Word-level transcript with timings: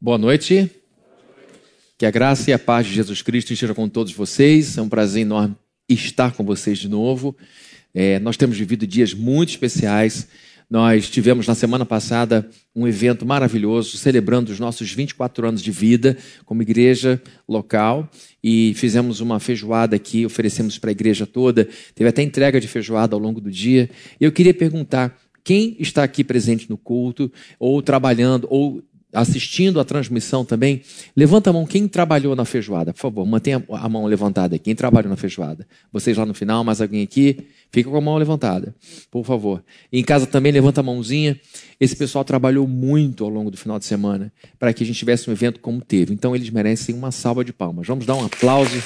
Boa 0.00 0.16
noite. 0.16 0.70
Que 1.98 2.06
a 2.06 2.10
graça 2.12 2.50
e 2.50 2.52
a 2.52 2.58
paz 2.58 2.86
de 2.86 2.94
Jesus 2.94 3.20
Cristo 3.20 3.52
estejam 3.52 3.74
com 3.74 3.88
todos 3.88 4.12
vocês. 4.12 4.78
É 4.78 4.82
um 4.82 4.88
prazer 4.88 5.22
enorme 5.22 5.56
estar 5.88 6.34
com 6.34 6.44
vocês 6.44 6.78
de 6.78 6.88
novo. 6.88 7.36
É, 7.92 8.20
nós 8.20 8.36
temos 8.36 8.56
vivido 8.56 8.86
dias 8.86 9.12
muito 9.12 9.48
especiais. 9.48 10.28
Nós 10.70 11.10
tivemos 11.10 11.48
na 11.48 11.54
semana 11.56 11.84
passada 11.84 12.48
um 12.76 12.86
evento 12.86 13.26
maravilhoso, 13.26 13.96
celebrando 13.96 14.52
os 14.52 14.60
nossos 14.60 14.92
24 14.92 15.48
anos 15.48 15.60
de 15.60 15.72
vida 15.72 16.16
como 16.44 16.62
igreja 16.62 17.20
local 17.48 18.08
e 18.40 18.74
fizemos 18.76 19.18
uma 19.18 19.40
feijoada 19.40 19.96
aqui, 19.96 20.24
oferecemos 20.24 20.78
para 20.78 20.90
a 20.90 20.92
igreja 20.92 21.26
toda. 21.26 21.68
Teve 21.96 22.08
até 22.08 22.22
entrega 22.22 22.60
de 22.60 22.68
feijoada 22.68 23.16
ao 23.16 23.20
longo 23.20 23.40
do 23.40 23.50
dia. 23.50 23.90
Eu 24.20 24.30
queria 24.30 24.54
perguntar 24.54 25.18
quem 25.48 25.76
está 25.78 26.04
aqui 26.04 26.22
presente 26.22 26.68
no 26.68 26.76
culto, 26.76 27.32
ou 27.58 27.80
trabalhando, 27.80 28.46
ou 28.50 28.82
assistindo 29.12 29.80
a 29.80 29.84
transmissão 29.84 30.44
também, 30.44 30.82
levanta 31.16 31.50
a 31.50 31.52
mão 31.52 31.66
quem 31.66 31.88
trabalhou 31.88 32.36
na 32.36 32.44
feijoada, 32.44 32.92
por 32.92 33.00
favor, 33.00 33.26
mantenha 33.26 33.64
a 33.70 33.88
mão 33.88 34.06
levantada 34.06 34.58
quem 34.58 34.74
trabalhou 34.74 35.08
na 35.08 35.16
feijoada. 35.16 35.66
Vocês 35.92 36.16
lá 36.16 36.26
no 36.26 36.34
final, 36.34 36.62
mais 36.62 36.80
alguém 36.80 37.02
aqui, 37.02 37.48
fica 37.72 37.88
com 37.88 37.96
a 37.96 38.00
mão 38.00 38.16
levantada, 38.16 38.74
por 39.10 39.24
favor. 39.24 39.64
E 39.90 39.98
em 39.98 40.04
casa 40.04 40.26
também, 40.26 40.52
levanta 40.52 40.80
a 40.80 40.84
mãozinha. 40.84 41.40
Esse 41.80 41.96
pessoal 41.96 42.24
trabalhou 42.24 42.66
muito 42.66 43.24
ao 43.24 43.30
longo 43.30 43.50
do 43.50 43.56
final 43.56 43.78
de 43.78 43.84
semana 43.84 44.32
para 44.58 44.72
que 44.72 44.82
a 44.82 44.86
gente 44.86 44.98
tivesse 44.98 45.30
um 45.30 45.32
evento 45.32 45.60
como 45.60 45.80
teve. 45.80 46.12
Então 46.12 46.34
eles 46.36 46.50
merecem 46.50 46.94
uma 46.94 47.10
salva 47.10 47.44
de 47.44 47.52
palmas. 47.52 47.86
Vamos 47.86 48.04
dar 48.04 48.14
um 48.14 48.24
aplauso. 48.24 48.82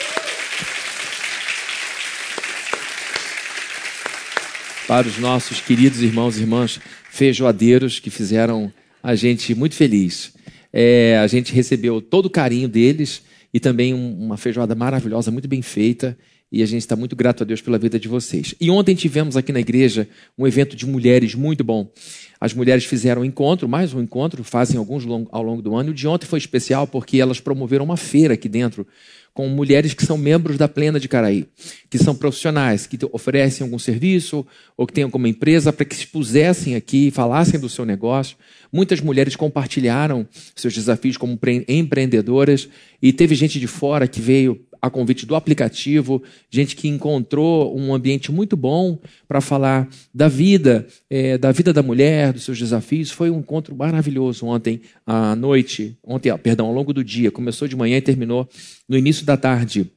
Para 4.87 5.09
os 5.09 5.19
nossos 5.19 5.61
queridos 5.61 6.03
irmãos 6.03 6.37
e 6.37 6.43
irmãs 6.43 6.79
feijoadeiros 7.11 7.99
que 7.99 8.11
fizeram 8.11 8.73
a 9.03 9.15
gente 9.15 9.55
muito 9.55 9.75
feliz. 9.75 10.33
É, 10.73 11.19
a 11.19 11.27
gente 11.27 11.53
recebeu 11.53 12.01
todo 12.01 12.27
o 12.27 12.31
carinho 12.31 12.69
deles 12.69 13.23
e 13.53 13.61
também 13.61 13.93
um, 13.93 14.25
uma 14.25 14.37
feijoada 14.37 14.75
maravilhosa, 14.75 15.31
muito 15.31 15.49
bem 15.49 15.61
feita. 15.61 16.17
E 16.53 16.63
a 16.63 16.67
gente 16.67 16.83
está 16.83 16.95
muito 16.95 17.17
grato 17.17 17.43
a 17.43 17.47
Deus 17.47 17.63
pela 17.63 17.79
vida 17.79 17.99
de 17.99 18.07
vocês. 18.09 18.55
E 18.61 18.71
ontem 18.71 18.95
tivemos 18.95 19.39
aqui 19.39 19.53
na 19.53 19.61
igreja 19.61 20.07
um 20.37 20.47
evento 20.47 20.77
de 20.77 20.85
mulheres 20.85 21.35
muito 21.35 21.65
bom. 21.65 21.91
As 22.39 22.53
mulheres 22.53 22.85
fizeram 22.85 23.23
um 23.23 23.25
encontro, 23.25 23.67
mais 23.67 23.95
um 23.95 24.03
encontro, 24.03 24.45
fazem 24.45 24.77
alguns 24.77 25.07
ao 25.31 25.43
longo 25.43 25.63
do 25.63 25.75
ano. 25.75 25.89
E 25.89 25.93
o 25.93 25.95
de 25.95 26.07
ontem 26.07 26.27
foi 26.27 26.39
especial 26.39 26.87
porque 26.87 27.19
elas 27.19 27.41
promoveram 27.41 27.87
uma 27.87 27.97
feira 27.97 28.35
aqui 28.35 28.51
dentro 28.51 28.87
com 29.33 29.49
mulheres 29.49 29.95
que 29.95 30.05
são 30.05 30.19
membros 30.19 30.59
da 30.59 30.69
Plena 30.69 31.01
de 31.01 31.09
Caraí, 31.09 31.47
que 31.89 31.97
são 31.97 32.15
profissionais, 32.15 32.87
que 32.87 32.99
oferecem 33.13 33.65
algum 33.65 33.79
serviço 33.79 34.47
ou 34.77 34.87
que 34.87 34.93
têm 34.93 35.05
alguma 35.05 35.27
empresa 35.27 35.73
para 35.73 35.87
que 35.87 35.97
se 35.97 36.07
pusessem 36.07 36.75
aqui, 36.75 37.11
falassem 37.11 37.59
do 37.59 37.69
seu 37.69 37.87
negócio. 37.87 38.37
Muitas 38.71 39.01
mulheres 39.01 39.35
compartilharam 39.35 40.29
seus 40.55 40.75
desafios 40.75 41.17
como 41.17 41.39
empreendedoras 41.67 42.69
e 43.01 43.11
teve 43.11 43.35
gente 43.35 43.59
de 43.59 43.67
fora 43.67 44.07
que 44.07 44.21
veio 44.21 44.61
a 44.83 44.91
convite 44.91 45.25
do 45.25 45.37
aplicativo, 45.37 46.21
gente 46.51 46.75
que 46.75 46.89
encontrou 46.89 47.79
um 47.79 47.95
ambiente 47.95 48.33
muito 48.33 48.57
bom 48.57 48.99
para 49.29 49.41
falar 49.41 49.89
da 50.13 50.27
vida, 50.27 50.85
é, 51.09 51.39
da 51.39 51.53
vida 51.53 51.73
da 51.73 51.85
mulher, 51.85 52.33
dos 52.33 52.43
seus 52.43 52.59
desafios. 52.59 53.13
Foi 53.13 53.31
um 53.31 53.39
encontro 53.39 53.77
maravilhoso 53.77 54.45
ontem 54.45 54.81
à 55.07 55.37
noite, 55.37 55.97
ontem, 56.03 56.37
perdão, 56.39 56.67
ao 56.67 56.73
longo 56.73 56.93
do 56.93 57.05
dia. 57.05 57.31
Começou 57.31 57.69
de 57.69 57.77
manhã 57.77 57.97
e 57.97 58.03
terminou 58.03 58.49
no 58.89 58.99
início 58.99 59.25
da 59.25 59.37
tarde. 59.37 59.89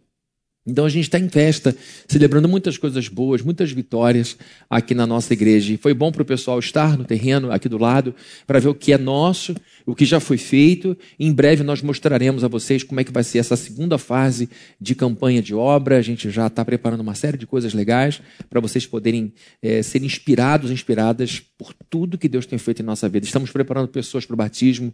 Então 0.67 0.83
a 0.83 0.89
gente 0.89 1.03
está 1.03 1.19
em 1.19 1.29
festa, 1.29 1.75
celebrando 2.07 2.49
muitas 2.49 2.75
coisas 2.75 3.07
boas, 3.07 3.43
muitas 3.43 3.71
vitórias 3.71 4.35
aqui 4.67 4.95
na 4.95 5.05
nossa 5.05 5.31
igreja. 5.31 5.71
E 5.73 5.77
foi 5.77 5.93
bom 5.93 6.11
para 6.11 6.23
o 6.23 6.25
pessoal 6.25 6.57
estar 6.57 6.97
no 6.97 7.05
terreno 7.05 7.51
aqui 7.51 7.69
do 7.69 7.77
lado 7.77 8.15
para 8.47 8.59
ver 8.59 8.69
o 8.69 8.73
que 8.73 8.91
é 8.91 8.97
nosso, 8.97 9.55
o 9.85 9.93
que 9.93 10.05
já 10.05 10.19
foi 10.19 10.37
feito. 10.37 10.97
Em 11.19 11.31
breve 11.31 11.61
nós 11.61 11.83
mostraremos 11.83 12.43
a 12.43 12.47
vocês 12.47 12.81
como 12.81 12.99
é 12.99 13.03
que 13.03 13.11
vai 13.11 13.23
ser 13.23 13.37
essa 13.37 13.55
segunda 13.55 13.99
fase 13.99 14.49
de 14.81 14.95
campanha 14.95 15.39
de 15.39 15.53
obra. 15.53 15.99
A 15.99 16.01
gente 16.01 16.31
já 16.31 16.47
está 16.47 16.65
preparando 16.65 17.01
uma 17.01 17.13
série 17.13 17.37
de 17.37 17.45
coisas 17.45 17.71
legais 17.75 18.19
para 18.49 18.59
vocês 18.59 18.87
poderem 18.87 19.33
é, 19.61 19.83
ser 19.83 20.01
inspirados, 20.01 20.71
inspiradas 20.71 21.43
por 21.59 21.75
tudo 21.91 22.17
que 22.17 22.27
Deus 22.27 22.47
tem 22.47 22.57
feito 22.57 22.81
em 22.81 22.85
nossa 22.85 23.07
vida. 23.07 23.23
Estamos 23.23 23.51
preparando 23.51 23.87
pessoas 23.87 24.25
para 24.25 24.33
o 24.33 24.37
batismo 24.37 24.91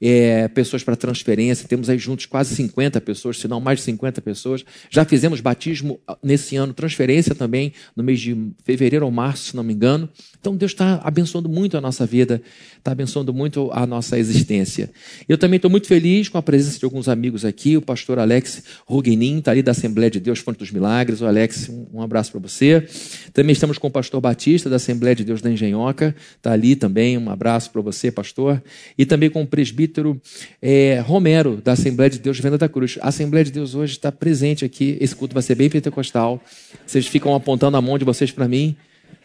é, 0.00 0.48
pessoas 0.48 0.82
para 0.82 0.96
transferência, 0.96 1.68
temos 1.68 1.90
aí 1.90 1.98
juntos 1.98 2.26
quase 2.26 2.54
50 2.54 3.00
pessoas, 3.00 3.38
se 3.38 3.46
não 3.46 3.60
mais 3.60 3.80
de 3.80 3.84
50 3.84 4.22
pessoas. 4.22 4.64
Já 4.88 5.04
fizemos 5.04 5.40
batismo 5.40 6.00
ah, 6.06 6.16
nesse 6.22 6.56
ano, 6.56 6.72
transferência 6.72 7.34
também, 7.34 7.72
no 7.94 8.02
mês 8.02 8.20
de 8.20 8.52
fevereiro 8.64 9.04
ou 9.04 9.10
março, 9.10 9.50
se 9.50 9.56
não 9.56 9.62
me 9.62 9.74
engano. 9.74 10.08
Então 10.40 10.56
Deus 10.56 10.72
está 10.72 11.00
abençoando 11.04 11.50
muito 11.50 11.76
a 11.76 11.80
nossa 11.82 12.06
vida, 12.06 12.40
está 12.78 12.92
abençoando 12.92 13.32
muito 13.32 13.70
a 13.72 13.86
nossa 13.86 14.18
existência. 14.18 14.90
Eu 15.28 15.36
também 15.36 15.56
estou 15.56 15.70
muito 15.70 15.86
feliz 15.86 16.30
com 16.30 16.38
a 16.38 16.42
presença 16.42 16.78
de 16.78 16.84
alguns 16.86 17.08
amigos 17.08 17.44
aqui, 17.44 17.76
o 17.76 17.82
pastor 17.82 18.18
Alex 18.18 18.62
Ruguenin, 18.86 19.38
está 19.38 19.50
ali 19.50 19.62
da 19.62 19.72
Assembleia 19.72 20.10
de 20.10 20.18
Deus, 20.18 20.38
Fonte 20.38 20.58
dos 20.58 20.70
Milagres. 20.70 21.20
O 21.20 21.26
Alex, 21.26 21.70
um 21.92 22.00
abraço 22.00 22.32
para 22.32 22.40
você. 22.40 22.86
Também 23.34 23.52
estamos 23.52 23.76
com 23.76 23.88
o 23.88 23.90
pastor 23.90 24.18
Batista, 24.18 24.70
da 24.70 24.76
Assembleia 24.76 25.14
de 25.14 25.24
Deus 25.24 25.42
da 25.42 25.50
Engenhoca, 25.50 26.16
está 26.36 26.52
ali 26.52 26.74
também, 26.74 27.18
um 27.18 27.28
abraço 27.28 27.70
para 27.70 27.82
você, 27.82 28.10
pastor. 28.10 28.62
E 28.96 29.04
também 29.04 29.28
com 29.28 29.42
o 29.42 29.46
presbítero 29.46 30.18
é, 30.62 31.00
Romero, 31.00 31.60
da 31.62 31.72
Assembleia 31.72 32.08
de 32.08 32.18
Deus 32.18 32.36
de 32.36 32.42
Venda 32.42 32.56
da 32.56 32.68
Cruz. 32.68 32.98
A 33.02 33.08
Assembleia 33.08 33.44
de 33.44 33.50
Deus 33.50 33.74
hoje 33.74 33.92
está 33.92 34.10
presente 34.10 34.64
aqui. 34.64 34.96
Esse 35.00 35.14
culto 35.14 35.34
vai 35.34 35.42
ser 35.42 35.54
bem 35.54 35.68
pentecostal. 35.68 36.42
Vocês 36.86 37.06
ficam 37.06 37.34
apontando 37.34 37.76
a 37.76 37.82
mão 37.82 37.98
de 37.98 38.06
vocês 38.06 38.30
para 38.30 38.48
mim, 38.48 38.74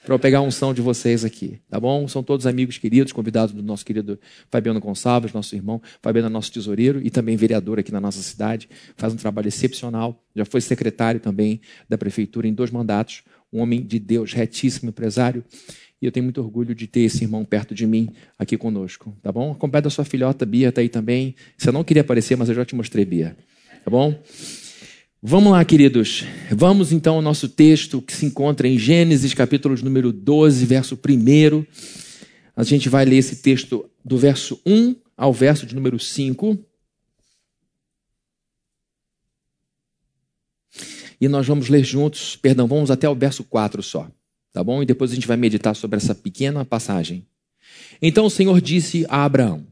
para 0.06 0.14
eu 0.14 0.20
pegar 0.20 0.38
a 0.38 0.42
unção 0.42 0.72
de 0.72 0.84
vocês 0.84 1.26
aqui, 1.26 1.60
tá 1.68 1.80
bom? 1.80 2.08
São 2.08 2.22
todos 2.22 2.46
amigos 2.46 2.78
queridos, 2.78 3.12
convidados 3.12 3.56
do 3.56 3.64
nosso 3.64 3.84
querido 3.84 4.20
Fabiano 4.52 4.80
Gonçalves, 4.80 5.34
nosso 5.34 5.56
irmão. 5.56 5.82
Fabiano 6.00 6.28
é 6.28 6.30
nosso 6.30 6.52
tesoureiro 6.52 7.02
e 7.04 7.10
também 7.10 7.36
vereador 7.36 7.80
aqui 7.80 7.92
na 7.92 8.00
nossa 8.00 8.22
cidade. 8.22 8.70
Faz 8.96 9.12
um 9.14 9.16
trabalho 9.16 9.48
excepcional. 9.48 10.24
Já 10.36 10.46
foi 10.46 10.62
secretário 10.62 11.20
também 11.20 11.60
da 11.90 11.98
prefeitura 11.98 12.48
em 12.48 12.54
dois 12.54 12.70
mandatos. 12.70 13.24
Um 13.52 13.60
homem 13.62 13.84
de 13.84 13.98
Deus, 13.98 14.32
retíssimo 14.32 14.90
empresário. 14.90 15.44
E 16.00 16.06
eu 16.06 16.12
tenho 16.12 16.26
muito 16.26 16.40
orgulho 16.40 16.76
de 16.76 16.86
ter 16.86 17.02
esse 17.02 17.24
irmão 17.24 17.44
perto 17.44 17.74
de 17.74 17.88
mim 17.88 18.10
aqui 18.38 18.58
conosco, 18.58 19.18
tá 19.24 19.32
bom? 19.32 19.54
Acompanha 19.54 19.88
a 19.88 19.90
sua 19.90 20.06
filhota 20.06 20.46
Bia 20.46 20.72
tá 20.72 20.82
aí 20.82 20.90
também. 20.90 21.36
Você 21.58 21.72
não 21.72 21.84
queria 21.84 22.02
aparecer, 22.02 22.38
mas 22.38 22.48
eu 22.48 22.54
já 22.54 22.64
te 22.64 22.76
mostrei 22.76 23.06
Bia, 23.06 23.36
tá 23.84 23.90
bom? 23.90 24.14
Vamos 25.28 25.52
lá, 25.52 25.66
queridos. 25.66 26.24
Vamos 26.52 26.92
então 26.92 27.16
ao 27.16 27.22
nosso 27.22 27.50
texto 27.50 28.00
que 28.00 28.14
se 28.14 28.28
encontra 28.28 28.68
em 28.68 28.78
Gênesis, 28.78 29.34
capítulo 29.34 29.76
número 29.84 30.14
12, 30.14 30.64
verso 30.68 30.96
1. 30.96 31.66
A 32.56 32.64
gente 32.64 32.90
vai 32.90 33.06
ler 33.06 33.18
esse 33.18 33.38
texto 33.38 33.90
do 34.04 34.20
verso 34.20 34.62
1 34.64 34.96
ao 35.18 35.34
verso 35.34 35.66
de 35.66 35.74
número 35.74 35.98
5. 35.98 36.64
E 41.20 41.28
nós 41.28 41.48
vamos 41.48 41.70
ler 41.70 41.84
juntos, 41.84 42.36
perdão, 42.36 42.68
vamos 42.68 42.92
até 42.92 43.10
o 43.10 43.16
verso 43.16 43.44
4 43.44 43.82
só 43.82 44.08
tá 44.54 44.64
bom? 44.64 44.84
E 44.84 44.86
depois 44.86 45.12
a 45.12 45.16
gente 45.16 45.28
vai 45.28 45.36
meditar 45.36 45.76
sobre 45.76 45.98
essa 45.98 46.14
pequena 46.14 46.64
passagem. 46.64 47.26
Então 48.00 48.28
o 48.28 48.30
Senhor 48.30 48.62
disse 48.62 49.08
a 49.10 49.26
Abraão: 49.26 49.66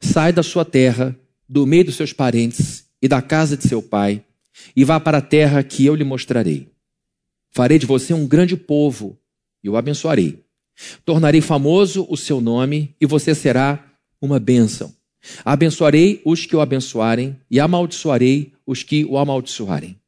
Sai 0.00 0.32
da 0.32 0.42
sua 0.42 0.64
terra, 0.64 1.16
do 1.48 1.64
meio 1.64 1.84
dos 1.84 1.94
seus 1.94 2.12
parentes 2.12 2.84
e 3.00 3.06
da 3.06 3.22
casa 3.22 3.56
de 3.56 3.68
seu 3.68 3.80
pai, 3.80 4.22
e 4.74 4.84
vá 4.84 4.98
para 5.00 5.18
a 5.18 5.22
terra 5.22 5.62
que 5.62 5.84
eu 5.84 5.94
lhe 5.94 6.04
mostrarei. 6.04 6.68
Farei 7.50 7.78
de 7.78 7.86
você 7.86 8.14
um 8.14 8.26
grande 8.26 8.56
povo 8.56 9.18
e 9.62 9.68
o 9.68 9.76
abençoarei. 9.76 10.44
Tornarei 11.04 11.40
famoso 11.40 12.06
o 12.08 12.16
seu 12.16 12.40
nome 12.40 12.94
e 13.00 13.06
você 13.06 13.34
será 13.34 13.84
uma 14.20 14.38
bênção. 14.38 14.94
Abençoarei 15.44 16.22
os 16.24 16.46
que 16.46 16.56
o 16.56 16.60
abençoarem 16.60 17.36
e 17.50 17.60
amaldiçoarei 17.60 18.52
os 18.66 18.82
que 18.82 19.04
o 19.04 19.18
amaldiçoarem. 19.18 19.98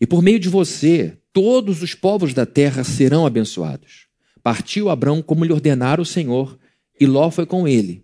E 0.00 0.06
por 0.06 0.22
meio 0.22 0.38
de 0.38 0.48
você, 0.48 1.18
todos 1.32 1.82
os 1.82 1.94
povos 1.94 2.32
da 2.32 2.46
terra 2.46 2.82
serão 2.82 3.26
abençoados. 3.26 4.06
Partiu 4.42 4.88
Abrão 4.88 5.20
como 5.20 5.44
lhe 5.44 5.52
ordenara 5.52 6.00
o 6.00 6.06
Senhor, 6.06 6.58
e 6.98 7.06
Ló 7.06 7.30
foi 7.30 7.44
com 7.44 7.68
ele. 7.68 8.02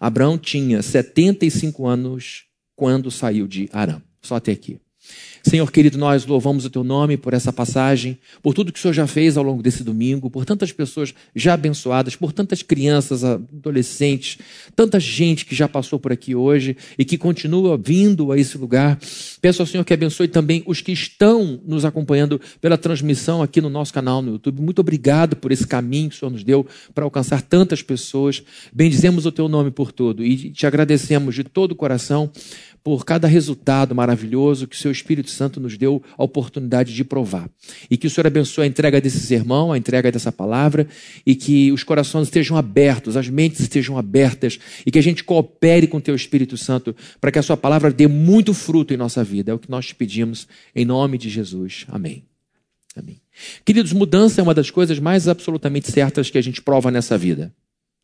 Abrão 0.00 0.36
tinha 0.36 0.82
75 0.82 1.86
anos 1.86 2.44
quando 2.74 3.10
saiu 3.10 3.46
de 3.46 3.68
Arã. 3.72 4.02
Só 4.20 4.36
até 4.36 4.52
aqui. 4.52 4.80
Senhor 5.48 5.70
querido, 5.70 5.96
nós 5.96 6.26
louvamos 6.26 6.64
o 6.64 6.70
teu 6.70 6.82
nome 6.82 7.16
por 7.16 7.32
essa 7.32 7.52
passagem, 7.52 8.18
por 8.42 8.52
tudo 8.52 8.72
que 8.72 8.80
o 8.80 8.82
Senhor 8.82 8.92
já 8.92 9.06
fez 9.06 9.36
ao 9.36 9.44
longo 9.44 9.62
desse 9.62 9.84
domingo, 9.84 10.28
por 10.28 10.44
tantas 10.44 10.72
pessoas 10.72 11.14
já 11.36 11.54
abençoadas, 11.54 12.16
por 12.16 12.32
tantas 12.32 12.64
crianças, 12.64 13.22
adolescentes, 13.22 14.38
tanta 14.74 14.98
gente 14.98 15.46
que 15.46 15.54
já 15.54 15.68
passou 15.68 16.00
por 16.00 16.10
aqui 16.10 16.34
hoje 16.34 16.76
e 16.98 17.04
que 17.04 17.16
continua 17.16 17.78
vindo 17.78 18.32
a 18.32 18.38
esse 18.38 18.58
lugar. 18.58 18.98
Peço 19.40 19.62
ao 19.62 19.66
Senhor 19.66 19.84
que 19.84 19.94
abençoe 19.94 20.26
também 20.26 20.64
os 20.66 20.80
que 20.80 20.90
estão 20.90 21.60
nos 21.64 21.84
acompanhando 21.84 22.40
pela 22.60 22.76
transmissão 22.76 23.40
aqui 23.40 23.60
no 23.60 23.70
nosso 23.70 23.94
canal 23.94 24.20
no 24.20 24.32
YouTube. 24.32 24.60
Muito 24.60 24.80
obrigado 24.80 25.36
por 25.36 25.52
esse 25.52 25.64
caminho 25.64 26.10
que 26.10 26.16
o 26.16 26.18
Senhor 26.18 26.32
nos 26.32 26.42
deu 26.42 26.66
para 26.92 27.04
alcançar 27.04 27.40
tantas 27.40 27.82
pessoas. 27.82 28.42
Bendizemos 28.72 29.26
o 29.26 29.30
teu 29.30 29.48
nome 29.48 29.70
por 29.70 29.92
todo 29.92 30.24
e 30.24 30.50
te 30.50 30.66
agradecemos 30.66 31.36
de 31.36 31.44
todo 31.44 31.70
o 31.70 31.76
coração 31.76 32.32
por 32.86 33.04
cada 33.04 33.26
resultado 33.26 33.96
maravilhoso 33.96 34.68
que 34.68 34.76
o 34.76 34.78
seu 34.78 34.92
Espírito 34.92 35.28
Santo 35.28 35.58
nos 35.58 35.76
deu 35.76 36.00
a 36.16 36.22
oportunidade 36.22 36.94
de 36.94 37.02
provar. 37.02 37.50
E 37.90 37.96
que 37.96 38.06
o 38.06 38.10
Senhor 38.10 38.28
abençoe 38.28 38.62
a 38.62 38.68
entrega 38.68 39.00
desse 39.00 39.18
sermão, 39.18 39.72
a 39.72 39.76
entrega 39.76 40.12
dessa 40.12 40.30
palavra, 40.30 40.86
e 41.26 41.34
que 41.34 41.72
os 41.72 41.82
corações 41.82 42.28
estejam 42.28 42.56
abertos, 42.56 43.16
as 43.16 43.28
mentes 43.28 43.58
estejam 43.58 43.98
abertas, 43.98 44.60
e 44.86 44.92
que 44.92 45.00
a 45.00 45.02
gente 45.02 45.24
coopere 45.24 45.88
com 45.88 45.96
o 45.96 46.00
teu 46.00 46.14
Espírito 46.14 46.56
Santo 46.56 46.94
para 47.20 47.32
que 47.32 47.40
a 47.40 47.42
sua 47.42 47.56
palavra 47.56 47.90
dê 47.90 48.06
muito 48.06 48.54
fruto 48.54 48.94
em 48.94 48.96
nossa 48.96 49.24
vida. 49.24 49.50
É 49.50 49.54
o 49.54 49.58
que 49.58 49.68
nós 49.68 49.86
te 49.86 49.94
pedimos, 49.96 50.46
em 50.72 50.84
nome 50.84 51.18
de 51.18 51.28
Jesus. 51.28 51.86
Amém. 51.88 52.22
Amém. 52.94 53.20
Queridos, 53.64 53.92
mudança 53.92 54.40
é 54.40 54.44
uma 54.44 54.54
das 54.54 54.70
coisas 54.70 55.00
mais 55.00 55.26
absolutamente 55.26 55.90
certas 55.90 56.30
que 56.30 56.38
a 56.38 56.40
gente 56.40 56.62
prova 56.62 56.92
nessa 56.92 57.18
vida. 57.18 57.52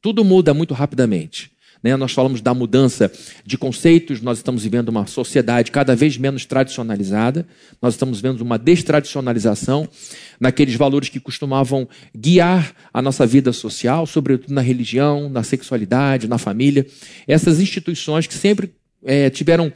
Tudo 0.01 0.25
muda 0.25 0.53
muito 0.53 0.75
rapidamente. 0.75 1.52
Né? 1.83 1.97
Nós 1.97 2.13
falamos 2.13 2.41
da 2.41 2.55
mudança 2.55 3.11
de 3.45 3.59
conceitos, 3.59 4.21
nós 4.21 4.39
estamos 4.39 4.63
vivendo 4.63 4.89
uma 4.89 5.07
sociedade 5.07 5.71
cada 5.71 5.97
vez 5.97 6.17
menos 6.17 6.47
tradicionalizada, 6.47 7.47
nós 7.81 7.95
estamos 7.95 8.21
vendo 8.21 8.41
uma 8.41 8.59
destradicionalização 8.59 9.89
naqueles 10.39 10.75
valores 10.75 11.09
que 11.09 11.19
costumavam 11.19 11.89
guiar 12.17 12.73
a 12.93 13.03
nossa 13.03 13.27
vida 13.27 13.53
social, 13.53 14.07
sobretudo 14.07 14.55
na 14.55 14.61
religião, 14.61 15.29
na 15.29 15.43
sexualidade, 15.43 16.29
na 16.29 16.39
família. 16.39 16.87
Essas 17.27 17.61
instituições 17.61 18.27
que 18.27 18.35
sempre 18.35 18.73
é, 19.05 19.29
tiveram 19.31 19.73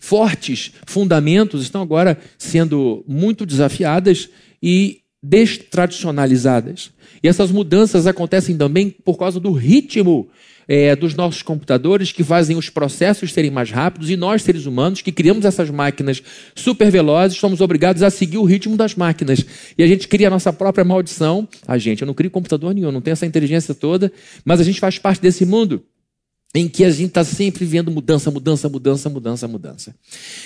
fortes 0.00 0.72
fundamentos 0.86 1.62
estão 1.62 1.82
agora 1.82 2.18
sendo 2.38 3.04
muito 3.06 3.44
desafiadas 3.44 4.30
e 4.62 5.00
destradicionalizadas. 5.22 6.90
E 7.22 7.28
essas 7.28 7.50
mudanças 7.50 8.06
acontecem 8.06 8.56
também 8.56 8.88
por 8.88 9.18
causa 9.18 9.38
do 9.38 9.52
ritmo 9.52 10.30
é, 10.72 10.94
dos 10.94 11.16
nossos 11.16 11.42
computadores 11.42 12.12
que 12.12 12.22
fazem 12.22 12.56
os 12.56 12.70
processos 12.70 13.32
serem 13.32 13.50
mais 13.50 13.72
rápidos 13.72 14.08
e 14.08 14.16
nós, 14.16 14.40
seres 14.44 14.66
humanos, 14.66 15.02
que 15.02 15.10
criamos 15.10 15.44
essas 15.44 15.68
máquinas 15.68 16.22
super 16.54 16.88
velozes, 16.92 17.38
somos 17.38 17.60
obrigados 17.60 18.04
a 18.04 18.08
seguir 18.08 18.38
o 18.38 18.44
ritmo 18.44 18.76
das 18.76 18.94
máquinas. 18.94 19.44
E 19.76 19.82
a 19.82 19.86
gente 19.88 20.06
cria 20.06 20.28
a 20.28 20.30
nossa 20.30 20.52
própria 20.52 20.84
maldição. 20.84 21.48
A 21.66 21.76
gente, 21.76 22.02
eu 22.02 22.06
não 22.06 22.14
crio 22.14 22.30
computador 22.30 22.72
nenhum, 22.72 22.92
não 22.92 23.00
tenho 23.00 23.14
essa 23.14 23.26
inteligência 23.26 23.74
toda, 23.74 24.12
mas 24.44 24.60
a 24.60 24.62
gente 24.62 24.78
faz 24.78 24.96
parte 24.96 25.20
desse 25.20 25.44
mundo 25.44 25.82
em 26.54 26.68
que 26.68 26.84
a 26.84 26.90
gente 26.90 27.08
está 27.08 27.24
sempre 27.24 27.64
vendo 27.64 27.90
mudança, 27.90 28.30
mudança, 28.30 28.68
mudança, 28.68 29.08
mudança, 29.08 29.48
mudança. 29.48 29.94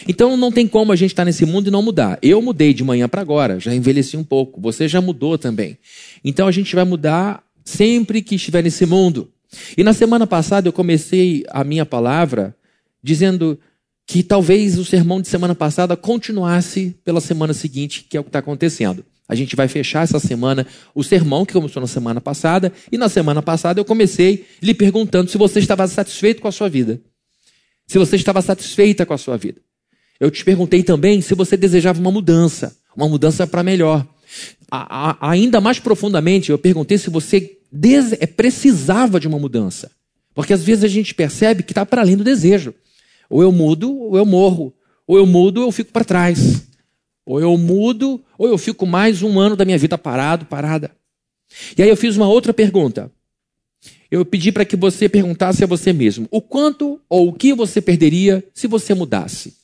Então 0.09 0.39
não 0.39 0.51
tem 0.51 0.67
como 0.67 0.91
a 0.91 0.97
gente 0.97 1.11
estar 1.11 1.21
tá 1.25 1.27
nesse 1.27 1.45
mundo 1.45 1.69
e 1.69 1.71
não 1.71 1.83
mudar. 1.83 2.19
Eu 2.23 2.41
mudei 2.41 2.73
de 2.73 2.83
manhã 2.83 3.07
para 3.11 3.21
agora, 3.21 3.61
já 3.61 3.75
envelheci 3.75 4.17
um 4.17 4.25
pouco. 4.25 4.59
Você 4.63 4.89
já 4.89 5.03
mudou 5.03 5.37
também. 5.37 5.77
Então 6.25 6.49
a 6.49 6.53
gente 6.53 6.75
vai 6.75 6.85
mudar 6.85 7.45
sempre 7.63 8.23
que 8.23 8.37
estiver 8.37 8.63
nesse 8.63 8.87
mundo. 8.87 9.34
E 9.77 9.83
na 9.83 9.93
semana 9.93 10.27
passada 10.27 10.69
eu 10.69 10.73
comecei 10.73 11.45
a 11.51 11.65
minha 11.65 11.87
palavra 11.87 12.57
dizendo 13.03 13.59
que 14.07 14.23
talvez 14.23 14.79
o 14.79 14.85
sermão 14.85 15.21
de 15.21 15.29
semana 15.29 15.55
passada 15.55 15.97
continuasse 15.97 16.97
pela 17.05 17.21
semana 17.21 17.55
seguinte, 17.55 18.05
que 18.09 18.17
é 18.17 18.21
o 18.21 18.25
que 18.25 18.29
está 18.29 18.39
acontecendo. 18.39 19.05
A 19.27 19.35
gente 19.35 19.57
vai 19.57 19.69
fechar 19.69 20.03
essa 20.03 20.19
semana 20.19 20.67
o 20.95 21.03
sermão 21.03 21.47
que 21.47 21.55
começou 21.55 21.81
na 21.81 21.87
semana 21.87 22.21
passada, 22.21 22.73
e 22.93 22.99
na 22.99 23.09
semana 23.09 23.41
passada 23.41 23.81
eu 23.81 23.85
comecei 23.85 24.47
lhe 24.61 24.75
perguntando 24.75 25.31
se 25.31 25.39
você 25.39 25.59
estava 25.59 25.87
satisfeito 25.89 26.43
com 26.43 26.49
a 26.49 26.53
sua 26.53 26.69
vida. 26.69 27.01
Se 27.87 27.99
você 27.99 28.17
estava 28.17 28.43
satisfeita 28.43 29.07
com 29.07 29.15
a 29.15 29.19
sua 29.19 29.37
vida. 29.37 29.61
Eu 30.21 30.31
te 30.31 30.45
perguntei 30.45 30.83
também 30.83 31.21
se 31.21 31.35
você 31.35 31.57
desejava 31.57 32.01
uma 32.01 32.11
mudança, 32.11 32.77
uma 32.97 33.09
mudança 33.09 33.47
para 33.47 33.63
melhor. 33.63 34.07
A, 34.71 35.11
a, 35.11 35.31
ainda 35.31 35.61
mais 35.61 35.79
profundamente, 35.79 36.51
eu 36.51 36.59
perguntei 36.59 36.99
se 36.99 37.11
você 37.11 37.59
precisava 38.37 39.19
de 39.19 39.29
uma 39.29 39.39
mudança. 39.39 39.91
Porque 40.35 40.53
às 40.53 40.63
vezes 40.63 40.85
a 40.85 40.89
gente 40.89 41.15
percebe 41.15 41.63
que 41.63 41.73
está 41.73 41.87
para 41.87 42.03
além 42.03 42.17
do 42.17 42.25
desejo. 42.25 42.75
Ou 43.31 43.43
eu 43.43 43.53
mudo, 43.53 43.97
ou 43.97 44.17
eu 44.17 44.27
morro. 44.27 44.75
Ou 45.07 45.17
eu 45.17 45.27
mudo, 45.27 45.59
ou 45.59 45.69
eu 45.69 45.73
fico 45.73 45.93
para 45.93 46.05
trás. 46.05 46.67
Ou 47.25 47.41
eu 47.41 47.57
mudo, 47.57 48.23
ou 48.37 48.49
eu 48.49 48.59
fico 48.59 48.87
mais 48.87 49.23
um 49.23 49.39
ano 49.39 49.57
da 49.57 49.65
minha 49.65 49.79
vida 49.79 49.97
parado, 49.97 50.45
parada. 50.45 50.91
E 51.77 51.83
aí 51.83 51.89
eu 51.89 51.97
fiz 51.97 52.17
uma 52.17 52.29
outra 52.29 52.53
pergunta. 52.53 53.11
Eu 54.11 54.25
pedi 54.25 54.53
para 54.53 54.65
que 54.65 54.77
você 54.77 55.09
perguntasse 55.09 55.65
a 55.65 55.67
você 55.67 55.93
mesmo: 55.93 56.29
o 56.31 56.41
quanto 56.41 57.01
ou 57.09 57.29
o 57.29 57.33
que 57.33 57.55
você 57.55 57.81
perderia 57.81 58.45
se 58.53 58.67
você 58.67 58.95
mudasse? 58.95 59.55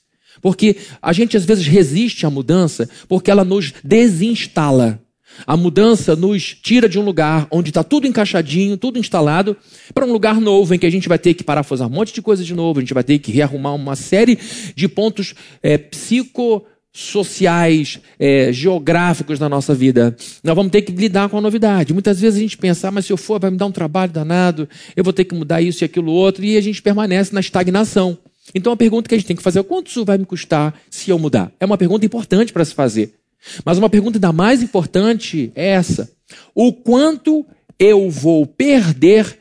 Porque 0.41 0.77
a 1.03 1.13
gente 1.13 1.37
às 1.37 1.45
vezes 1.45 1.67
resiste 1.67 2.25
à 2.25 2.31
mudança 2.31 2.89
porque 3.09 3.31
ela 3.31 3.45
nos 3.45 3.73
desinstala. 3.85 5.01
A 5.47 5.57
mudança 5.57 6.17
nos 6.17 6.55
tira 6.55 6.89
de 6.89 6.99
um 6.99 7.03
lugar 7.03 7.47
onde 7.51 7.71
está 7.71 7.83
tudo 7.83 8.07
encaixadinho, 8.07 8.77
tudo 8.77 8.99
instalado, 8.99 9.57
para 9.95 10.05
um 10.05 10.13
lugar 10.13 10.39
novo 10.41 10.75
em 10.75 10.79
que 10.79 10.87
a 10.87 10.91
gente 10.91 11.09
vai 11.09 11.19
ter 11.19 11.35
que 11.35 11.45
parafusar 11.45 11.89
um 11.89 11.91
monte 11.91 12.13
de 12.13 12.23
coisa 12.23 12.45
de 12.45 12.55
novo, 12.55 12.79
a 12.79 12.83
gente 12.83 12.95
vai 12.95 13.05
ter 13.05 13.19
que 13.19 13.33
rearrumar 13.33 13.75
uma 13.75 13.97
série 13.97 14.39
de 14.75 14.89
pontos 14.89 15.35
é, 15.63 15.79
psicossociais, 15.79 18.01
é, 18.19 18.53
geográficos 18.53 19.39
na 19.39 19.49
nossa 19.49 19.75
vida. 19.75 20.17
Nós 20.43 20.55
vamos 20.55 20.73
ter 20.73 20.83
que 20.83 20.93
lidar 20.93 21.29
com 21.29 21.39
a 21.39 21.41
novidade. 21.41 21.93
Muitas 21.93 22.21
vezes 22.21 22.39
a 22.39 22.43
gente 22.43 22.59
pensa, 22.59 22.89
ah, 22.89 22.91
mas 22.91 23.07
se 23.07 23.13
eu 23.13 23.17
for, 23.17 23.41
vai 23.41 23.51
me 23.51 23.57
dar 23.57 23.67
um 23.67 23.73
trabalho 23.73 24.13
danado, 24.13 24.69
eu 24.97 25.05
vou 25.05 25.13
ter 25.13 25.25
que 25.25 25.35
mudar 25.35 25.63
isso 25.63 25.83
e 25.83 25.87
aquilo 25.87 26.13
outro, 26.13 26.45
e 26.45 26.57
a 26.57 26.61
gente 26.61 26.83
permanece 26.83 27.35
na 27.35 27.41
estagnação. 27.41 28.19
Então 28.55 28.73
a 28.73 28.77
pergunta 28.77 29.09
que 29.09 29.15
a 29.15 29.19
gente 29.19 29.27
tem 29.27 29.37
que 29.37 29.43
fazer 29.43 29.61
é 29.61 29.63
quanto 29.63 29.89
isso 29.89 30.05
vai 30.05 30.19
me 30.19 30.25
custar 30.25 30.75
se 30.91 31.11
eu 31.11 31.19
mudar? 31.19 31.53
É 31.61 31.67
uma 31.67 31.79
pergunta 31.79 32.05
importante 32.05 32.53
para 32.53 32.65
se 32.65 32.75
fazer. 32.75 33.20
Mas 33.65 33.79
uma 33.79 33.91
pergunta 33.91 34.19
ainda 34.19 34.33
mais 34.33 34.63
importante 34.63 35.53
é 35.55 35.69
essa: 35.69 36.11
o 36.55 36.73
quanto 36.73 37.47
eu 37.79 38.11
vou 38.11 38.47
perder, 38.47 39.39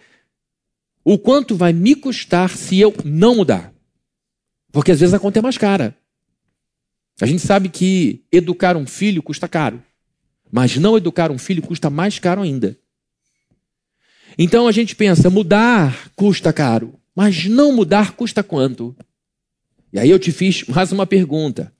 o 1.03 1.17
quanto 1.17 1.55
vai 1.55 1.73
me 1.73 1.95
custar 1.95 2.49
se 2.55 2.79
eu 2.79 2.93
não 3.03 3.35
mudar? 3.35 3.73
Porque 4.71 4.91
às 4.91 4.99
vezes 4.99 5.13
a 5.13 5.19
conta 5.19 5.39
é 5.39 5.41
mais 5.41 5.57
cara. 5.57 5.95
A 7.21 7.25
gente 7.25 7.41
sabe 7.41 7.67
que 7.67 8.23
educar 8.31 8.77
um 8.77 8.87
filho 8.87 9.21
custa 9.21 9.47
caro, 9.47 9.83
mas 10.49 10.77
não 10.77 10.95
educar 10.95 11.31
um 11.31 11.37
filho 11.37 11.61
custa 11.61 11.89
mais 11.89 12.17
caro 12.17 12.41
ainda. 12.41 12.77
Então 14.37 14.67
a 14.67 14.71
gente 14.71 14.95
pensa, 14.95 15.29
mudar 15.29 16.11
custa 16.15 16.53
caro, 16.53 16.97
mas 17.13 17.45
não 17.45 17.73
mudar 17.73 18.13
custa 18.13 18.41
quanto? 18.41 18.95
E 19.91 19.99
aí 19.99 20.09
eu 20.09 20.19
te 20.19 20.31
fiz 20.31 20.63
mais 20.63 20.93
uma 20.93 21.05
pergunta. 21.05 21.73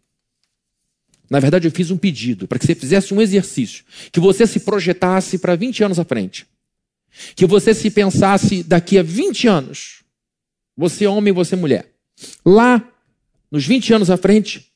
Na 1.30 1.40
verdade, 1.40 1.68
eu 1.68 1.72
fiz 1.72 1.92
um 1.92 1.98
pedido 1.98 2.48
para 2.48 2.58
que 2.58 2.66
você 2.66 2.74
fizesse 2.74 3.14
um 3.14 3.22
exercício, 3.22 3.86
que 4.12 4.20
você 4.20 4.48
se 4.48 4.62
projetasse 4.62 5.38
para 5.38 5.56
20 5.56 5.84
anos 5.84 6.00
à 6.00 6.04
frente. 6.04 6.48
Que 7.36 7.46
você 7.46 7.74
se 7.74 7.90
pensasse 7.92 8.64
daqui 8.64 8.98
a 8.98 9.04
20 9.04 9.48
anos, 9.48 10.04
você 10.76 11.06
homem 11.06 11.34
você 11.34 11.56
mulher. 11.56 11.94
Lá, 12.46 12.88
nos 13.52 13.66
20 13.66 13.94
anos 13.94 14.10
à 14.10 14.18
frente, 14.18 14.72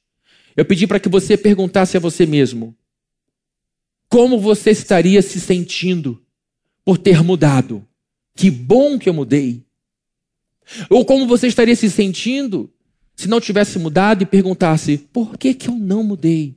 eu 0.56 0.66
pedi 0.66 0.86
para 0.86 1.00
que 1.00 1.10
você 1.10 1.38
perguntasse 1.38 1.98
a 1.98 2.00
você 2.00 2.26
mesmo: 2.26 2.76
como 4.10 4.40
você 4.40 4.72
estaria 4.72 5.22
se 5.22 5.40
sentindo 5.40 6.22
por 6.84 6.98
ter 6.98 7.24
mudado? 7.24 7.86
Que 8.36 8.50
bom 8.50 8.98
que 8.98 9.10
eu 9.10 9.14
mudei. 9.14 9.64
Ou 10.90 11.06
como 11.06 11.28
você 11.28 11.48
estaria 11.48 11.76
se 11.76 11.90
sentindo 11.90 12.73
se 13.16 13.28
não 13.28 13.40
tivesse 13.40 13.80
mudado 13.80 14.24
e 14.24 14.26
perguntasse: 14.26 14.98
por 14.98 15.38
que, 15.38 15.54
que 15.54 15.70
eu 15.70 15.76
não 15.76 16.04
mudei? 16.04 16.56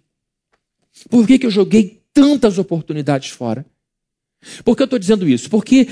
Por 1.10 1.26
que, 1.26 1.38
que 1.38 1.46
eu 1.46 1.50
joguei 1.50 2.02
tantas 2.12 2.58
oportunidades 2.58 3.30
fora? 3.30 3.66
Por 4.64 4.76
que 4.76 4.82
eu 4.82 4.86
estou 4.86 4.98
dizendo 4.98 5.28
isso? 5.28 5.50
Porque 5.50 5.88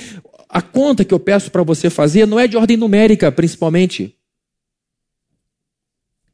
a 0.49 0.63
conta 0.63 1.05
que 1.05 1.13
eu 1.13 1.21
peço 1.21 1.51
para 1.51 1.63
você 1.63 1.91
fazer 1.91 2.27
não 2.27 2.39
é 2.39 2.47
de 2.47 2.57
ordem 2.57 2.77
numérica, 2.77 3.31
principalmente. 3.31 4.17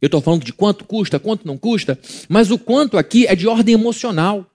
Eu 0.01 0.07
estou 0.07 0.21
falando 0.21 0.45
de 0.45 0.53
quanto 0.53 0.85
custa, 0.85 1.19
quanto 1.19 1.47
não 1.47 1.59
custa, 1.59 1.99
mas 2.29 2.51
o 2.51 2.59
quanto 2.59 2.97
aqui 2.97 3.27
é 3.27 3.35
de 3.35 3.47
ordem 3.47 3.75
emocional. 3.75 4.47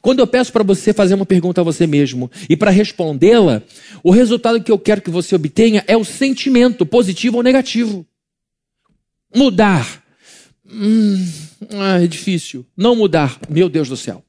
Quando 0.00 0.20
eu 0.20 0.26
peço 0.26 0.52
para 0.52 0.62
você 0.62 0.92
fazer 0.92 1.14
uma 1.14 1.26
pergunta 1.26 1.60
a 1.60 1.64
você 1.64 1.86
mesmo 1.86 2.30
e 2.48 2.56
para 2.56 2.70
respondê-la, 2.70 3.62
o 4.02 4.10
resultado 4.10 4.62
que 4.62 4.72
eu 4.72 4.78
quero 4.78 5.00
que 5.00 5.10
você 5.10 5.34
obtenha 5.34 5.84
é 5.86 5.96
o 5.96 6.04
sentimento, 6.04 6.84
positivo 6.84 7.38
ou 7.38 7.42
negativo. 7.42 8.06
Mudar. 9.34 10.02
Hum, 10.66 11.26
ah, 11.70 12.02
é 12.02 12.06
difícil. 12.06 12.64
Não 12.76 12.94
mudar. 12.94 13.38
Meu 13.48 13.68
Deus 13.68 13.88
do 13.88 13.96
céu. 13.96 14.24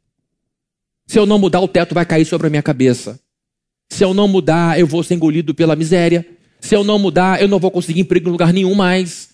Se 1.07 1.19
eu 1.19 1.25
não 1.25 1.37
mudar, 1.37 1.61
o 1.61 1.67
teto 1.67 1.93
vai 1.93 2.05
cair 2.05 2.25
sobre 2.25 2.47
a 2.47 2.49
minha 2.49 2.63
cabeça. 2.63 3.19
Se 3.89 4.03
eu 4.03 4.13
não 4.13 4.27
mudar, 4.27 4.79
eu 4.79 4.87
vou 4.87 5.03
ser 5.03 5.13
engolido 5.13 5.53
pela 5.53 5.75
miséria. 5.75 6.25
Se 6.59 6.75
eu 6.75 6.83
não 6.83 6.97
mudar, 6.97 7.41
eu 7.41 7.47
não 7.47 7.59
vou 7.59 7.69
conseguir 7.69 8.01
emprego 8.01 8.27
em 8.27 8.31
lugar 8.31 8.51
nenhum 8.51 8.73
mais. 8.73 9.29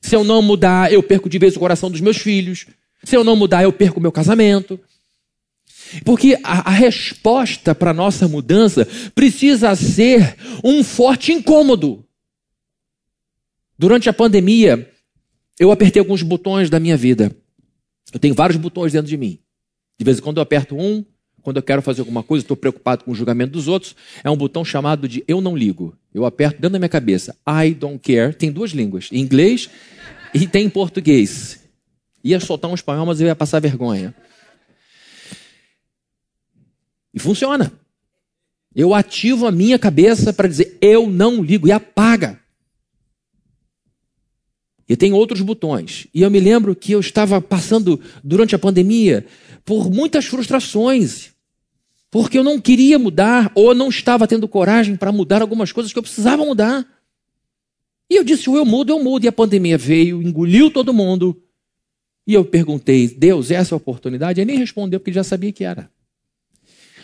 Se 0.00 0.16
eu 0.16 0.24
não 0.24 0.42
mudar, 0.42 0.92
eu 0.92 1.02
perco 1.02 1.28
de 1.28 1.38
vez 1.38 1.54
o 1.54 1.60
coração 1.60 1.90
dos 1.90 2.00
meus 2.00 2.16
filhos. 2.16 2.66
Se 3.04 3.16
eu 3.16 3.22
não 3.22 3.36
mudar, 3.36 3.62
eu 3.62 3.72
perco 3.72 4.00
o 4.00 4.02
meu 4.02 4.10
casamento. 4.10 4.78
Porque 6.04 6.38
a, 6.42 6.70
a 6.70 6.72
resposta 6.72 7.74
para 7.74 7.90
a 7.90 7.94
nossa 7.94 8.26
mudança 8.26 8.86
precisa 9.14 9.74
ser 9.76 10.36
um 10.64 10.82
forte 10.82 11.32
incômodo. 11.32 12.04
Durante 13.78 14.08
a 14.08 14.12
pandemia, 14.12 14.91
eu 15.58 15.70
apertei 15.70 16.00
alguns 16.00 16.22
botões 16.22 16.70
da 16.70 16.80
minha 16.80 16.96
vida. 16.96 17.34
Eu 18.12 18.18
tenho 18.18 18.34
vários 18.34 18.56
botões 18.58 18.92
dentro 18.92 19.08
de 19.08 19.16
mim. 19.16 19.38
De 19.98 20.04
vez 20.04 20.18
em 20.18 20.22
quando 20.22 20.38
eu 20.38 20.42
aperto 20.42 20.76
um, 20.76 21.04
quando 21.42 21.56
eu 21.56 21.62
quero 21.62 21.82
fazer 21.82 22.00
alguma 22.00 22.22
coisa, 22.22 22.44
estou 22.44 22.56
preocupado 22.56 23.04
com 23.04 23.10
o 23.10 23.14
julgamento 23.14 23.52
dos 23.52 23.68
outros, 23.68 23.96
é 24.22 24.30
um 24.30 24.36
botão 24.36 24.64
chamado 24.64 25.08
de 25.08 25.24
eu 25.26 25.40
não 25.40 25.56
ligo. 25.56 25.96
Eu 26.14 26.24
aperto 26.24 26.56
dentro 26.56 26.70
da 26.72 26.78
minha 26.78 26.88
cabeça. 26.88 27.36
I 27.46 27.74
don't 27.74 27.98
care. 27.98 28.34
Tem 28.34 28.50
duas 28.50 28.70
línguas, 28.70 29.08
em 29.12 29.20
inglês 29.20 29.68
E 30.34 30.46
tem 30.46 30.66
em 30.66 30.70
português. 30.70 31.60
Ia 32.24 32.40
soltar 32.40 32.70
um 32.70 32.74
espanhol, 32.74 33.06
mas 33.06 33.20
eu 33.20 33.26
ia 33.26 33.36
passar 33.36 33.60
vergonha. 33.60 34.14
E 37.12 37.18
funciona. 37.18 37.72
Eu 38.74 38.94
ativo 38.94 39.46
a 39.46 39.52
minha 39.52 39.78
cabeça 39.78 40.32
para 40.32 40.48
dizer 40.48 40.78
eu 40.80 41.10
não 41.10 41.42
ligo 41.42 41.68
e 41.68 41.72
apaga. 41.72 42.40
E 44.92 44.96
tem 44.96 45.14
outros 45.14 45.40
botões. 45.40 46.06
E 46.12 46.20
eu 46.20 46.30
me 46.30 46.38
lembro 46.38 46.76
que 46.76 46.92
eu 46.92 47.00
estava 47.00 47.40
passando 47.40 47.98
durante 48.22 48.54
a 48.54 48.58
pandemia 48.58 49.24
por 49.64 49.90
muitas 49.90 50.26
frustrações. 50.26 51.30
Porque 52.10 52.36
eu 52.36 52.44
não 52.44 52.60
queria 52.60 52.98
mudar 52.98 53.50
ou 53.54 53.74
não 53.74 53.88
estava 53.88 54.28
tendo 54.28 54.46
coragem 54.46 54.94
para 54.94 55.10
mudar 55.10 55.40
algumas 55.40 55.72
coisas 55.72 55.94
que 55.94 55.98
eu 55.98 56.02
precisava 56.02 56.44
mudar. 56.44 56.86
E 58.10 58.16
eu 58.16 58.22
disse: 58.22 58.50
ou 58.50 58.56
eu 58.58 58.66
mudo, 58.66 58.92
eu 58.92 59.02
mudo. 59.02 59.24
E 59.24 59.28
a 59.28 59.32
pandemia 59.32 59.78
veio, 59.78 60.22
engoliu 60.22 60.70
todo 60.70 60.92
mundo. 60.92 61.42
E 62.26 62.34
eu 62.34 62.44
perguntei: 62.44 63.08
Deus, 63.08 63.50
essa 63.50 63.74
é 63.74 63.76
a 63.76 63.78
oportunidade? 63.78 64.42
Ele 64.42 64.50
nem 64.52 64.60
respondeu 64.60 65.00
porque 65.00 65.10
já 65.10 65.24
sabia 65.24 65.52
que 65.52 65.64
era. 65.64 65.90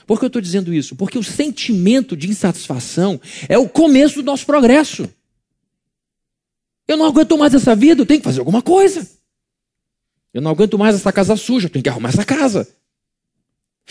Por 0.07 0.19
que 0.19 0.27
eu 0.27 0.29
estou 0.29 0.43
dizendo 0.43 0.75
isso? 0.75 0.95
Porque 0.95 1.17
o 1.17 1.25
sentimento 1.25 2.15
de 2.15 2.29
insatisfação 2.29 3.19
é 3.49 3.57
o 3.57 3.67
começo 3.67 4.17
do 4.17 4.27
nosso 4.27 4.45
progresso. 4.45 5.09
Eu 6.89 6.97
não 6.97 7.05
aguento 7.05 7.37
mais 7.37 7.53
essa 7.53 7.77
vida, 7.77 8.01
eu 8.01 8.07
tenho 8.07 8.21
que 8.21 8.25
fazer 8.25 8.41
alguma 8.41 8.63
coisa. 8.63 9.07
Eu 10.33 10.41
não 10.41 10.51
aguento 10.51 10.79
mais 10.79 10.95
essa 10.95 11.13
casa 11.13 11.37
suja, 11.37 11.67
eu 11.67 11.71
tenho 11.71 11.83
que 11.83 11.89
arrumar 11.89 12.09
essa 12.09 12.25
casa. 12.25 12.67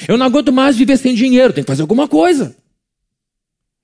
Eu 0.07 0.17
não 0.17 0.25
aguento 0.25 0.51
mais 0.51 0.75
viver 0.75 0.97
sem 0.97 1.13
dinheiro, 1.13 1.49
eu 1.49 1.53
tenho 1.53 1.65
que 1.65 1.71
fazer 1.71 1.83
alguma 1.83 2.07
coisa. 2.07 2.55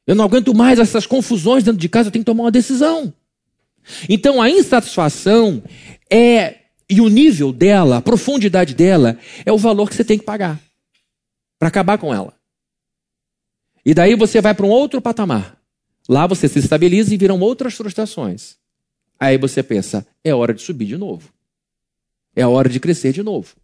Eu 0.06 0.16
não 0.16 0.26
aguento 0.26 0.54
mais 0.54 0.80
essas 0.80 1.06
confusões 1.06 1.64
dentro 1.64 1.80
de 1.80 1.88
casa, 1.88 2.08
eu 2.08 2.12
tenho 2.12 2.26
que 2.26 2.32
tomar 2.32 2.46
uma 2.46 2.52
decisão. 2.52 3.14
Então 4.10 4.42
a 4.42 4.50
insatisfação 4.50 5.64
é, 6.10 6.62
e 6.90 7.00
o 7.00 7.08
nível 7.08 7.54
dela, 7.54 7.98
a 7.98 8.02
profundidade 8.02 8.74
dela, 8.74 9.18
é 9.46 9.52
o 9.52 9.58
valor 9.58 9.90
que 9.90 9.96
você 9.96 10.04
tem 10.04 10.18
que 10.18 10.26
pagar 10.26 10.60
para 11.60 11.68
acabar 11.68 11.98
com 11.98 12.14
ela. 12.14 12.34
E 13.86 13.94
daí 13.94 14.16
você 14.16 14.42
vai 14.42 14.54
para 14.54 14.66
um 14.66 14.70
outro 14.70 15.02
patamar. 15.02 15.58
Lá 16.08 16.28
você 16.28 16.48
se 16.48 16.60
estabiliza 16.60 17.14
e 17.14 17.18
viram 17.18 17.40
outras 17.40 17.74
frustrações. 17.74 18.63
Aí 19.24 19.38
você 19.38 19.64
pensa, 19.64 20.06
é 20.22 20.36
hora 20.36 20.54
de 20.54 20.62
subir 20.62 20.86
de 20.86 20.98
novo. 20.98 21.30
É 22.36 22.46
hora 22.46 22.68
de 22.68 22.78
crescer 22.78 23.14
de 23.14 23.24
novo. 23.24 23.56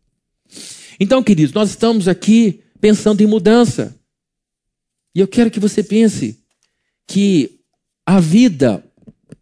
Então, 0.97 1.21
queridos, 1.21 1.53
nós 1.53 1.69
estamos 1.69 2.07
aqui 2.07 2.61
pensando 2.79 3.19
em 3.19 3.25
mudança. 3.25 3.93
E 5.13 5.19
eu 5.19 5.27
quero 5.27 5.51
que 5.51 5.59
você 5.59 5.83
pense 5.83 6.41
que 7.05 7.59
a 8.05 8.21
vida 8.21 8.81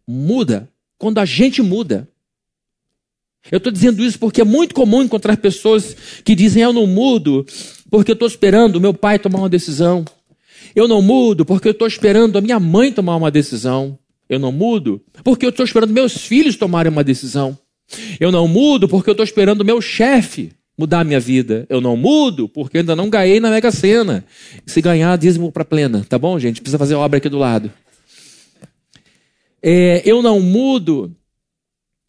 muda 0.04 0.68
quando 0.98 1.18
a 1.18 1.24
gente 1.24 1.62
muda. 1.62 2.08
Eu 3.48 3.58
estou 3.58 3.70
dizendo 3.70 4.02
isso 4.02 4.18
porque 4.18 4.40
é 4.40 4.44
muito 4.44 4.74
comum 4.74 5.04
encontrar 5.04 5.36
pessoas 5.36 5.94
que 6.24 6.34
dizem: 6.34 6.64
Eu 6.64 6.72
não 6.72 6.88
mudo 6.88 7.46
porque 7.88 8.10
eu 8.10 8.14
estou 8.14 8.26
esperando 8.26 8.74
o 8.74 8.80
meu 8.80 8.92
pai 8.92 9.20
tomar 9.20 9.38
uma 9.38 9.48
decisão. 9.48 10.04
Eu 10.74 10.88
não 10.88 11.00
mudo 11.00 11.44
porque 11.44 11.68
eu 11.68 11.72
estou 11.72 11.86
esperando 11.86 12.36
a 12.36 12.40
minha 12.40 12.58
mãe 12.58 12.92
tomar 12.92 13.14
uma 13.14 13.30
decisão. 13.30 13.96
Eu 14.28 14.38
não 14.38 14.52
mudo 14.52 15.02
porque 15.24 15.44
eu 15.44 15.50
estou 15.50 15.64
esperando 15.64 15.92
meus 15.92 16.16
filhos 16.16 16.56
tomarem 16.56 16.92
uma 16.92 17.04
decisão. 17.04 17.58
Eu 18.20 18.30
não 18.30 18.46
mudo 18.46 18.88
porque 18.88 19.08
eu 19.08 19.12
estou 19.12 19.24
esperando 19.24 19.64
meu 19.64 19.80
chefe 19.80 20.52
mudar 20.76 21.00
a 21.00 21.04
minha 21.04 21.18
vida. 21.18 21.66
Eu 21.68 21.80
não 21.80 21.96
mudo 21.96 22.48
porque 22.48 22.78
ainda 22.78 22.94
não 22.94 23.08
ganhei 23.08 23.40
na 23.40 23.50
Mega 23.50 23.70
Sena. 23.70 24.24
Se 24.66 24.80
ganhar, 24.80 25.16
dízimo 25.16 25.50
para 25.50 25.64
plena. 25.64 26.04
Tá 26.08 26.18
bom, 26.18 26.38
gente? 26.38 26.60
Precisa 26.60 26.78
fazer 26.78 26.94
obra 26.94 27.18
aqui 27.18 27.28
do 27.28 27.38
lado. 27.38 27.72
É, 29.62 30.02
eu 30.04 30.22
não 30.22 30.40
mudo 30.40 31.16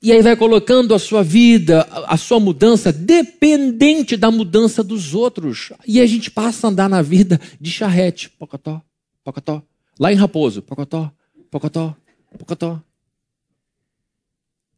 e 0.01 0.13
aí 0.13 0.21
vai 0.21 0.33
colocando 0.37 0.95
a 0.95 0.99
sua 0.99 1.21
vida, 1.21 1.81
a 2.07 2.15
sua 2.15 2.39
mudança, 2.39 2.89
dependente 2.93 4.15
da 4.15 4.31
mudança 4.31 4.81
dos 4.81 5.13
outros. 5.13 5.73
E 5.85 5.99
a 5.99 6.05
gente 6.05 6.31
passa 6.31 6.67
a 6.67 6.69
andar 6.69 6.89
na 6.89 7.01
vida 7.01 7.39
de 7.59 7.69
charrete. 7.69 8.29
Pocotó, 8.29 8.81
pocotó. 9.25 9.61
Lá 9.99 10.13
em 10.13 10.15
Raposo. 10.15 10.61
Pocotó, 10.61 11.11
pocotó, 11.51 11.93
pocotó. 12.37 12.81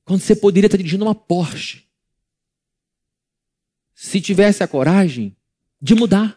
Quando 0.06 0.22
você 0.22 0.36
poderia 0.36 0.68
estar 0.68 0.78
dirigindo 0.78 1.06
uma 1.06 1.16
Porsche. 1.16 1.84
Se 3.94 4.20
tivesse 4.20 4.64
a 4.64 4.68
coragem 4.68 5.36
de 5.82 5.96
mudar. 5.96 6.36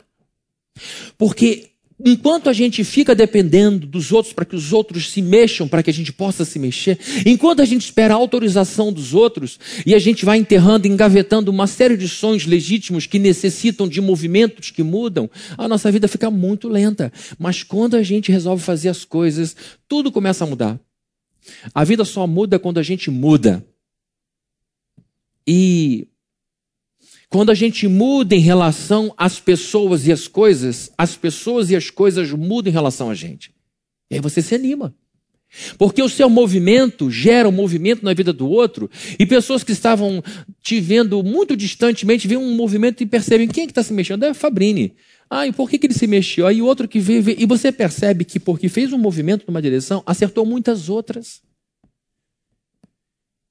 Porque 1.17 1.71
enquanto 2.05 2.49
a 2.49 2.53
gente 2.53 2.83
fica 2.83 3.15
dependendo 3.15 3.87
dos 3.87 4.13
outros 4.13 4.33
para 4.33 4.45
que 4.45 4.57
os 4.57 4.73
outros 4.73 5.11
se 5.11 5.23
mexam, 5.23 5.69
para 5.69 5.83
que 5.83 5.91
a 5.91 5.93
gente 5.93 6.13
possa 6.13 6.45
se 6.45 6.59
mexer, 6.59 6.99
enquanto 7.25 7.63
a 7.63 7.65
gente 7.65 7.83
espera 7.83 8.15
a 8.15 8.17
autorização 8.17 8.93
dos 8.93 9.15
outros 9.15 9.59
e 9.87 9.95
a 9.95 9.99
gente 9.99 10.25
vai 10.25 10.39
enterrando, 10.39 10.87
engavetando 10.87 11.51
uma 11.51 11.67
série 11.67 11.97
de 11.97 12.09
sonhos 12.09 12.47
legítimos 12.47 13.07
que 13.07 13.19
necessitam 13.19 13.89
de 13.89 14.01
movimentos 14.01 14.71
que 14.71 14.83
mudam, 14.83 15.31
a 15.57 15.69
nossa 15.69 15.91
vida 15.91 16.09
fica 16.09 16.31
muito 16.31 16.69
lenta. 16.69 17.13
Mas 17.39 17.63
quando 17.63 17.97
a 17.97 18.03
gente 18.03 18.33
resolve 18.33 18.63
fazer 18.63 18.89
as 18.89 19.05
coisas, 19.05 19.57
tudo 19.89 20.13
começa 20.13 20.45
a 20.45 20.47
mudar. 20.47 20.81
A 21.75 21.85
vida 21.85 22.05
só 22.05 22.27
muda 22.27 22.59
quando 22.59 22.79
a 22.79 22.83
gente 22.83 23.11
muda. 23.11 23.67
E 25.47 26.09
quando 27.29 27.51
a 27.51 27.55
gente 27.55 27.89
muda 27.89 28.35
em 28.35 28.41
relação 28.41 29.13
às 29.17 29.41
pessoas 29.41 30.07
e 30.07 30.13
às 30.13 30.29
coisas, 30.29 30.93
as 30.97 31.17
pessoas 31.17 31.71
e 31.71 31.77
as 31.77 31.91
coisas 31.91 32.31
mudam 32.31 32.71
em 32.71 32.73
relação 32.73 33.11
a 33.11 33.15
gente. 33.15 33.53
E 34.11 34.15
aí 34.15 34.21
você 34.21 34.41
se 34.41 34.55
anima. 34.55 34.95
Porque 35.79 36.03
o 36.03 36.09
seu 36.09 36.29
movimento 36.29 37.11
gera 37.11 37.49
um 37.49 37.53
movimento 37.53 38.05
na 38.05 38.13
vida 38.13 38.33
do 38.33 38.49
outro, 38.49 38.91
e 39.19 39.25
pessoas 39.25 39.63
que 39.63 39.73
estavam 39.73 40.23
te 40.63 40.81
vendo 40.81 41.23
muito 41.23 41.57
distantemente 41.57 42.27
veem 42.27 42.41
um 42.41 42.55
movimento 42.55 43.03
e 43.03 43.07
percebem 43.07 43.49
quem 43.49 43.65
é 43.65 43.67
que 43.67 43.71
está 43.71 43.83
se 43.83 43.93
mexendo? 43.93 44.25
É 44.25 44.35
Fabrini. 44.35 44.95
Ah, 45.29 45.47
e 45.47 45.53
por 45.53 45.69
que, 45.69 45.79
que 45.79 45.87
ele 45.87 45.95
se 45.95 46.07
mexeu? 46.07 46.47
Aí 46.47 46.61
outro 46.61 46.87
que 46.87 47.01
veio, 47.01 47.23
veio, 47.23 47.41
e 47.41 47.47
você 47.47 47.73
percebe 47.73 48.25
que 48.25 48.39
porque 48.39 48.69
fez 48.69 48.93
um 48.93 48.99
movimento 48.99 49.45
numa 49.47 49.63
direção, 49.63 50.03
acertou 50.07 50.45
muitas 50.45 50.89
outras. 50.89 51.43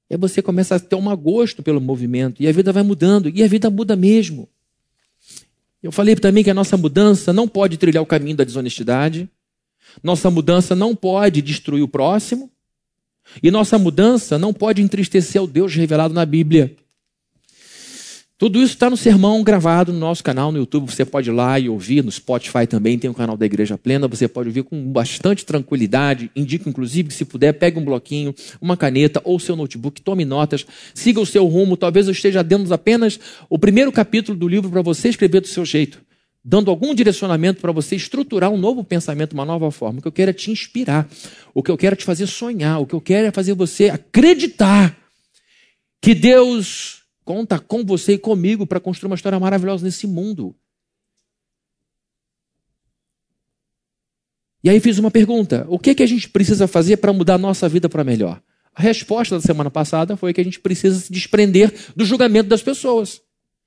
E 0.08 0.14
aí 0.14 0.18
você 0.18 0.40
começa 0.40 0.76
a 0.76 0.80
ter 0.80 0.96
um 0.96 1.16
gosto 1.16 1.62
pelo 1.62 1.80
movimento, 1.80 2.42
e 2.42 2.48
a 2.48 2.52
vida 2.52 2.72
vai 2.72 2.82
mudando, 2.82 3.28
e 3.28 3.42
a 3.42 3.48
vida 3.48 3.70
muda 3.70 3.96
mesmo. 3.96 4.48
Eu 5.82 5.92
falei 5.92 6.14
também 6.16 6.42
que 6.44 6.50
a 6.50 6.54
nossa 6.54 6.76
mudança 6.76 7.32
não 7.32 7.46
pode 7.46 7.76
trilhar 7.76 8.02
o 8.02 8.06
caminho 8.06 8.36
da 8.36 8.44
desonestidade, 8.44 9.28
nossa 10.02 10.30
mudança 10.30 10.74
não 10.74 10.94
pode 10.94 11.42
destruir 11.42 11.82
o 11.82 11.88
próximo, 11.88 12.50
e 13.42 13.50
nossa 13.50 13.78
mudança 13.78 14.38
não 14.38 14.52
pode 14.52 14.82
entristecer 14.82 15.42
o 15.42 15.46
Deus 15.46 15.74
revelado 15.74 16.14
na 16.14 16.24
Bíblia. 16.24 16.76
Tudo 18.36 18.60
isso 18.60 18.74
está 18.74 18.90
no 18.90 18.96
sermão 18.96 19.44
gravado 19.44 19.92
no 19.92 19.98
nosso 20.00 20.22
canal 20.22 20.50
no 20.50 20.58
YouTube. 20.58 20.90
Você 20.90 21.04
pode 21.04 21.30
ir 21.30 21.32
lá 21.32 21.56
e 21.56 21.68
ouvir. 21.68 22.02
No 22.02 22.10
Spotify 22.10 22.66
também 22.66 22.98
tem 22.98 23.08
o 23.08 23.14
canal 23.14 23.36
da 23.36 23.46
Igreja 23.46 23.78
Plena. 23.78 24.08
Você 24.08 24.26
pode 24.26 24.48
ouvir 24.48 24.64
com 24.64 24.90
bastante 24.90 25.46
tranquilidade. 25.46 26.32
Indico, 26.34 26.68
inclusive, 26.68 27.08
que 27.08 27.14
se 27.14 27.24
puder, 27.24 27.52
pegue 27.52 27.78
um 27.78 27.84
bloquinho, 27.84 28.34
uma 28.60 28.76
caneta 28.76 29.20
ou 29.22 29.38
seu 29.38 29.54
notebook, 29.54 30.02
tome 30.02 30.24
notas, 30.24 30.66
siga 30.92 31.20
o 31.20 31.26
seu 31.26 31.46
rumo. 31.46 31.76
Talvez 31.76 32.06
eu 32.06 32.12
esteja 32.12 32.42
dando 32.42 32.72
apenas 32.74 33.20
o 33.48 33.56
primeiro 33.56 33.92
capítulo 33.92 34.36
do 34.36 34.48
livro 34.48 34.68
para 34.68 34.82
você 34.82 35.10
escrever 35.10 35.40
do 35.40 35.46
seu 35.46 35.64
jeito, 35.64 36.02
dando 36.44 36.72
algum 36.72 36.92
direcionamento 36.92 37.60
para 37.60 37.70
você 37.70 37.94
estruturar 37.94 38.50
um 38.50 38.58
novo 38.58 38.82
pensamento, 38.82 39.34
uma 39.34 39.44
nova 39.44 39.70
forma. 39.70 40.00
O 40.00 40.02
que 40.02 40.08
eu 40.08 40.12
quero 40.12 40.30
é 40.30 40.34
te 40.34 40.50
inspirar. 40.50 41.08
O 41.54 41.62
que 41.62 41.70
eu 41.70 41.78
quero 41.78 41.92
é 41.92 41.96
te 41.96 42.04
fazer 42.04 42.26
sonhar. 42.26 42.80
O 42.80 42.86
que 42.86 42.96
eu 42.96 43.00
quero 43.00 43.28
é 43.28 43.30
fazer 43.30 43.54
você 43.54 43.90
acreditar 43.90 44.96
que 46.02 46.16
Deus 46.16 47.03
conta 47.24 47.58
com 47.58 47.84
você 47.84 48.14
e 48.14 48.18
comigo 48.18 48.66
para 48.66 48.80
construir 48.80 49.08
uma 49.08 49.16
história 49.16 49.40
maravilhosa 49.40 49.84
nesse 49.84 50.06
mundo. 50.06 50.54
E 54.62 54.70
aí 54.70 54.80
fiz 54.80 54.98
uma 54.98 55.10
pergunta: 55.10 55.66
o 55.68 55.78
que, 55.78 55.90
é 55.90 55.94
que 55.94 56.02
a 56.02 56.06
gente 56.06 56.28
precisa 56.28 56.66
fazer 56.66 56.96
para 56.96 57.12
mudar 57.12 57.34
a 57.34 57.38
nossa 57.38 57.68
vida 57.68 57.88
para 57.88 58.04
melhor? 58.04 58.42
A 58.74 58.82
resposta 58.82 59.36
da 59.36 59.40
semana 59.40 59.70
passada 59.70 60.16
foi 60.16 60.32
que 60.32 60.40
a 60.40 60.44
gente 60.44 60.58
precisa 60.58 60.98
se 60.98 61.12
desprender 61.12 61.72
do 61.94 62.04
julgamento 62.04 62.48
das 62.48 62.62
pessoas. 62.62 63.20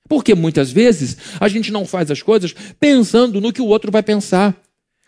Porque 0.10 0.34
muitas 0.36 0.72
vezes 0.72 1.18
a 1.40 1.48
gente 1.48 1.72
não 1.72 1.86
faz 1.86 2.10
as 2.12 2.22
coisas 2.22 2.54
pensando 2.80 3.40
no 3.40 3.54
que 3.54 3.62
o 3.62 3.68
outro 3.68 3.92
vai 3.92 4.04
pensar, 4.04 4.60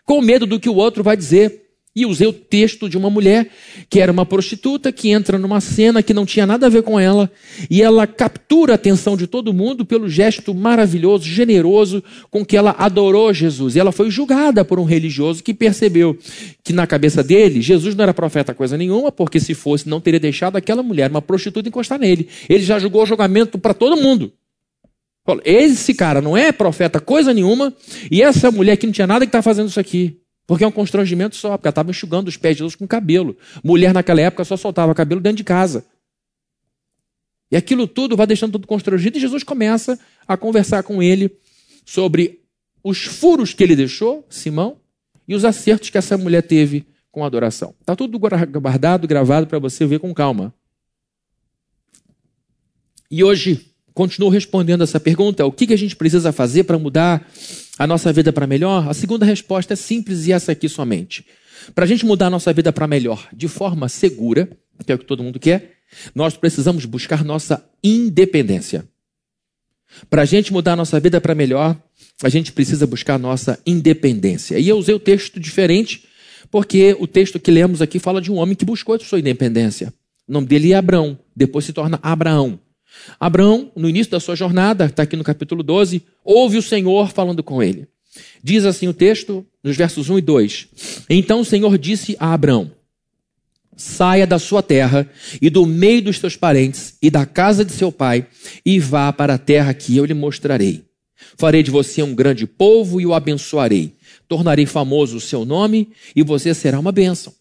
com 0.04 0.20
medo 0.20 0.46
do 0.46 0.60
que 0.60 0.68
o 0.68 0.74
outro 0.74 1.02
vai 1.02 1.16
dizer. 1.16 1.69
E 2.00 2.06
usei 2.06 2.26
o 2.26 2.32
texto 2.32 2.88
de 2.88 2.96
uma 2.96 3.10
mulher 3.10 3.50
que 3.90 4.00
era 4.00 4.10
uma 4.10 4.24
prostituta 4.24 4.90
que 4.90 5.10
entra 5.10 5.38
numa 5.38 5.60
cena 5.60 6.02
que 6.02 6.14
não 6.14 6.24
tinha 6.24 6.46
nada 6.46 6.64
a 6.64 6.70
ver 6.70 6.82
com 6.82 6.98
ela 6.98 7.30
e 7.68 7.82
ela 7.82 8.06
captura 8.06 8.72
a 8.72 8.74
atenção 8.76 9.18
de 9.18 9.26
todo 9.26 9.52
mundo 9.52 9.84
pelo 9.84 10.08
gesto 10.08 10.54
maravilhoso, 10.54 11.24
generoso 11.24 12.02
com 12.30 12.42
que 12.42 12.56
ela 12.56 12.74
adorou 12.78 13.34
Jesus. 13.34 13.76
E 13.76 13.78
ela 13.78 13.92
foi 13.92 14.10
julgada 14.10 14.64
por 14.64 14.78
um 14.78 14.84
religioso 14.84 15.42
que 15.42 15.52
percebeu 15.52 16.16
que 16.64 16.72
na 16.72 16.86
cabeça 16.86 17.22
dele 17.22 17.60
Jesus 17.60 17.94
não 17.94 18.04
era 18.04 18.14
profeta 18.14 18.54
coisa 18.54 18.78
nenhuma, 18.78 19.12
porque 19.12 19.38
se 19.38 19.52
fosse 19.52 19.86
não 19.86 20.00
teria 20.00 20.18
deixado 20.18 20.56
aquela 20.56 20.82
mulher, 20.82 21.10
uma 21.10 21.20
prostituta, 21.20 21.68
encostar 21.68 21.98
nele. 21.98 22.28
Ele 22.48 22.62
já 22.64 22.78
julgou 22.78 23.02
o 23.02 23.06
julgamento 23.06 23.58
para 23.58 23.74
todo 23.74 24.00
mundo. 24.00 24.32
Esse 25.44 25.92
cara 25.92 26.22
não 26.22 26.34
é 26.34 26.50
profeta 26.50 26.98
coisa 26.98 27.34
nenhuma 27.34 27.74
e 28.10 28.22
essa 28.22 28.50
mulher 28.50 28.76
que 28.76 28.86
não 28.86 28.92
tinha 28.92 29.06
nada 29.06 29.26
que 29.26 29.28
está 29.28 29.42
fazendo 29.42 29.68
isso 29.68 29.78
aqui. 29.78 30.19
Porque 30.50 30.64
é 30.64 30.66
um 30.66 30.72
constrangimento 30.72 31.36
só, 31.36 31.56
porque 31.56 31.68
ela 31.68 31.70
estava 31.70 31.90
enxugando 31.92 32.26
os 32.26 32.36
pés 32.36 32.56
de 32.56 32.58
Jesus 32.58 32.74
com 32.74 32.84
cabelo. 32.84 33.36
Mulher 33.62 33.94
naquela 33.94 34.20
época 34.20 34.44
só 34.44 34.56
soltava 34.56 34.92
cabelo 34.92 35.20
dentro 35.20 35.36
de 35.36 35.44
casa. 35.44 35.86
E 37.52 37.56
aquilo 37.56 37.86
tudo 37.86 38.16
vai 38.16 38.26
deixando 38.26 38.50
tudo 38.50 38.66
constrangido 38.66 39.16
e 39.16 39.20
Jesus 39.20 39.44
começa 39.44 39.96
a 40.26 40.36
conversar 40.36 40.82
com 40.82 41.00
ele 41.00 41.30
sobre 41.86 42.40
os 42.82 43.04
furos 43.04 43.54
que 43.54 43.62
ele 43.62 43.76
deixou, 43.76 44.26
Simão, 44.28 44.80
e 45.28 45.36
os 45.36 45.44
acertos 45.44 45.88
que 45.88 45.96
essa 45.96 46.18
mulher 46.18 46.42
teve 46.42 46.84
com 47.12 47.22
a 47.22 47.28
adoração. 47.28 47.72
Está 47.80 47.94
tudo 47.94 48.18
guardado, 48.18 49.06
gravado 49.06 49.46
para 49.46 49.60
você 49.60 49.86
ver 49.86 50.00
com 50.00 50.12
calma. 50.12 50.52
E 53.08 53.22
hoje, 53.22 53.72
continuo 53.94 54.30
respondendo 54.30 54.82
essa 54.82 54.98
pergunta: 54.98 55.46
o 55.46 55.52
que 55.52 55.72
a 55.72 55.78
gente 55.78 55.94
precisa 55.94 56.32
fazer 56.32 56.64
para 56.64 56.76
mudar 56.76 57.24
a 57.80 57.86
nossa 57.86 58.12
vida 58.12 58.30
para 58.30 58.46
melhor? 58.46 58.86
A 58.90 58.92
segunda 58.92 59.24
resposta 59.24 59.72
é 59.72 59.76
simples 59.76 60.26
e 60.26 60.32
essa 60.32 60.52
aqui 60.52 60.68
somente. 60.68 61.24
Para 61.74 61.86
a 61.86 61.88
gente 61.88 62.04
mudar 62.04 62.26
a 62.26 62.30
nossa 62.30 62.52
vida 62.52 62.70
para 62.70 62.86
melhor 62.86 63.26
de 63.32 63.48
forma 63.48 63.88
segura, 63.88 64.50
que 64.84 64.92
é 64.92 64.94
o 64.94 64.98
que 64.98 65.06
todo 65.06 65.22
mundo 65.22 65.40
quer, 65.40 65.78
nós 66.14 66.36
precisamos 66.36 66.84
buscar 66.84 67.24
nossa 67.24 67.66
independência. 67.82 68.86
Para 70.10 70.22
a 70.22 70.24
gente 70.26 70.52
mudar 70.52 70.74
a 70.74 70.76
nossa 70.76 71.00
vida 71.00 71.22
para 71.22 71.34
melhor, 71.34 71.74
a 72.22 72.28
gente 72.28 72.52
precisa 72.52 72.86
buscar 72.86 73.18
nossa 73.18 73.58
independência. 73.64 74.58
E 74.58 74.68
eu 74.68 74.76
usei 74.76 74.94
o 74.94 75.00
texto 75.00 75.40
diferente, 75.40 76.04
porque 76.50 76.94
o 77.00 77.06
texto 77.06 77.40
que 77.40 77.50
lemos 77.50 77.80
aqui 77.80 77.98
fala 77.98 78.20
de 78.20 78.30
um 78.30 78.36
homem 78.36 78.54
que 78.54 78.66
buscou 78.66 79.00
sua 79.00 79.20
independência. 79.20 79.90
O 80.28 80.32
nome 80.32 80.46
dele 80.46 80.74
é 80.74 80.76
Abrão, 80.76 81.18
depois 81.34 81.64
se 81.64 81.72
torna 81.72 81.98
Abraão. 82.02 82.60
Abraão, 83.18 83.70
no 83.76 83.88
início 83.88 84.10
da 84.10 84.20
sua 84.20 84.36
jornada, 84.36 84.86
está 84.86 85.02
aqui 85.02 85.16
no 85.16 85.24
capítulo 85.24 85.62
12, 85.62 86.02
ouve 86.24 86.58
o 86.58 86.62
Senhor 86.62 87.10
falando 87.10 87.42
com 87.42 87.62
ele. 87.62 87.86
Diz 88.42 88.64
assim 88.64 88.88
o 88.88 88.94
texto, 88.94 89.46
nos 89.62 89.76
versos 89.76 90.08
1 90.08 90.18
e 90.18 90.20
2: 90.20 90.68
Então 91.08 91.40
o 91.40 91.44
Senhor 91.44 91.76
disse 91.78 92.16
a 92.18 92.32
Abraão: 92.32 92.70
Saia 93.76 94.26
da 94.26 94.38
sua 94.38 94.62
terra 94.62 95.08
e 95.40 95.48
do 95.48 95.64
meio 95.64 96.02
dos 96.02 96.18
seus 96.18 96.36
parentes 96.36 96.96
e 97.00 97.10
da 97.10 97.24
casa 97.24 97.64
de 97.64 97.72
seu 97.72 97.92
pai 97.92 98.26
e 98.64 98.78
vá 98.78 99.12
para 99.12 99.34
a 99.34 99.38
terra 99.38 99.72
que 99.72 99.96
eu 99.96 100.04
lhe 100.04 100.14
mostrarei. 100.14 100.84
Farei 101.36 101.62
de 101.62 101.70
você 101.70 102.02
um 102.02 102.14
grande 102.14 102.46
povo 102.46 103.00
e 103.00 103.06
o 103.06 103.14
abençoarei. 103.14 103.94
Tornarei 104.26 104.66
famoso 104.66 105.16
o 105.16 105.20
seu 105.20 105.44
nome 105.44 105.90
e 106.14 106.22
você 106.22 106.54
será 106.54 106.78
uma 106.78 106.92
bênção. 106.92 107.32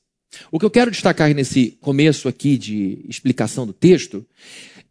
O 0.52 0.60
que 0.60 0.66
eu 0.66 0.70
quero 0.70 0.92
destacar 0.92 1.34
nesse 1.34 1.78
começo 1.82 2.28
aqui 2.28 2.58
de 2.58 3.04
explicação 3.08 3.66
do 3.66 3.74
texto 3.74 4.26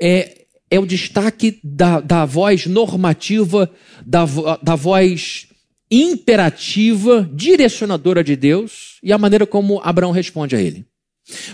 é, 0.00 0.46
é 0.70 0.78
o 0.78 0.86
destaque 0.86 1.58
da, 1.62 2.00
da 2.00 2.24
voz 2.24 2.66
normativa, 2.66 3.70
da, 4.04 4.24
da 4.62 4.74
voz 4.74 5.48
imperativa, 5.90 7.28
direcionadora 7.32 8.22
de 8.22 8.36
Deus 8.36 8.98
e 9.02 9.12
a 9.12 9.18
maneira 9.18 9.46
como 9.46 9.80
Abraão 9.82 10.10
responde 10.10 10.54
a 10.54 10.60
ele. 10.60 10.84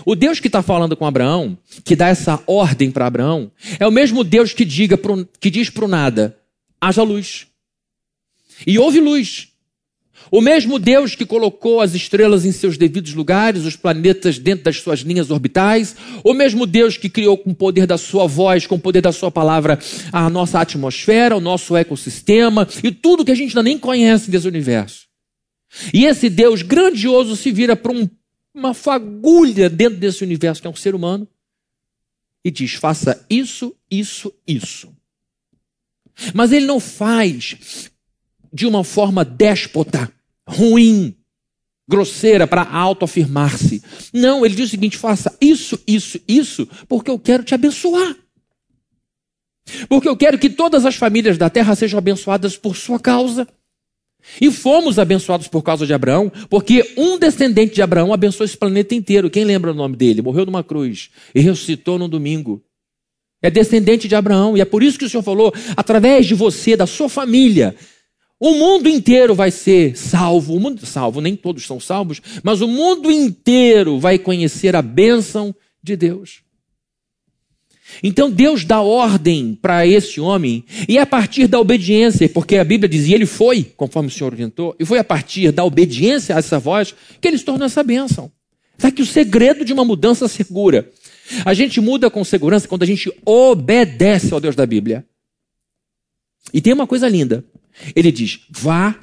O 0.05 0.15
Deus 0.15 0.39
que 0.39 0.47
está 0.47 0.61
falando 0.61 0.95
com 0.95 1.05
Abraão, 1.05 1.57
que 1.83 1.95
dá 1.95 2.07
essa 2.07 2.41
ordem 2.47 2.91
para 2.91 3.07
Abraão, 3.07 3.51
é 3.79 3.85
o 3.85 3.91
mesmo 3.91 4.23
Deus 4.23 4.53
que, 4.53 4.63
diga 4.63 4.97
pro, 4.97 5.27
que 5.39 5.49
diz 5.49 5.69
para 5.69 5.85
o 5.85 5.87
nada: 5.87 6.37
haja 6.79 7.03
luz. 7.03 7.47
E 8.65 8.79
houve 8.79 9.01
luz. 9.01 9.49
O 10.31 10.41
mesmo 10.41 10.79
Deus 10.79 11.15
que 11.15 11.25
colocou 11.25 11.81
as 11.81 11.93
estrelas 11.93 12.45
em 12.45 12.51
seus 12.51 12.77
devidos 12.77 13.13
lugares, 13.13 13.65
os 13.65 13.75
planetas 13.75 14.39
dentro 14.39 14.65
das 14.65 14.77
suas 14.77 14.99
linhas 14.99 15.29
orbitais, 15.29 15.95
o 16.23 16.33
mesmo 16.33 16.65
Deus 16.65 16.97
que 16.97 17.09
criou 17.09 17.37
com 17.37 17.51
o 17.51 17.55
poder 17.55 17.85
da 17.85 17.97
sua 17.97 18.25
voz, 18.27 18.65
com 18.65 18.75
o 18.75 18.79
poder 18.79 19.01
da 19.01 19.11
sua 19.11 19.29
palavra, 19.29 19.77
a 20.11 20.29
nossa 20.29 20.59
atmosfera, 20.59 21.35
o 21.35 21.41
nosso 21.41 21.75
ecossistema 21.75 22.67
e 22.83 22.91
tudo 22.91 23.25
que 23.25 23.31
a 23.31 23.35
gente 23.35 23.49
ainda 23.49 23.63
nem 23.63 23.77
conhece 23.77 24.31
desse 24.31 24.47
universo. 24.47 25.05
E 25.93 26.05
esse 26.05 26.29
Deus 26.29 26.61
grandioso 26.61 27.35
se 27.35 27.51
vira 27.51 27.75
para 27.75 27.91
um 27.91 28.07
uma 28.55 28.73
fagulha 28.73 29.69
dentro 29.69 29.99
desse 29.99 30.23
universo 30.23 30.61
que 30.61 30.67
é 30.67 30.69
um 30.69 30.75
ser 30.75 30.95
humano 30.95 31.27
e 32.43 32.49
diz: 32.49 32.73
faça 32.73 33.25
isso, 33.29 33.75
isso, 33.91 34.33
isso. 34.47 34.95
Mas 36.33 36.53
ele 36.53 36.65
não 36.65 36.79
faz 36.79 37.91
de 38.55 38.65
uma 38.65 38.85
forma 38.85 39.25
déspota, 39.25 40.09
ruim, 40.47 41.13
grosseira 41.85 42.47
para 42.47 42.63
autoafirmar-se. 42.63 43.83
Não, 44.13 44.45
ele 44.45 44.55
diz 44.55 44.69
o 44.69 44.71
seguinte: 44.71 44.97
faça 44.97 45.35
isso, 45.41 45.77
isso, 45.85 46.21
isso, 46.25 46.65
porque 46.87 47.11
eu 47.11 47.19
quero 47.19 47.43
te 47.43 47.53
abençoar. 47.53 48.15
Porque 49.89 50.07
eu 50.07 50.15
quero 50.15 50.39
que 50.39 50.49
todas 50.49 50.85
as 50.85 50.95
famílias 50.95 51.37
da 51.37 51.49
terra 51.49 51.75
sejam 51.75 51.97
abençoadas 51.97 52.55
por 52.55 52.77
sua 52.77 52.97
causa. 52.97 53.45
E 54.39 54.49
fomos 54.49 54.97
abençoados 54.97 55.47
por 55.47 55.61
causa 55.61 55.85
de 55.85 55.93
Abraão, 55.93 56.31
porque 56.49 56.93
um 56.97 57.19
descendente 57.19 57.75
de 57.75 57.81
Abraão 57.81 58.11
abençoou 58.13 58.45
esse 58.45 58.57
planeta 58.57 58.95
inteiro. 58.95 59.29
Quem 59.29 59.43
lembra 59.43 59.71
o 59.71 59.75
nome 59.75 59.97
dele? 59.97 60.21
Morreu 60.21 60.45
numa 60.45 60.63
cruz 60.63 61.11
e 61.33 61.41
ressuscitou 61.41 61.99
no 61.99 62.07
domingo. 62.07 62.63
É 63.41 63.51
descendente 63.51 64.07
de 64.07 64.15
Abraão, 64.15 64.57
e 64.57 64.61
é 64.61 64.65
por 64.65 64.81
isso 64.81 64.97
que 64.97 65.05
o 65.05 65.09
Senhor 65.09 65.21
falou: 65.21 65.53
através 65.75 66.25
de 66.25 66.33
você, 66.33 66.75
da 66.75 66.87
sua 66.87 67.09
família, 67.09 67.75
o 68.39 68.51
mundo 68.51 68.89
inteiro 68.89 69.33
vai 69.33 69.51
ser 69.51 69.97
salvo. 69.97 70.55
O 70.55 70.59
mundo 70.59 70.85
salvo, 70.85 71.21
nem 71.21 71.35
todos 71.35 71.65
são 71.65 71.79
salvos, 71.79 72.21
mas 72.43 72.61
o 72.61 72.67
mundo 72.67 73.11
inteiro 73.11 73.99
vai 73.99 74.19
conhecer 74.19 74.75
a 74.75 74.81
bênção 74.81 75.55
de 75.81 75.95
Deus. 75.95 76.43
Então 78.03 78.29
Deus 78.29 78.65
dá 78.65 78.81
ordem 78.81 79.57
para 79.61 79.87
esse 79.87 80.19
homem, 80.19 80.65
e 80.87 80.97
é 80.97 81.01
a 81.01 81.05
partir 81.05 81.47
da 81.47 81.59
obediência, 81.59 82.27
porque 82.27 82.57
a 82.57 82.63
Bíblia 82.63 82.89
dizia 82.89 83.15
ele 83.15 83.25
foi, 83.25 83.63
conforme 83.63 84.09
o 84.09 84.11
Senhor 84.11 84.33
orientou, 84.33 84.75
e 84.79 84.85
foi 84.85 84.99
a 84.99 85.03
partir 85.03 85.51
da 85.51 85.63
obediência 85.63 86.35
a 86.35 86.39
essa 86.39 86.59
voz 86.59 86.93
que 87.21 87.27
ele 87.27 87.37
se 87.37 87.45
tornou 87.45 87.65
essa 87.65 87.83
bênção. 87.83 88.31
Está 88.77 88.89
aqui 88.89 89.01
o 89.01 89.05
segredo 89.05 89.63
de 89.63 89.71
uma 89.71 89.85
mudança 89.85 90.27
segura. 90.27 90.89
A 91.45 91.53
gente 91.53 91.79
muda 91.79 92.09
com 92.09 92.23
segurança 92.23 92.67
quando 92.67 92.83
a 92.83 92.87
gente 92.87 93.11
obedece 93.25 94.33
ao 94.33 94.41
Deus 94.41 94.55
da 94.55 94.65
Bíblia. 94.65 95.05
E 96.53 96.59
tem 96.59 96.73
uma 96.73 96.85
coisa 96.85 97.07
linda. 97.07 97.45
Ele 97.95 98.11
diz: 98.11 98.41
vá, 98.49 98.95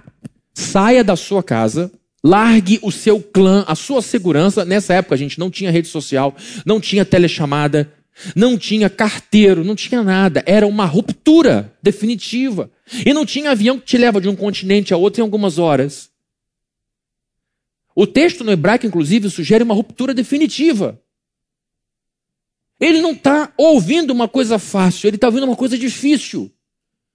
saia 0.55 1.03
da 1.03 1.17
sua 1.17 1.43
casa, 1.43 1.91
largue 2.23 2.79
o 2.83 2.91
seu 2.91 3.21
clã, 3.21 3.65
a 3.67 3.75
sua 3.75 4.01
segurança. 4.03 4.65
Nessa 4.65 4.95
época 4.95 5.15
a 5.15 5.19
gente 5.19 5.39
não 5.39 5.51
tinha 5.51 5.71
rede 5.71 5.89
social, 5.89 6.35
não 6.65 6.81
tinha 6.81 7.05
telechamada, 7.05 7.93
não 8.37 8.57
tinha 8.57 8.89
carteiro, 8.89 9.65
não 9.65 9.75
tinha 9.75 10.03
nada. 10.03 10.43
Era 10.47 10.67
uma 10.67 10.85
ruptura 10.85 11.73
definitiva. 11.83 12.71
E 13.05 13.13
não 13.13 13.25
tinha 13.25 13.51
avião 13.51 13.79
que 13.79 13.87
te 13.87 13.99
leva 13.99 14.21
de 14.21 14.29
um 14.29 14.37
continente 14.37 14.93
a 14.93 14.97
outro 14.97 15.21
em 15.21 15.25
algumas 15.25 15.59
horas. 15.59 16.11
O 17.95 18.07
texto 18.07 18.43
no 18.45 18.53
hebraico, 18.53 18.87
inclusive, 18.87 19.29
sugere 19.29 19.65
uma 19.65 19.75
ruptura 19.75 20.15
definitiva. 20.15 21.01
Ele 22.81 23.01
não 23.01 23.13
está 23.13 23.53
ouvindo 23.57 24.11
uma 24.11 24.27
coisa 24.27 24.59
fácil, 24.59 25.09
ele 25.09 25.17
está 25.17 25.29
ouvindo 25.29 25.45
uma 25.45 25.57
coisa 25.57 25.79
difícil. 25.79 26.51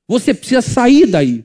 Você 0.07 0.33
precisa 0.33 0.61
sair 0.61 1.05
daí. 1.05 1.43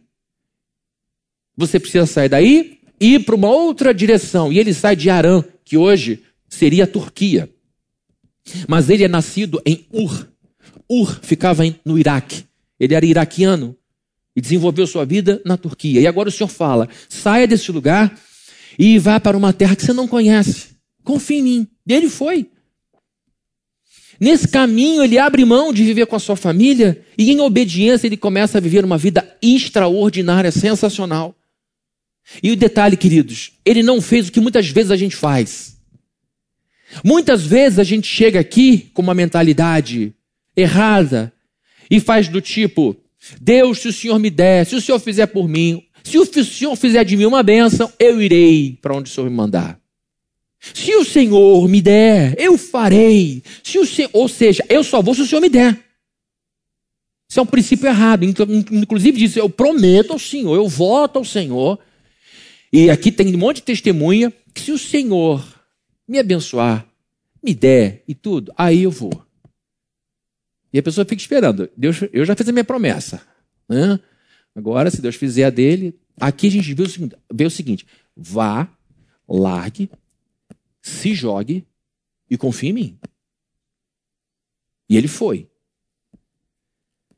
Você 1.56 1.80
precisa 1.80 2.06
sair 2.06 2.28
daí 2.28 2.78
e 3.00 3.14
ir 3.14 3.24
para 3.24 3.34
uma 3.34 3.50
outra 3.50 3.92
direção. 3.92 4.52
E 4.52 4.58
ele 4.58 4.72
sai 4.72 4.94
de 4.94 5.10
Arã, 5.10 5.42
que 5.64 5.76
hoje 5.76 6.22
seria 6.48 6.84
a 6.84 6.86
Turquia. 6.86 7.50
Mas 8.68 8.88
ele 8.88 9.04
é 9.04 9.08
nascido 9.08 9.60
em 9.66 9.86
Ur. 9.92 10.28
Ur 10.88 11.20
ficava 11.22 11.62
no 11.84 11.98
Iraque. 11.98 12.44
Ele 12.78 12.94
era 12.94 13.06
iraquiano 13.06 13.76
e 14.34 14.40
desenvolveu 14.40 14.86
sua 14.86 15.04
vida 15.04 15.40
na 15.44 15.56
Turquia. 15.56 16.00
E 16.00 16.06
agora 16.06 16.28
o 16.28 16.32
Senhor 16.32 16.48
fala: 16.48 16.88
saia 17.08 17.46
desse 17.46 17.70
lugar 17.70 18.18
e 18.78 18.98
vá 18.98 19.20
para 19.20 19.36
uma 19.36 19.52
terra 19.52 19.76
que 19.76 19.84
você 19.84 19.92
não 19.92 20.08
conhece. 20.08 20.68
Confie 21.04 21.38
em 21.38 21.42
mim. 21.42 21.68
E 21.86 21.92
ele 21.92 22.08
foi. 22.08 22.48
Nesse 24.20 24.48
caminho, 24.48 25.02
ele 25.02 25.18
abre 25.18 25.44
mão 25.44 25.72
de 25.72 25.84
viver 25.84 26.06
com 26.06 26.16
a 26.16 26.20
sua 26.20 26.36
família 26.36 27.02
e, 27.16 27.30
em 27.30 27.40
obediência, 27.40 28.06
ele 28.06 28.16
começa 28.16 28.58
a 28.58 28.60
viver 28.60 28.84
uma 28.84 28.98
vida 28.98 29.36
extraordinária, 29.42 30.50
sensacional. 30.50 31.34
E 32.42 32.50
o 32.50 32.56
detalhe, 32.56 32.96
queridos, 32.96 33.52
ele 33.64 33.82
não 33.82 34.00
fez 34.00 34.28
o 34.28 34.32
que 34.32 34.40
muitas 34.40 34.68
vezes 34.68 34.90
a 34.90 34.96
gente 34.96 35.16
faz. 35.16 35.76
Muitas 37.04 37.44
vezes 37.44 37.78
a 37.78 37.84
gente 37.84 38.06
chega 38.06 38.38
aqui 38.40 38.90
com 38.92 39.02
uma 39.02 39.14
mentalidade 39.14 40.14
errada 40.56 41.32
e 41.90 41.98
faz 41.98 42.28
do 42.28 42.40
tipo: 42.40 42.96
Deus, 43.40 43.78
se 43.80 43.88
o 43.88 43.92
Senhor 43.92 44.18
me 44.18 44.30
der, 44.30 44.66
se 44.66 44.76
o 44.76 44.80
Senhor 44.80 44.98
fizer 44.98 45.26
por 45.26 45.48
mim, 45.48 45.84
se 46.04 46.18
o 46.18 46.24
Senhor 46.24 46.76
fizer 46.76 47.04
de 47.04 47.16
mim 47.16 47.24
uma 47.24 47.42
bênção, 47.42 47.92
eu 47.98 48.20
irei 48.20 48.78
para 48.80 48.94
onde 48.94 49.10
o 49.10 49.12
Senhor 49.12 49.28
me 49.28 49.34
mandar. 49.34 49.81
Se 50.74 50.94
o 50.94 51.04
Senhor 51.04 51.68
me 51.68 51.82
der, 51.82 52.38
eu 52.38 52.56
farei. 52.56 53.42
Se 53.64 53.78
o 53.78 53.86
Senhor, 53.86 54.10
ou 54.12 54.28
seja, 54.28 54.64
eu 54.68 54.84
só 54.84 55.02
vou 55.02 55.14
se 55.14 55.22
o 55.22 55.26
Senhor 55.26 55.40
me 55.40 55.48
der. 55.48 55.78
Isso 57.28 57.40
é 57.40 57.42
um 57.42 57.46
princípio 57.46 57.88
errado. 57.88 58.24
Inclusive 58.24 59.18
diz, 59.18 59.36
eu 59.36 59.50
prometo 59.50 60.12
ao 60.12 60.18
Senhor, 60.18 60.54
eu 60.54 60.68
voto 60.68 61.18
ao 61.18 61.24
Senhor. 61.24 61.78
E 62.72 62.90
aqui 62.90 63.10
tem 63.10 63.34
um 63.34 63.38
monte 63.38 63.56
de 63.56 63.62
testemunha 63.62 64.32
que 64.54 64.60
se 64.60 64.70
o 64.70 64.78
Senhor 64.78 65.44
me 66.06 66.18
abençoar, 66.18 66.86
me 67.42 67.54
der 67.54 68.04
e 68.06 68.14
tudo, 68.14 68.52
aí 68.56 68.84
eu 68.84 68.90
vou. 68.90 69.24
E 70.72 70.78
a 70.78 70.82
pessoa 70.82 71.04
fica 71.04 71.20
esperando. 71.20 71.68
Deus, 71.76 72.00
eu 72.12 72.24
já 72.24 72.36
fiz 72.36 72.48
a 72.48 72.52
minha 72.52 72.64
promessa. 72.64 73.20
Né? 73.68 73.98
Agora, 74.54 74.90
se 74.90 75.02
Deus 75.02 75.16
fizer 75.16 75.44
a 75.44 75.50
dele, 75.50 75.98
aqui 76.20 76.46
a 76.46 76.50
gente 76.50 76.72
vê 76.72 76.82
o 76.82 76.88
seguinte: 76.88 77.16
vê 77.32 77.44
o 77.44 77.50
seguinte 77.50 77.86
vá, 78.16 78.68
largue, 79.28 79.90
se 80.82 81.14
jogue 81.14 81.64
e 82.28 82.36
confie 82.36 82.68
em 82.68 82.72
mim. 82.72 82.98
E 84.88 84.96
ele 84.96 85.08
foi. 85.08 85.48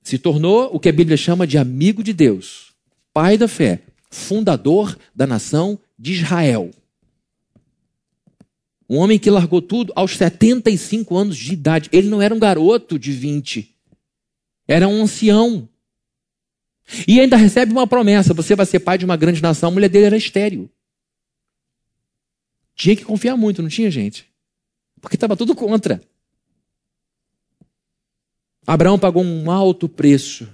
se 0.02 0.18
tornou 0.18 0.68
o 0.72 0.78
que 0.78 0.90
a 0.90 0.92
Bíblia 0.92 1.16
chama 1.16 1.46
de 1.46 1.56
amigo 1.56 2.02
de 2.02 2.12
Deus, 2.12 2.74
pai 3.12 3.38
da 3.38 3.48
fé, 3.48 3.82
fundador 4.10 4.98
da 5.14 5.26
nação 5.26 5.78
de 5.98 6.12
Israel. 6.12 6.70
Um 8.88 8.98
homem 8.98 9.18
que 9.18 9.30
largou 9.30 9.62
tudo 9.62 9.92
aos 9.96 10.16
75 10.16 11.16
anos 11.16 11.36
de 11.38 11.54
idade. 11.54 11.88
Ele 11.90 12.08
não 12.08 12.20
era 12.20 12.34
um 12.34 12.38
garoto 12.38 12.98
de 12.98 13.12
20. 13.12 13.74
Era 14.68 14.86
um 14.86 15.02
ancião. 15.02 15.66
E 17.08 17.18
ainda 17.18 17.36
recebe 17.36 17.72
uma 17.72 17.86
promessa: 17.86 18.34
você 18.34 18.54
vai 18.54 18.66
ser 18.66 18.80
pai 18.80 18.98
de 18.98 19.04
uma 19.06 19.16
grande 19.16 19.42
nação. 19.42 19.70
A 19.70 19.72
mulher 19.72 19.88
dele 19.88 20.06
era 20.06 20.16
estéreo. 20.16 20.70
Tinha 22.74 22.96
que 22.96 23.04
confiar 23.04 23.36
muito, 23.36 23.62
não 23.62 23.68
tinha, 23.68 23.90
gente? 23.90 24.26
Porque 25.00 25.16
estava 25.16 25.36
tudo 25.36 25.54
contra. 25.54 26.00
Abraão 28.66 28.98
pagou 28.98 29.22
um 29.22 29.50
alto 29.50 29.88
preço, 29.88 30.48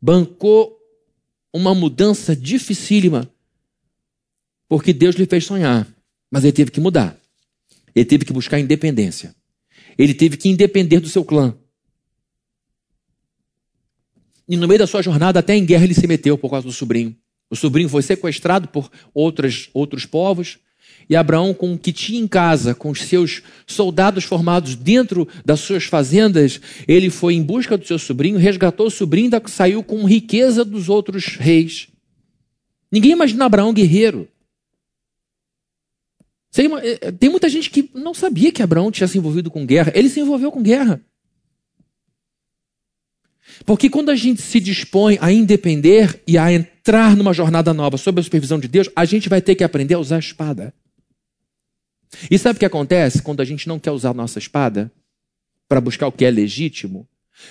bancou 0.00 0.78
uma 1.52 1.74
mudança 1.74 2.34
dificílima, 2.34 3.30
porque 4.68 4.92
Deus 4.92 5.16
lhe 5.16 5.26
fez 5.26 5.44
sonhar, 5.44 5.86
mas 6.30 6.44
ele 6.44 6.52
teve 6.52 6.70
que 6.70 6.80
mudar. 6.80 7.18
Ele 7.94 8.04
teve 8.04 8.24
que 8.24 8.32
buscar 8.32 8.58
independência. 8.58 9.34
Ele 9.96 10.14
teve 10.14 10.36
que 10.36 10.48
independer 10.48 11.00
do 11.00 11.08
seu 11.08 11.24
clã. 11.24 11.56
E 14.48 14.56
no 14.56 14.66
meio 14.66 14.78
da 14.78 14.86
sua 14.86 15.02
jornada, 15.02 15.40
até 15.40 15.54
em 15.54 15.66
guerra, 15.66 15.84
ele 15.84 15.94
se 15.94 16.06
meteu 16.06 16.38
por 16.38 16.50
causa 16.50 16.66
do 16.66 16.72
sobrinho. 16.72 17.16
O 17.50 17.56
sobrinho 17.56 17.88
foi 17.88 18.02
sequestrado 18.02 18.68
por 18.68 18.90
outras, 19.12 19.68
outros 19.74 20.06
povos. 20.06 20.58
E 21.08 21.16
Abraão, 21.16 21.54
com 21.54 21.72
o 21.72 21.78
que 21.78 21.92
tinha 21.92 22.20
em 22.20 22.28
casa, 22.28 22.74
com 22.74 22.90
os 22.90 23.02
seus 23.02 23.42
soldados 23.66 24.24
formados 24.24 24.74
dentro 24.74 25.26
das 25.44 25.60
suas 25.60 25.84
fazendas, 25.84 26.60
ele 26.86 27.08
foi 27.08 27.34
em 27.34 27.42
busca 27.42 27.78
do 27.78 27.86
seu 27.86 27.98
sobrinho, 27.98 28.38
resgatou 28.38 28.88
o 28.88 28.90
sobrinho 28.90 29.30
e 29.34 29.50
saiu 29.50 29.82
com 29.82 30.04
riqueza 30.04 30.64
dos 30.64 30.88
outros 30.88 31.36
reis. 31.36 31.88
Ninguém 32.92 33.12
imagina 33.12 33.46
Abraão 33.46 33.72
guerreiro. 33.72 34.28
Eh, 36.56 36.98
eh, 37.00 37.12
tem 37.12 37.30
muita 37.30 37.48
gente 37.48 37.70
que 37.70 37.90
não 37.94 38.12
sabia 38.12 38.50
que 38.50 38.62
Abraão 38.62 38.90
tinha 38.90 39.06
se 39.06 39.16
envolvido 39.16 39.50
com 39.50 39.64
guerra. 39.64 39.92
Ele 39.94 40.08
se 40.08 40.20
envolveu 40.20 40.50
com 40.50 40.62
guerra. 40.62 41.00
Porque 43.64 43.88
quando 43.88 44.10
a 44.10 44.16
gente 44.16 44.42
se 44.42 44.60
dispõe 44.60 45.18
a 45.20 45.32
independer 45.32 46.22
e 46.26 46.36
a 46.36 46.52
entrar 46.52 47.16
numa 47.16 47.32
jornada 47.32 47.72
nova 47.72 47.96
sob 47.96 48.20
a 48.20 48.22
supervisão 48.22 48.58
de 48.58 48.68
Deus, 48.68 48.88
a 48.94 49.04
gente 49.04 49.28
vai 49.28 49.40
ter 49.40 49.54
que 49.54 49.64
aprender 49.64 49.94
a 49.94 49.98
usar 49.98 50.16
a 50.16 50.20
espada. 50.20 50.74
E 52.30 52.38
sabe 52.38 52.56
o 52.56 52.60
que 52.60 52.66
acontece 52.66 53.22
quando 53.22 53.40
a 53.40 53.44
gente 53.44 53.68
não 53.68 53.78
quer 53.78 53.90
usar 53.90 54.14
nossa 54.14 54.38
espada 54.38 54.90
para 55.68 55.80
buscar 55.80 56.06
o 56.06 56.12
que 56.12 56.24
é 56.24 56.30
legítimo? 56.30 57.06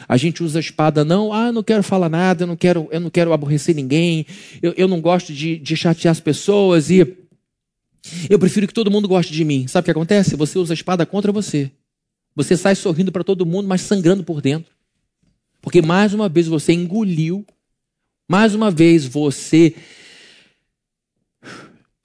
A 0.08 0.18
gente 0.18 0.44
usa 0.44 0.60
a 0.60 0.62
espada 0.62 1.06
não, 1.06 1.32
ah, 1.32 1.48
eu 1.48 1.54
não 1.54 1.64
quero 1.64 1.82
falar 1.82 2.10
nada, 2.10 2.44
eu 2.44 2.48
não 2.48 2.58
quero, 2.58 2.88
eu 2.92 3.00
não 3.00 3.10
quero 3.10 3.32
aborrecer 3.32 3.74
ninguém, 3.74 4.26
eu, 4.62 4.74
eu 4.76 4.88
não 4.88 5.00
gosto 5.00 5.32
de, 5.32 5.58
de 5.58 5.78
chatear 5.78 6.12
as 6.12 6.20
pessoas 6.20 6.90
e 6.90 7.18
eu 8.30 8.40
prefiro 8.40 8.68
que 8.68 8.74
todo 8.74 8.92
mundo 8.92 9.08
goste 9.08 9.32
de 9.34 9.44
mim. 9.46 9.68
Sabe 9.68 9.84
o 9.84 9.86
que 9.86 9.92
acontece? 9.92 10.36
Você 10.36 10.60
usa 10.60 10.74
a 10.74 10.76
espada 10.76 11.06
contra 11.06 11.32
você. 11.32 11.72
Você 12.36 12.56
sai 12.56 12.76
sorrindo 12.76 13.12
para 13.12 13.24
todo 13.24 13.46
mundo, 13.46 13.68
mas 13.68 13.82
sangrando 13.82 14.24
por 14.24 14.42
dentro. 14.42 14.72
Porque 15.62 15.82
mais 15.82 16.14
uma 16.14 16.30
vez 16.30 16.48
você 16.48 16.74
engoliu, 16.74 17.46
mais 18.30 18.54
uma 18.54 18.70
vez 18.70 19.06
você 19.06 19.74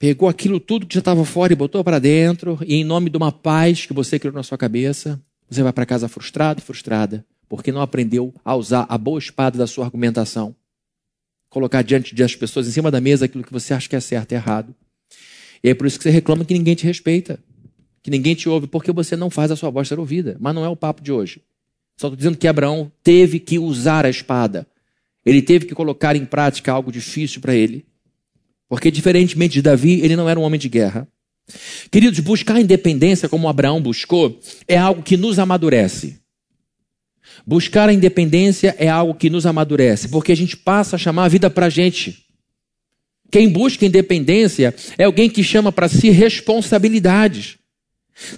pegou 0.02 0.28
aquilo 0.28 0.58
tudo 0.58 0.84
que 0.84 0.94
já 0.94 0.98
estava 0.98 1.24
fora 1.24 1.52
e 1.52 1.56
botou 1.56 1.84
para 1.84 2.00
dentro, 2.00 2.58
e 2.66 2.74
em 2.74 2.82
nome 2.82 3.08
de 3.08 3.16
uma 3.16 3.30
paz 3.30 3.86
que 3.86 3.92
você 3.92 4.18
criou 4.18 4.34
na 4.34 4.42
sua 4.42 4.58
cabeça, 4.58 5.22
você 5.48 5.62
vai 5.62 5.72
para 5.72 5.86
casa 5.86 6.08
frustrado 6.08 6.58
e 6.58 6.64
frustrada, 6.64 7.24
porque 7.48 7.70
não 7.70 7.80
aprendeu 7.80 8.34
a 8.44 8.56
usar 8.56 8.84
a 8.88 8.98
boa 8.98 9.20
espada 9.20 9.56
da 9.56 9.64
sua 9.64 9.84
argumentação. 9.84 10.56
Colocar 11.48 11.82
diante 11.82 12.16
das 12.16 12.34
pessoas 12.34 12.66
em 12.66 12.72
cima 12.72 12.90
da 12.90 13.00
mesa 13.00 13.26
aquilo 13.26 13.44
que 13.44 13.52
você 13.52 13.72
acha 13.74 13.88
que 13.88 13.94
é 13.94 14.00
certo 14.00 14.32
e 14.32 14.34
errado. 14.34 14.74
E 15.62 15.68
é 15.68 15.74
por 15.74 15.86
isso 15.86 15.98
que 15.98 16.02
você 16.02 16.10
reclama 16.10 16.44
que 16.44 16.52
ninguém 16.52 16.74
te 16.74 16.84
respeita, 16.84 17.38
que 18.02 18.10
ninguém 18.10 18.34
te 18.34 18.48
ouve, 18.48 18.66
porque 18.66 18.90
você 18.90 19.14
não 19.14 19.30
faz 19.30 19.52
a 19.52 19.56
sua 19.56 19.70
voz 19.70 19.86
ser 19.86 20.00
ouvida. 20.00 20.36
Mas 20.40 20.52
não 20.52 20.64
é 20.64 20.68
o 20.68 20.74
papo 20.74 21.00
de 21.00 21.12
hoje. 21.12 21.40
Só 21.96 22.08
estou 22.08 22.16
dizendo 22.16 22.36
que 22.36 22.48
Abraão 22.48 22.90
teve 23.04 23.38
que 23.38 23.56
usar 23.56 24.04
a 24.04 24.10
espada. 24.10 24.66
Ele 25.24 25.40
teve 25.40 25.64
que 25.64 25.76
colocar 25.76 26.16
em 26.16 26.24
prática 26.24 26.72
algo 26.72 26.90
difícil 26.90 27.40
para 27.40 27.54
ele. 27.54 27.86
Porque, 28.72 28.90
diferentemente 28.90 29.52
de 29.52 29.60
Davi, 29.60 30.00
ele 30.00 30.16
não 30.16 30.26
era 30.26 30.40
um 30.40 30.44
homem 30.44 30.58
de 30.58 30.66
guerra. 30.66 31.06
Queridos, 31.90 32.20
buscar 32.20 32.58
independência 32.58 33.28
como 33.28 33.46
Abraão 33.46 33.82
buscou 33.82 34.40
é 34.66 34.78
algo 34.78 35.02
que 35.02 35.14
nos 35.14 35.38
amadurece. 35.38 36.20
Buscar 37.46 37.90
a 37.90 37.92
independência 37.92 38.74
é 38.78 38.88
algo 38.88 39.14
que 39.14 39.28
nos 39.28 39.44
amadurece, 39.44 40.08
porque 40.08 40.32
a 40.32 40.34
gente 40.34 40.56
passa 40.56 40.96
a 40.96 40.98
chamar 40.98 41.24
a 41.26 41.28
vida 41.28 41.50
para 41.50 41.66
a 41.66 41.68
gente. 41.68 42.24
Quem 43.30 43.46
busca 43.46 43.84
independência 43.84 44.74
é 44.96 45.04
alguém 45.04 45.28
que 45.28 45.44
chama 45.44 45.70
para 45.70 45.86
si 45.86 46.08
responsabilidades. 46.08 47.58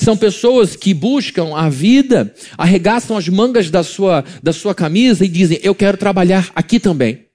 São 0.00 0.16
pessoas 0.16 0.74
que 0.74 0.92
buscam 0.92 1.54
a 1.54 1.68
vida, 1.68 2.34
arregaçam 2.58 3.16
as 3.16 3.28
mangas 3.28 3.70
da 3.70 3.84
sua, 3.84 4.24
da 4.42 4.52
sua 4.52 4.74
camisa 4.74 5.24
e 5.24 5.28
dizem: 5.28 5.60
Eu 5.62 5.76
quero 5.76 5.96
trabalhar 5.96 6.50
aqui 6.56 6.80
também. 6.80 7.26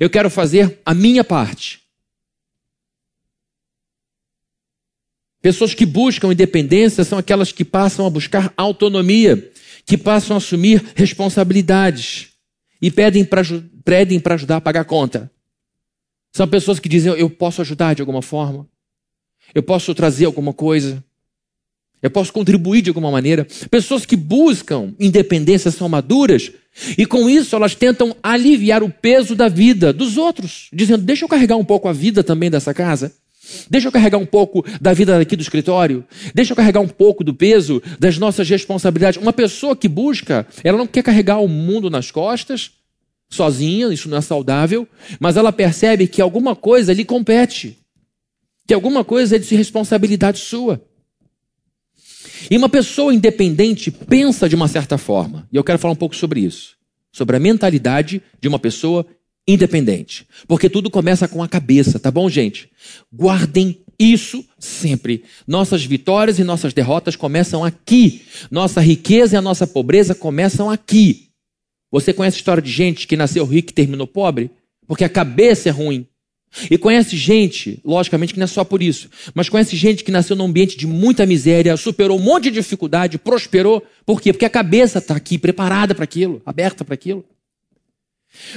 Eu 0.00 0.10
quero 0.10 0.28
fazer 0.28 0.80
a 0.84 0.92
minha 0.92 1.22
parte. 1.22 1.85
Pessoas 5.46 5.74
que 5.74 5.86
buscam 5.86 6.32
independência 6.32 7.04
são 7.04 7.16
aquelas 7.16 7.52
que 7.52 7.64
passam 7.64 8.04
a 8.04 8.10
buscar 8.10 8.52
autonomia, 8.56 9.48
que 9.84 9.96
passam 9.96 10.34
a 10.34 10.38
assumir 10.38 10.84
responsabilidades 10.96 12.30
e 12.82 12.90
pedem 12.90 13.24
para 13.24 13.42
pedem 13.84 14.20
ajudar 14.24 14.56
a 14.56 14.60
pagar 14.60 14.80
a 14.80 14.84
conta. 14.84 15.30
São 16.32 16.48
pessoas 16.48 16.80
que 16.80 16.88
dizem: 16.88 17.12
Eu 17.12 17.30
posso 17.30 17.60
ajudar 17.60 17.94
de 17.94 18.02
alguma 18.02 18.22
forma, 18.22 18.66
eu 19.54 19.62
posso 19.62 19.94
trazer 19.94 20.24
alguma 20.24 20.52
coisa. 20.52 21.00
Eu 22.02 22.10
posso 22.10 22.32
contribuir 22.32 22.82
de 22.82 22.90
alguma 22.90 23.12
maneira. 23.12 23.46
Pessoas 23.70 24.04
que 24.04 24.16
buscam 24.16 24.96
independência 24.98 25.70
são 25.70 25.88
maduras 25.88 26.50
e 26.98 27.06
com 27.06 27.30
isso 27.30 27.54
elas 27.54 27.76
tentam 27.76 28.16
aliviar 28.20 28.82
o 28.82 28.90
peso 28.90 29.36
da 29.36 29.48
vida 29.48 29.92
dos 29.92 30.16
outros, 30.16 30.68
dizendo: 30.72 31.04
deixa 31.04 31.24
eu 31.24 31.28
carregar 31.28 31.56
um 31.56 31.64
pouco 31.64 31.86
a 31.86 31.92
vida 31.92 32.24
também 32.24 32.50
dessa 32.50 32.74
casa. 32.74 33.14
Deixa 33.70 33.88
eu 33.88 33.92
carregar 33.92 34.18
um 34.18 34.26
pouco 34.26 34.64
da 34.80 34.92
vida 34.92 35.18
aqui 35.18 35.36
do 35.36 35.42
escritório. 35.42 36.04
Deixa 36.34 36.52
eu 36.52 36.56
carregar 36.56 36.80
um 36.80 36.88
pouco 36.88 37.22
do 37.22 37.34
peso 37.34 37.82
das 37.98 38.18
nossas 38.18 38.48
responsabilidades. 38.48 39.20
Uma 39.20 39.32
pessoa 39.32 39.76
que 39.76 39.88
busca, 39.88 40.46
ela 40.64 40.78
não 40.78 40.86
quer 40.86 41.02
carregar 41.02 41.38
o 41.38 41.48
mundo 41.48 41.88
nas 41.88 42.10
costas, 42.10 42.72
sozinha, 43.28 43.92
isso 43.92 44.08
não 44.08 44.18
é 44.18 44.20
saudável, 44.20 44.86
mas 45.20 45.36
ela 45.36 45.52
percebe 45.52 46.06
que 46.06 46.22
alguma 46.22 46.54
coisa 46.54 46.92
lhe 46.92 47.04
compete, 47.04 47.78
que 48.66 48.74
alguma 48.74 49.04
coisa 49.04 49.36
é 49.36 49.38
de 49.38 49.54
responsabilidade 49.54 50.38
sua. 50.38 50.80
E 52.50 52.56
uma 52.56 52.68
pessoa 52.68 53.14
independente 53.14 53.90
pensa 53.90 54.48
de 54.48 54.54
uma 54.54 54.68
certa 54.68 54.98
forma. 54.98 55.48
E 55.52 55.56
eu 55.56 55.64
quero 55.64 55.78
falar 55.78 55.92
um 55.92 55.96
pouco 55.96 56.14
sobre 56.14 56.40
isso. 56.40 56.76
Sobre 57.10 57.36
a 57.36 57.40
mentalidade 57.40 58.22
de 58.40 58.46
uma 58.48 58.58
pessoa 58.58 59.06
independente. 59.46 60.26
Porque 60.48 60.68
tudo 60.68 60.90
começa 60.90 61.28
com 61.28 61.42
a 61.42 61.48
cabeça, 61.48 61.98
tá 61.98 62.10
bom, 62.10 62.28
gente? 62.28 62.70
Guardem 63.12 63.78
isso 63.98 64.44
sempre. 64.58 65.24
Nossas 65.46 65.84
vitórias 65.84 66.38
e 66.38 66.44
nossas 66.44 66.72
derrotas 66.72 67.16
começam 67.16 67.64
aqui. 67.64 68.22
Nossa 68.50 68.80
riqueza 68.80 69.36
e 69.36 69.38
a 69.38 69.42
nossa 69.42 69.66
pobreza 69.66 70.14
começam 70.14 70.70
aqui. 70.70 71.28
Você 71.90 72.12
conhece 72.12 72.36
a 72.36 72.40
história 72.40 72.62
de 72.62 72.70
gente 72.70 73.06
que 73.06 73.16
nasceu 73.16 73.44
rico 73.44 73.70
e 73.70 73.74
terminou 73.74 74.06
pobre? 74.06 74.50
Porque 74.86 75.04
a 75.04 75.08
cabeça 75.08 75.68
é 75.68 75.72
ruim. 75.72 76.06
E 76.70 76.78
conhece 76.78 77.16
gente, 77.16 77.80
logicamente 77.84 78.32
que 78.32 78.38
não 78.38 78.44
é 78.44 78.46
só 78.48 78.64
por 78.64 78.82
isso, 78.82 79.10
mas 79.34 79.48
conhece 79.48 79.76
gente 79.76 80.02
que 80.02 80.10
nasceu 80.10 80.34
num 80.34 80.46
ambiente 80.46 80.76
de 80.76 80.86
muita 80.86 81.26
miséria, 81.26 81.76
superou 81.76 82.18
um 82.18 82.22
monte 82.22 82.44
de 82.44 82.52
dificuldade, 82.52 83.18
prosperou. 83.18 83.84
Por 84.06 84.22
quê? 84.22 84.32
Porque 84.32 84.44
a 84.44 84.50
cabeça 84.50 84.98
está 84.98 85.14
aqui, 85.14 85.36
preparada 85.36 85.94
para 85.94 86.04
aquilo, 86.04 86.40
aberta 86.46 86.84
para 86.84 86.94
aquilo. 86.94 87.24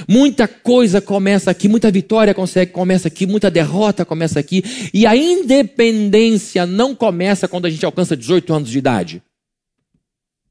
Muita 0.08 0.46
coisa 0.48 1.00
começa 1.00 1.50
aqui, 1.50 1.68
muita 1.68 1.90
vitória 1.90 2.34
consegue, 2.34 2.72
começa 2.72 3.08
aqui, 3.08 3.26
muita 3.26 3.50
derrota 3.50 4.04
começa 4.04 4.38
aqui. 4.40 4.62
E 4.92 5.06
a 5.06 5.16
independência 5.16 6.66
não 6.66 6.94
começa 6.94 7.48
quando 7.48 7.66
a 7.66 7.70
gente 7.70 7.84
alcança 7.84 8.16
18 8.16 8.52
anos 8.52 8.70
de 8.70 8.78
idade. 8.78 9.22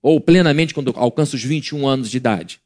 Ou 0.01 0.19
plenamente 0.19 0.73
quando 0.73 0.93
alcança 0.95 1.35
os 1.35 1.43
21 1.43 1.87
anos 1.87 2.09
de 2.09 2.17
idade. 2.17 2.59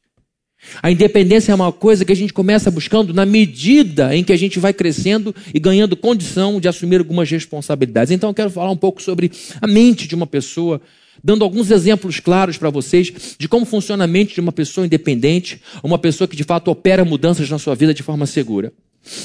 A 0.82 0.90
independência 0.90 1.52
é 1.52 1.54
uma 1.54 1.72
coisa 1.72 2.04
que 2.04 2.12
a 2.12 2.16
gente 2.16 2.32
começa 2.32 2.70
buscando 2.70 3.12
na 3.12 3.26
medida 3.26 4.14
em 4.16 4.24
que 4.24 4.32
a 4.32 4.36
gente 4.36 4.58
vai 4.58 4.72
crescendo 4.72 5.34
e 5.52 5.60
ganhando 5.60 5.96
condição 5.96 6.60
de 6.60 6.68
assumir 6.68 6.98
algumas 6.98 7.30
responsabilidades. 7.30 8.10
Então 8.10 8.30
eu 8.30 8.34
quero 8.34 8.50
falar 8.50 8.70
um 8.70 8.76
pouco 8.76 9.02
sobre 9.02 9.30
a 9.60 9.66
mente 9.66 10.08
de 10.08 10.14
uma 10.14 10.26
pessoa, 10.26 10.80
dando 11.24 11.42
alguns 11.42 11.70
exemplos 11.70 12.20
claros 12.20 12.58
para 12.58 12.68
vocês 12.68 13.34
de 13.38 13.48
como 13.48 13.64
funciona 13.64 14.04
a 14.04 14.06
mente 14.06 14.34
de 14.34 14.40
uma 14.40 14.52
pessoa 14.52 14.84
independente, 14.84 15.58
uma 15.82 15.98
pessoa 15.98 16.28
que 16.28 16.36
de 16.36 16.44
fato 16.44 16.70
opera 16.70 17.02
mudanças 17.02 17.48
na 17.48 17.58
sua 17.58 17.74
vida 17.74 17.94
de 17.94 18.02
forma 18.02 18.26
segura. 18.26 18.70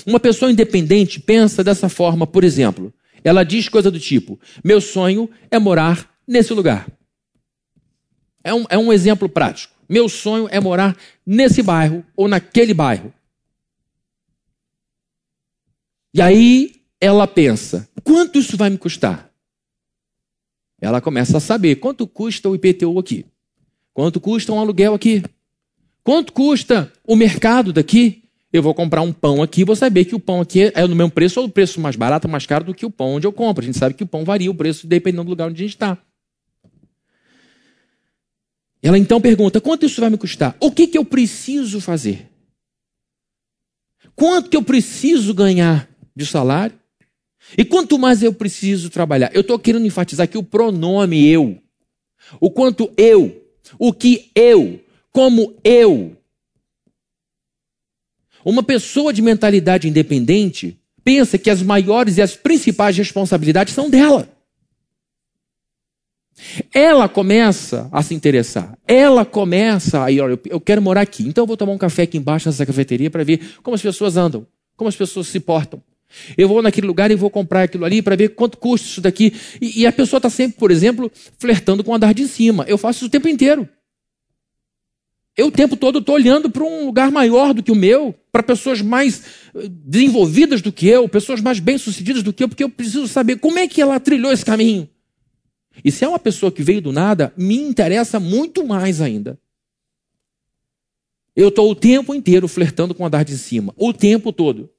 Uma 0.05 0.19
pessoa 0.19 0.49
independente 0.49 1.19
pensa 1.19 1.61
dessa 1.61 1.89
forma, 1.89 2.25
por 2.25 2.45
exemplo, 2.45 2.93
ela 3.21 3.43
diz 3.43 3.67
coisa 3.67 3.91
do 3.91 3.99
tipo: 3.99 4.39
meu 4.63 4.79
sonho 4.79 5.29
é 5.51 5.59
morar 5.59 6.09
nesse 6.25 6.53
lugar. 6.53 6.87
É 8.41 8.53
um, 8.53 8.65
é 8.69 8.77
um 8.77 8.93
exemplo 8.93 9.27
prático. 9.27 9.75
Meu 9.87 10.07
sonho 10.07 10.47
é 10.49 10.59
morar 10.59 10.95
nesse 11.25 11.61
bairro 11.61 12.05
ou 12.15 12.29
naquele 12.29 12.73
bairro. 12.73 13.13
E 16.13 16.21
aí 16.21 16.71
ela 17.01 17.27
pensa: 17.27 17.89
quanto 18.05 18.39
isso 18.39 18.55
vai 18.55 18.69
me 18.69 18.77
custar? 18.77 19.28
Ela 20.81 21.01
começa 21.01 21.37
a 21.37 21.41
saber 21.41 21.75
quanto 21.75 22.07
custa 22.07 22.49
o 22.49 22.55
IPTU 22.55 22.97
aqui, 22.97 23.25
quanto 23.93 24.19
custa 24.19 24.53
um 24.53 24.59
aluguel 24.59 24.93
aqui, 24.93 25.23
quanto 26.03 26.31
custa 26.31 26.91
o 27.05 27.15
mercado 27.15 27.73
daqui. 27.73 28.23
Eu 28.51 28.63
vou 28.63 28.73
comprar 28.73 29.01
um 29.01 29.13
pão 29.13 29.43
aqui, 29.43 29.63
vou 29.63 29.75
saber 29.75 30.05
que 30.05 30.15
o 30.15 30.19
pão 30.19 30.41
aqui 30.41 30.71
é 30.73 30.87
no 30.87 30.95
mesmo 30.95 31.11
preço 31.11 31.39
ou 31.39 31.45
o 31.45 31.49
preço 31.51 31.79
mais 31.79 31.95
barato 31.95 32.27
mais 32.27 32.47
caro 32.47 32.63
do 32.63 32.73
que 32.73 32.85
o 32.85 32.89
pão 32.89 33.15
onde 33.15 33.27
eu 33.27 33.33
compro. 33.33 33.63
A 33.63 33.65
gente 33.65 33.77
sabe 33.77 33.93
que 33.93 34.03
o 34.03 34.07
pão 34.07 34.25
varia 34.25 34.49
o 34.49 34.55
preço 34.55 34.87
dependendo 34.87 35.25
do 35.25 35.29
lugar 35.29 35.49
onde 35.49 35.61
a 35.61 35.65
gente 35.65 35.75
está. 35.75 35.97
Ela 38.81 38.97
então 38.97 39.21
pergunta: 39.21 39.61
quanto 39.61 39.85
isso 39.85 40.01
vai 40.01 40.09
me 40.09 40.17
custar? 40.17 40.55
O 40.59 40.71
que, 40.71 40.87
que 40.87 40.97
eu 40.97 41.05
preciso 41.05 41.79
fazer? 41.79 42.29
Quanto 44.15 44.49
que 44.49 44.57
eu 44.57 44.63
preciso 44.63 45.33
ganhar 45.33 45.89
de 46.15 46.25
salário? 46.25 46.78
E 47.57 47.65
quanto 47.65 47.97
mais 47.97 48.21
eu 48.21 48.33
preciso 48.33 48.89
trabalhar? 48.89 49.31
Eu 49.33 49.41
estou 49.41 49.57
querendo 49.57 49.85
enfatizar 49.85 50.25
aqui 50.25 50.37
o 50.37 50.43
pronome 50.43 51.27
eu. 51.27 51.57
O 52.39 52.51
quanto 52.51 52.91
eu, 52.97 53.43
o 53.77 53.91
que 53.91 54.31
eu, 54.35 54.79
como 55.11 55.55
eu. 55.63 56.15
Uma 58.45 58.63
pessoa 58.63 59.11
de 59.11 59.21
mentalidade 59.21 59.87
independente 59.87 60.79
pensa 61.03 61.37
que 61.37 61.49
as 61.49 61.61
maiores 61.61 62.17
e 62.17 62.21
as 62.21 62.35
principais 62.35 62.95
responsabilidades 62.97 63.73
são 63.73 63.89
dela. 63.89 64.29
Ela 66.73 67.09
começa 67.09 67.89
a 67.91 68.01
se 68.01 68.13
interessar. 68.13 68.77
Ela 68.87 69.25
começa 69.25 70.03
a 70.03 70.11
ir, 70.11 70.21
olha, 70.21 70.39
eu 70.45 70.59
quero 70.59 70.81
morar 70.81 71.01
aqui, 71.01 71.27
então 71.27 71.43
eu 71.43 71.47
vou 71.47 71.57
tomar 71.57 71.73
um 71.73 71.77
café 71.77 72.03
aqui 72.03 72.17
embaixo 72.17 72.47
nessa 72.47 72.65
cafeteria 72.65 73.09
para 73.09 73.23
ver 73.23 73.57
como 73.61 73.75
as 73.75 73.81
pessoas 73.81 74.15
andam, 74.15 74.47
como 74.77 74.87
as 74.87 74.95
pessoas 74.95 75.27
se 75.27 75.39
portam. 75.39 75.81
Eu 76.37 76.47
vou 76.47 76.61
naquele 76.61 76.87
lugar 76.87 77.11
e 77.11 77.15
vou 77.15 77.29
comprar 77.29 77.63
aquilo 77.63 77.85
ali 77.85 78.01
para 78.01 78.15
ver 78.15 78.29
quanto 78.29 78.57
custa 78.57 78.87
isso 78.87 79.01
daqui. 79.01 79.33
E, 79.61 79.81
e 79.81 79.87
a 79.87 79.91
pessoa 79.91 80.17
está 80.17 80.29
sempre, 80.29 80.57
por 80.57 80.71
exemplo, 80.71 81.11
flertando 81.37 81.83
com 81.83 81.91
o 81.91 81.95
andar 81.95 82.13
de 82.13 82.27
cima. 82.27 82.65
Eu 82.67 82.77
faço 82.77 82.99
isso 82.99 83.05
o 83.05 83.09
tempo 83.09 83.27
inteiro. 83.27 83.67
Eu 85.37 85.47
o 85.47 85.51
tempo 85.51 85.77
todo 85.77 85.99
estou 85.99 86.15
olhando 86.15 86.49
para 86.49 86.63
um 86.63 86.85
lugar 86.85 87.11
maior 87.11 87.53
do 87.53 87.63
que 87.63 87.71
o 87.71 87.75
meu, 87.75 88.13
para 88.29 88.43
pessoas 88.43 88.81
mais 88.81 89.23
eh, 89.55 89.69
desenvolvidas 89.69 90.61
do 90.61 90.69
que 90.69 90.85
eu, 90.85 91.07
pessoas 91.07 91.39
mais 91.39 91.59
bem-sucedidas 91.61 92.21
do 92.21 92.33
que 92.33 92.43
eu, 92.43 92.49
porque 92.49 92.63
eu 92.63 92.69
preciso 92.69 93.07
saber 93.07 93.37
como 93.37 93.57
é 93.57 93.65
que 93.65 93.81
ela 93.81 93.99
trilhou 94.01 94.33
esse 94.33 94.43
caminho. 94.43 94.89
E 95.83 95.91
se 95.91 96.03
é 96.03 96.07
uma 96.09 96.19
pessoa 96.19 96.51
que 96.51 96.61
veio 96.61 96.81
do 96.81 96.91
nada, 96.91 97.31
me 97.37 97.55
interessa 97.55 98.19
muito 98.19 98.65
mais 98.65 98.99
ainda. 98.99 99.39
Eu 101.33 101.47
estou 101.47 101.71
o 101.71 101.75
tempo 101.75 102.13
inteiro 102.13 102.47
flertando 102.47 102.93
com 102.93 103.03
o 103.03 103.05
andar 103.05 103.23
de 103.23 103.37
cima, 103.37 103.73
o 103.77 103.93
tempo 103.93 104.33
todo. 104.33 104.69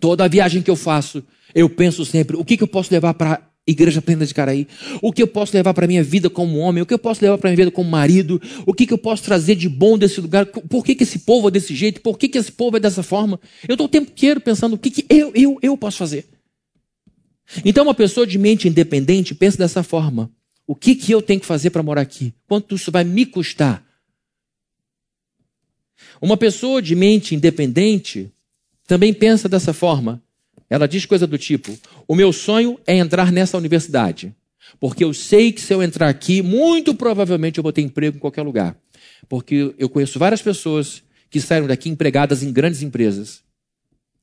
Toda 0.00 0.28
viagem 0.28 0.62
que 0.62 0.70
eu 0.70 0.76
faço, 0.76 1.22
eu 1.54 1.68
penso 1.68 2.04
sempre: 2.04 2.36
o 2.36 2.44
que, 2.44 2.56
que 2.56 2.62
eu 2.62 2.68
posso 2.68 2.92
levar 2.92 3.14
para 3.14 3.34
a 3.34 3.40
igreja 3.66 4.00
plena 4.00 4.24
de 4.24 4.32
Caraí? 4.32 4.66
O 5.02 5.12
que 5.12 5.22
eu 5.22 5.26
posso 5.26 5.54
levar 5.56 5.74
para 5.74 5.84
a 5.84 5.88
minha 5.88 6.02
vida 6.02 6.30
como 6.30 6.58
homem? 6.58 6.82
O 6.82 6.86
que 6.86 6.94
eu 6.94 6.98
posso 6.98 7.22
levar 7.22 7.38
para 7.38 7.48
a 7.48 7.50
minha 7.50 7.64
vida 7.64 7.70
como 7.70 7.90
marido? 7.90 8.40
O 8.64 8.72
que, 8.72 8.86
que 8.86 8.92
eu 8.92 8.98
posso 8.98 9.22
trazer 9.22 9.56
de 9.56 9.68
bom 9.68 9.98
desse 9.98 10.20
lugar? 10.20 10.46
Por 10.46 10.84
que, 10.84 10.94
que 10.94 11.02
esse 11.02 11.20
povo 11.20 11.48
é 11.48 11.50
desse 11.50 11.74
jeito? 11.74 12.00
Por 12.00 12.18
que, 12.18 12.28
que 12.28 12.38
esse 12.38 12.52
povo 12.52 12.76
é 12.76 12.80
dessa 12.80 13.02
forma? 13.02 13.40
Eu 13.66 13.74
estou 13.74 13.86
o 13.86 13.90
tempo 13.90 14.10
inteiro 14.10 14.40
pensando: 14.40 14.74
o 14.74 14.78
que, 14.78 14.90
que 14.90 15.06
eu, 15.08 15.32
eu, 15.34 15.58
eu 15.60 15.76
posso 15.76 15.98
fazer? 15.98 16.26
Então, 17.64 17.84
uma 17.84 17.94
pessoa 17.94 18.26
de 18.26 18.38
mente 18.38 18.68
independente 18.68 19.34
pensa 19.34 19.58
dessa 19.58 19.82
forma: 19.82 20.30
o 20.66 20.74
que, 20.74 20.94
que 20.94 21.10
eu 21.10 21.20
tenho 21.20 21.40
que 21.40 21.46
fazer 21.46 21.70
para 21.70 21.82
morar 21.82 22.02
aqui? 22.02 22.34
Quanto 22.46 22.74
isso 22.76 22.92
vai 22.92 23.02
me 23.02 23.26
custar? 23.26 23.84
Uma 26.20 26.36
pessoa 26.36 26.80
de 26.82 26.94
mente 26.94 27.34
independente 27.34 28.32
também 28.88 29.12
pensa 29.12 29.48
dessa 29.48 29.72
forma. 29.72 30.20
Ela 30.68 30.88
diz 30.88 31.06
coisa 31.06 31.26
do 31.26 31.38
tipo: 31.38 31.78
o 32.08 32.16
meu 32.16 32.32
sonho 32.32 32.80
é 32.86 32.96
entrar 32.96 33.30
nessa 33.30 33.56
universidade, 33.56 34.34
porque 34.80 35.04
eu 35.04 35.14
sei 35.14 35.52
que 35.52 35.60
se 35.60 35.72
eu 35.72 35.82
entrar 35.82 36.08
aqui, 36.08 36.42
muito 36.42 36.94
provavelmente 36.94 37.58
eu 37.58 37.62
vou 37.62 37.72
ter 37.72 37.82
emprego 37.82 38.16
em 38.16 38.20
qualquer 38.20 38.42
lugar. 38.42 38.76
Porque 39.28 39.74
eu 39.78 39.88
conheço 39.88 40.18
várias 40.18 40.42
pessoas 40.42 41.02
que 41.30 41.40
saíram 41.40 41.66
daqui 41.66 41.90
empregadas 41.90 42.42
em 42.42 42.50
grandes 42.50 42.82
empresas. 42.82 43.42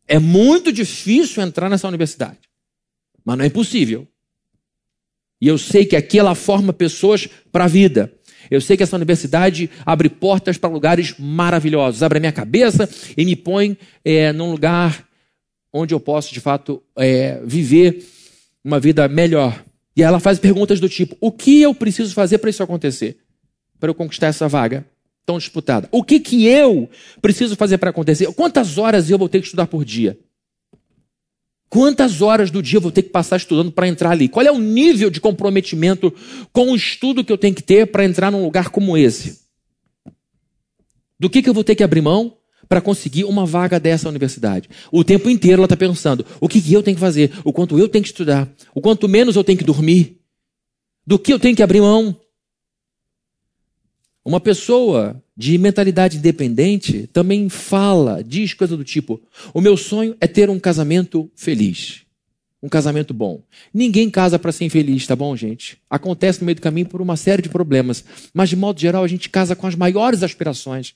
É 0.08 0.20
muito 0.20 0.72
difícil 0.72 1.44
entrar 1.44 1.70
nessa 1.70 1.88
universidade, 1.88 2.40
mas 3.24 3.38
não 3.38 3.46
é 3.46 3.48
impossível. 3.48 4.08
E 5.40 5.48
eu 5.48 5.58
sei 5.58 5.86
que 5.86 5.96
aqui 5.96 6.18
ela 6.18 6.34
forma 6.34 6.74
pessoas 6.74 7.28
para 7.52 7.66
a 7.66 7.68
vida. 7.68 8.12
Eu 8.50 8.62
sei 8.62 8.78
que 8.78 8.84
essa 8.84 8.96
universidade 8.96 9.70
abre 9.86 10.10
portas 10.10 10.58
para 10.58 10.70
lugares 10.70 11.16
maravilhosos, 11.18 12.04
abre 12.04 12.18
a 12.18 12.22
minha 12.22 12.32
cabeça 12.32 12.90
e 13.18 13.26
me 13.26 13.36
põe 13.36 13.78
é, 14.04 14.32
num 14.32 14.52
lugar 14.52 15.06
onde 15.72 15.94
eu 15.94 16.00
posso, 16.00 16.34
de 16.34 16.40
fato, 16.40 16.82
é, 16.98 17.42
viver 17.44 18.06
uma 18.64 18.80
vida 18.80 19.08
melhor. 19.08 19.64
E 19.96 20.04
ela 20.04 20.20
faz 20.20 20.40
perguntas 20.40 20.80
do 20.80 20.90
tipo: 20.90 21.16
o 21.20 21.32
que 21.32 21.62
eu 21.62 21.74
preciso 21.74 22.14
fazer 22.14 22.38
para 22.38 22.50
isso 22.50 22.64
acontecer? 22.64 23.18
Para 23.80 23.90
eu 23.90 23.96
conquistar 23.96 24.28
essa 24.28 24.48
vaga 24.48 24.86
tão 25.26 25.38
disputada? 25.38 25.88
O 25.92 26.04
que, 26.04 26.20
que 26.20 26.46
eu 26.46 26.90
preciso 27.22 27.56
fazer 27.56 27.78
para 27.78 27.90
acontecer? 27.90 28.28
Quantas 28.34 28.78
horas 28.78 29.10
eu 29.10 29.18
vou 29.18 29.28
ter 29.28 29.40
que 29.40 29.46
estudar 29.46 29.68
por 29.68 29.84
dia? 29.84 30.18
Quantas 31.76 32.22
horas 32.22 32.50
do 32.50 32.64
dia 32.64 32.78
eu 32.78 32.82
vou 32.82 32.90
ter 32.90 33.04
que 33.04 33.10
passar 33.10 33.36
estudando 33.36 33.70
para 33.70 33.86
entrar 33.86 34.12
ali? 34.12 34.30
Qual 34.30 34.46
é 34.46 34.50
o 34.50 34.58
nível 34.58 35.10
de 35.10 35.20
comprometimento 35.20 36.10
com 36.54 36.72
o 36.72 36.76
estudo 36.76 37.22
que 37.22 37.30
eu 37.30 37.38
tenho 37.38 37.54
que 37.54 37.62
ter 37.62 37.88
para 37.88 38.06
entrar 38.06 38.32
num 38.32 38.46
lugar 38.46 38.70
como 38.70 38.96
esse? 38.96 39.42
Do 41.20 41.30
que, 41.30 41.42
que 41.42 41.50
eu 41.50 41.54
vou 41.54 41.66
ter 41.66 41.76
que 41.76 41.84
abrir 41.84 42.02
mão 42.02 42.38
para 42.70 42.80
conseguir 42.80 43.26
uma 43.26 43.46
vaga 43.46 43.78
dessa 43.78 44.08
universidade? 44.08 44.70
O 44.90 45.04
tempo 45.04 45.30
inteiro 45.30 45.60
ela 45.60 45.66
está 45.66 45.76
pensando: 45.76 46.26
o 46.40 46.48
que, 46.48 46.62
que 46.62 46.72
eu 46.72 46.82
tenho 46.82 46.96
que 46.96 47.02
fazer? 47.02 47.34
O 47.44 47.52
quanto 47.52 47.78
eu 47.78 47.90
tenho 47.90 48.04
que 48.04 48.10
estudar? 48.10 48.50
O 48.74 48.80
quanto 48.80 49.10
menos 49.10 49.36
eu 49.36 49.44
tenho 49.44 49.58
que 49.58 49.66
dormir? 49.66 50.22
Do 51.06 51.20
que 51.20 51.34
eu 51.34 51.40
tenho 51.40 51.58
que 51.58 51.62
abrir 51.62 51.82
mão? 51.82 52.18
Uma 54.24 54.40
pessoa 54.40 55.22
de 55.38 55.58
mentalidade 55.58 56.18
independente 56.18 57.08
também 57.12 57.50
fala, 57.50 58.24
diz 58.24 58.54
coisa 58.54 58.78
do 58.78 58.84
tipo: 58.84 59.22
o 59.54 59.62
meu 59.62 59.76
sonho 59.76 60.16
é 60.22 60.28
ter 60.28 60.50
um 60.50 60.60
casamento 60.60 61.30
feliz. 61.36 62.04
Um 62.64 62.70
casamento 62.70 63.14
bom. 63.14 63.44
Ninguém 63.72 64.10
casa 64.10 64.40
para 64.40 64.52
ser 64.52 64.66
infeliz, 64.66 65.06
tá 65.06 65.16
bom, 65.16 65.36
gente? 65.36 65.78
Acontece 65.88 66.40
no 66.40 66.46
meio 66.46 66.56
do 66.56 66.62
caminho 66.62 66.88
por 66.88 67.00
uma 67.00 67.16
série 67.16 67.42
de 67.42 67.50
problemas. 67.50 68.04
Mas, 68.34 68.50
de 68.50 68.56
modo 68.56 68.80
geral, 68.80 69.04
a 69.04 69.08
gente 69.08 69.30
casa 69.30 69.56
com 69.56 69.68
as 69.68 69.76
maiores 69.76 70.24
aspirações. 70.24 70.96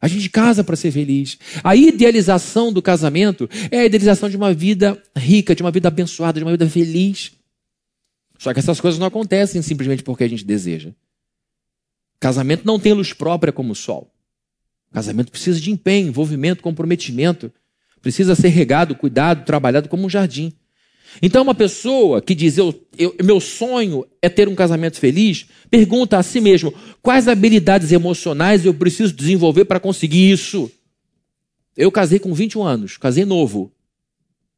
A 0.00 0.06
gente 0.06 0.28
casa 0.28 0.62
para 0.62 0.76
ser 0.76 0.92
feliz. 0.92 1.38
A 1.64 1.74
idealização 1.74 2.72
do 2.72 2.80
casamento 2.80 3.48
é 3.70 3.80
a 3.80 3.84
idealização 3.84 4.28
de 4.28 4.36
uma 4.36 4.52
vida 4.52 5.00
rica, 5.16 5.56
de 5.56 5.62
uma 5.62 5.72
vida 5.72 5.88
abençoada, 5.88 6.38
de 6.38 6.44
uma 6.44 6.52
vida 6.52 6.68
feliz. 6.68 7.32
Só 8.38 8.52
que 8.52 8.60
essas 8.60 8.80
coisas 8.80 8.98
não 8.98 9.06
acontecem 9.06 9.62
simplesmente 9.62 10.02
porque 10.02 10.24
a 10.24 10.28
gente 10.28 10.44
deseja. 10.44 10.92
Casamento 12.22 12.64
não 12.64 12.78
tem 12.78 12.92
luz 12.92 13.12
própria 13.12 13.52
como 13.52 13.72
o 13.72 13.74
sol. 13.74 14.08
Casamento 14.92 15.32
precisa 15.32 15.60
de 15.60 15.72
empenho, 15.72 16.06
envolvimento, 16.06 16.62
comprometimento. 16.62 17.50
Precisa 18.00 18.36
ser 18.36 18.50
regado, 18.50 18.94
cuidado, 18.94 19.44
trabalhado 19.44 19.88
como 19.88 20.06
um 20.06 20.08
jardim. 20.08 20.52
Então, 21.20 21.42
uma 21.42 21.52
pessoa 21.54 22.22
que 22.22 22.32
diz, 22.32 22.56
eu, 22.56 22.80
eu, 22.96 23.12
meu 23.24 23.40
sonho 23.40 24.06
é 24.22 24.28
ter 24.28 24.48
um 24.48 24.54
casamento 24.54 25.00
feliz, 25.00 25.48
pergunta 25.68 26.16
a 26.16 26.22
si 26.22 26.40
mesmo: 26.40 26.72
quais 27.02 27.26
habilidades 27.26 27.90
emocionais 27.90 28.64
eu 28.64 28.72
preciso 28.72 29.12
desenvolver 29.12 29.64
para 29.64 29.80
conseguir 29.80 30.30
isso? 30.30 30.70
Eu 31.76 31.90
casei 31.90 32.20
com 32.20 32.32
21 32.32 32.62
anos, 32.62 32.96
casei 32.96 33.24
novo. 33.24 33.72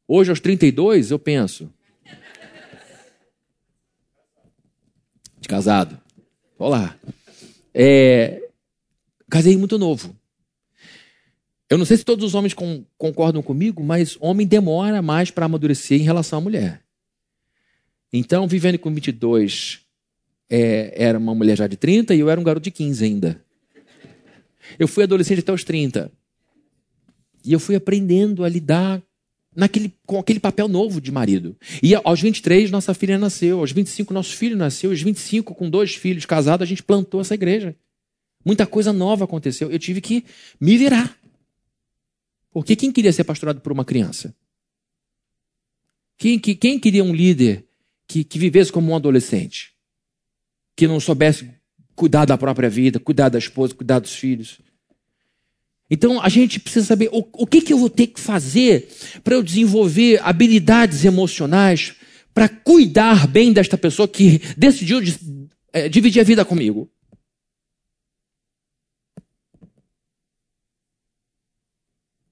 Hoje, 0.07 0.29
aos 0.29 0.39
32, 0.39 1.09
eu 1.09 1.17
penso. 1.17 1.67
De 5.41 5.47
casado. 5.47 5.99
Olá. 6.59 6.95
É, 7.77 8.41
casei 9.29 9.57
muito 9.57 9.77
novo. 9.77 10.15
Eu 11.69 11.77
não 11.77 11.85
sei 11.85 11.97
se 11.97 12.05
todos 12.05 12.23
os 12.23 12.33
homens 12.33 12.53
com, 12.53 12.85
concordam 12.97 13.43
comigo, 13.43 13.83
mas 13.83 14.15
homem 14.21 14.47
demora 14.47 15.01
mais 15.01 15.29
para 15.29 15.45
amadurecer 15.45 15.99
em 15.99 16.05
relação 16.05 16.39
à 16.39 16.41
mulher. 16.41 16.81
Então, 18.13 18.47
vivendo 18.47 18.79
com 18.79 18.93
22, 18.93 19.81
é, 20.49 20.93
era 20.95 21.17
uma 21.17 21.35
mulher 21.35 21.57
já 21.57 21.67
de 21.67 21.75
30 21.75 22.15
e 22.15 22.19
eu 22.21 22.29
era 22.29 22.39
um 22.39 22.43
garoto 22.45 22.63
de 22.63 22.71
15 22.71 23.03
ainda. 23.03 23.43
Eu 24.79 24.87
fui 24.87 25.03
adolescente 25.03 25.39
até 25.39 25.51
os 25.51 25.65
30. 25.65 26.09
E 27.43 27.51
eu 27.51 27.59
fui 27.59 27.75
aprendendo 27.75 28.45
a 28.45 28.49
lidar 28.49 29.03
naquele, 29.55 29.93
com 30.05 30.19
aquele 30.19 30.39
papel 30.39 30.67
novo 30.67 30.99
de 30.99 31.11
marido. 31.11 31.55
E 31.81 31.95
aos 31.95 32.21
23, 32.21 32.69
nossa 32.69 32.93
filha 32.93 33.17
nasceu. 33.17 33.59
Aos 33.59 33.71
25, 33.71 34.13
nosso 34.13 34.35
filho 34.35 34.57
nasceu. 34.57 34.89
Aos 34.89 35.01
25, 35.01 35.55
com 35.55 35.69
dois 35.69 35.95
filhos 35.95 36.25
casados, 36.25 36.65
a 36.65 36.67
gente 36.67 36.83
plantou 36.83 37.21
essa 37.21 37.33
igreja. 37.33 37.75
Muita 38.43 38.67
coisa 38.67 38.91
nova 38.91 39.25
aconteceu. 39.25 39.71
Eu 39.71 39.79
tive 39.79 40.01
que 40.01 40.25
me 40.59 40.77
virar. 40.77 41.17
Porque 42.51 42.75
quem 42.75 42.91
queria 42.91 43.11
ser 43.11 43.23
pastorado 43.23 43.61
por 43.61 43.71
uma 43.71 43.83
criança? 43.83 44.35
Quem, 46.17 46.39
que, 46.39 46.55
quem 46.55 46.79
queria 46.79 47.03
um 47.03 47.13
líder 47.13 47.65
que, 48.07 48.23
que 48.23 48.39
vivesse 48.39 48.71
como 48.71 48.91
um 48.91 48.95
adolescente? 48.95 49.73
Que 50.75 50.87
não 50.87 50.99
soubesse 50.99 51.49
cuidar 51.95 52.25
da 52.25 52.37
própria 52.37 52.69
vida, 52.69 52.99
cuidar 52.99 53.29
da 53.29 53.39
esposa, 53.39 53.73
cuidar 53.73 53.99
dos 53.99 54.13
filhos. 54.13 54.59
Então 55.89 56.21
a 56.21 56.29
gente 56.29 56.59
precisa 56.59 56.85
saber 56.85 57.09
o, 57.11 57.27
o 57.33 57.45
que, 57.45 57.61
que 57.61 57.71
eu 57.71 57.77
vou 57.77 57.89
ter 57.89 58.07
que 58.07 58.19
fazer 58.19 58.89
para 59.23 59.35
eu 59.35 59.43
desenvolver 59.43 60.19
habilidades 60.23 61.05
emocionais 61.05 61.93
para 62.33 62.49
cuidar 62.49 63.27
bem 63.27 63.53
desta 63.53 63.77
pessoa 63.77 64.07
que 64.07 64.41
decidiu 64.57 64.99
de, 64.99 65.17
é, 65.71 65.87
dividir 65.87 66.19
a 66.19 66.23
vida 66.23 66.43
comigo. 66.43 66.89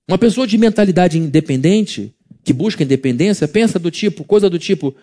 Uma 0.07 0.17
pessoa 0.17 0.45
de 0.45 0.57
mentalidade 0.57 1.17
independente, 1.17 2.13
que 2.43 2.53
busca 2.53 2.83
independência, 2.83 3.47
pensa 3.47 3.79
do 3.79 3.89
tipo, 3.89 4.23
coisa 4.23 4.49
do 4.49 4.59
tipo, 4.59 4.95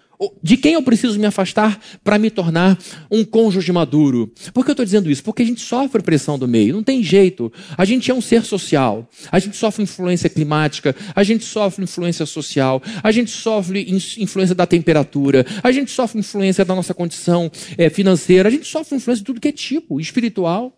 de 0.43 0.57
quem 0.57 0.75
eu 0.75 0.83
preciso 0.83 1.19
me 1.19 1.25
afastar 1.25 1.81
para 2.05 2.19
me 2.19 2.31
tornar 2.31 2.79
um 3.11 3.25
cônjuge 3.25 3.73
maduro? 3.73 4.31
Por 4.53 4.65
que 4.65 4.71
eu 4.71 4.75
estou 4.75 4.85
dizendo 4.85 5.11
isso? 5.11 5.25
Porque 5.25 5.43
a 5.43 5.47
gente 5.47 5.63
sofre 5.63 6.03
pressão 6.03 6.39
do 6.39 6.47
meio, 6.47 6.75
não 6.75 6.83
tem 6.83 7.03
jeito. 7.03 7.51
A 7.77 7.85
gente 7.85 8.11
é 8.11 8.15
um 8.15 8.21
ser 8.21 8.45
social, 8.45 9.09
a 9.33 9.39
gente 9.39 9.57
sofre 9.57 9.83
influência 9.83 10.29
climática, 10.29 10.95
a 11.15 11.23
gente 11.23 11.45
sofre 11.45 11.85
influência 11.85 12.27
social, 12.27 12.83
a 13.03 13.11
gente 13.11 13.31
sofre 13.31 13.87
influência 14.19 14.55
da 14.55 14.67
temperatura, 14.67 15.47
a 15.63 15.73
gente 15.73 15.91
sofre 15.91 16.19
influência 16.19 16.65
da 16.65 16.75
nossa 16.75 16.93
condição 16.93 17.51
é, 17.79 17.89
financeira, 17.89 18.49
a 18.49 18.53
gente 18.53 18.67
sofre 18.67 18.97
influência 18.97 19.23
de 19.23 19.27
tudo 19.27 19.41
que 19.41 19.49
é 19.49 19.53
tipo, 19.53 20.01
espiritual. 20.01 20.77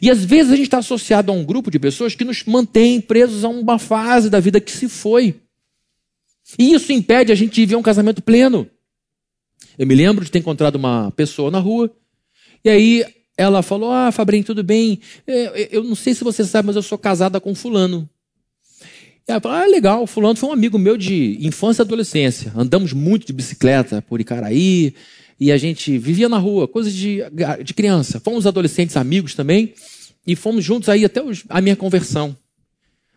E 0.00 0.10
às 0.10 0.24
vezes 0.24 0.52
a 0.52 0.56
gente 0.56 0.66
está 0.66 0.78
associado 0.78 1.30
a 1.30 1.34
um 1.34 1.44
grupo 1.44 1.70
de 1.70 1.78
pessoas 1.78 2.14
que 2.14 2.24
nos 2.24 2.44
mantém 2.44 3.00
presos 3.00 3.44
a 3.44 3.48
uma 3.48 3.78
fase 3.78 4.30
da 4.30 4.40
vida 4.40 4.60
que 4.60 4.72
se 4.72 4.88
foi. 4.88 5.40
E 6.58 6.72
isso 6.72 6.92
impede 6.92 7.32
a 7.32 7.34
gente 7.34 7.54
de 7.54 7.60
viver 7.62 7.76
um 7.76 7.82
casamento 7.82 8.22
pleno. 8.22 8.68
Eu 9.78 9.86
me 9.86 9.94
lembro 9.94 10.24
de 10.24 10.30
ter 10.30 10.38
encontrado 10.38 10.76
uma 10.76 11.10
pessoa 11.12 11.50
na 11.50 11.58
rua, 11.58 11.90
e 12.64 12.68
aí 12.68 13.04
ela 13.36 13.62
falou: 13.62 13.92
Ah, 13.92 14.12
Fabrinho, 14.12 14.44
tudo 14.44 14.62
bem? 14.62 15.00
É, 15.26 15.68
eu 15.70 15.82
não 15.82 15.94
sei 15.94 16.14
se 16.14 16.22
você 16.22 16.44
sabe, 16.44 16.66
mas 16.66 16.76
eu 16.76 16.82
sou 16.82 16.96
casada 16.96 17.40
com 17.40 17.54
Fulano. 17.54 18.08
E 19.26 19.32
ela 19.32 19.40
falou: 19.40 19.58
Ah, 19.58 19.66
legal, 19.66 20.06
Fulano 20.06 20.36
foi 20.36 20.48
um 20.48 20.52
amigo 20.52 20.78
meu 20.78 20.96
de 20.96 21.38
infância 21.40 21.82
e 21.82 21.84
adolescência. 21.84 22.52
Andamos 22.54 22.92
muito 22.92 23.26
de 23.26 23.32
bicicleta 23.32 24.02
por 24.02 24.20
Icaraí, 24.20 24.94
e 25.38 25.50
a 25.50 25.56
gente 25.56 25.96
vivia 25.98 26.28
na 26.28 26.38
rua, 26.38 26.68
coisas 26.68 26.92
de, 26.92 27.20
de 27.62 27.74
criança. 27.74 28.20
Fomos 28.20 28.46
adolescentes 28.46 28.96
amigos 28.96 29.34
também, 29.34 29.74
e 30.26 30.34
fomos 30.34 30.64
juntos 30.64 30.88
aí 30.88 31.04
até 31.04 31.22
os, 31.22 31.44
a 31.48 31.60
minha 31.60 31.76
conversão. 31.76 32.36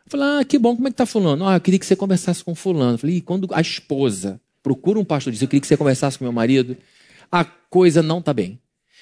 Falei, 0.08 0.41
ah, 0.41 0.45
que 0.45 0.58
bom, 0.58 0.75
como 0.75 0.88
é 0.88 0.91
que 0.91 0.97
tá 0.97 1.06
fulano? 1.06 1.47
Ah, 1.47 1.56
eu 1.56 1.62
queria 1.62 1.80
que 1.80 1.86
você 1.86 1.95
conversasse 1.95 2.43
com 2.43 2.56
fulano. 2.56 2.97
Falei, 2.97 3.17
e 3.17 3.21
quando 3.21 3.47
a 3.51 3.62
esposa 3.62 4.39
procura 4.63 4.99
um 4.99 5.06
pastor 5.06 5.32
diz, 5.32 5.41
eu 5.41 5.47
queria 5.47 5.62
que 5.62 5.67
você 5.67 5.77
conversasse 5.77 6.17
com 6.17 6.25
meu 6.25 6.32
marido, 6.32 6.77
a 7.32 7.43
coisa 7.43 8.01
não 8.01 8.21
tá 8.21 8.34
bem. 8.34 8.60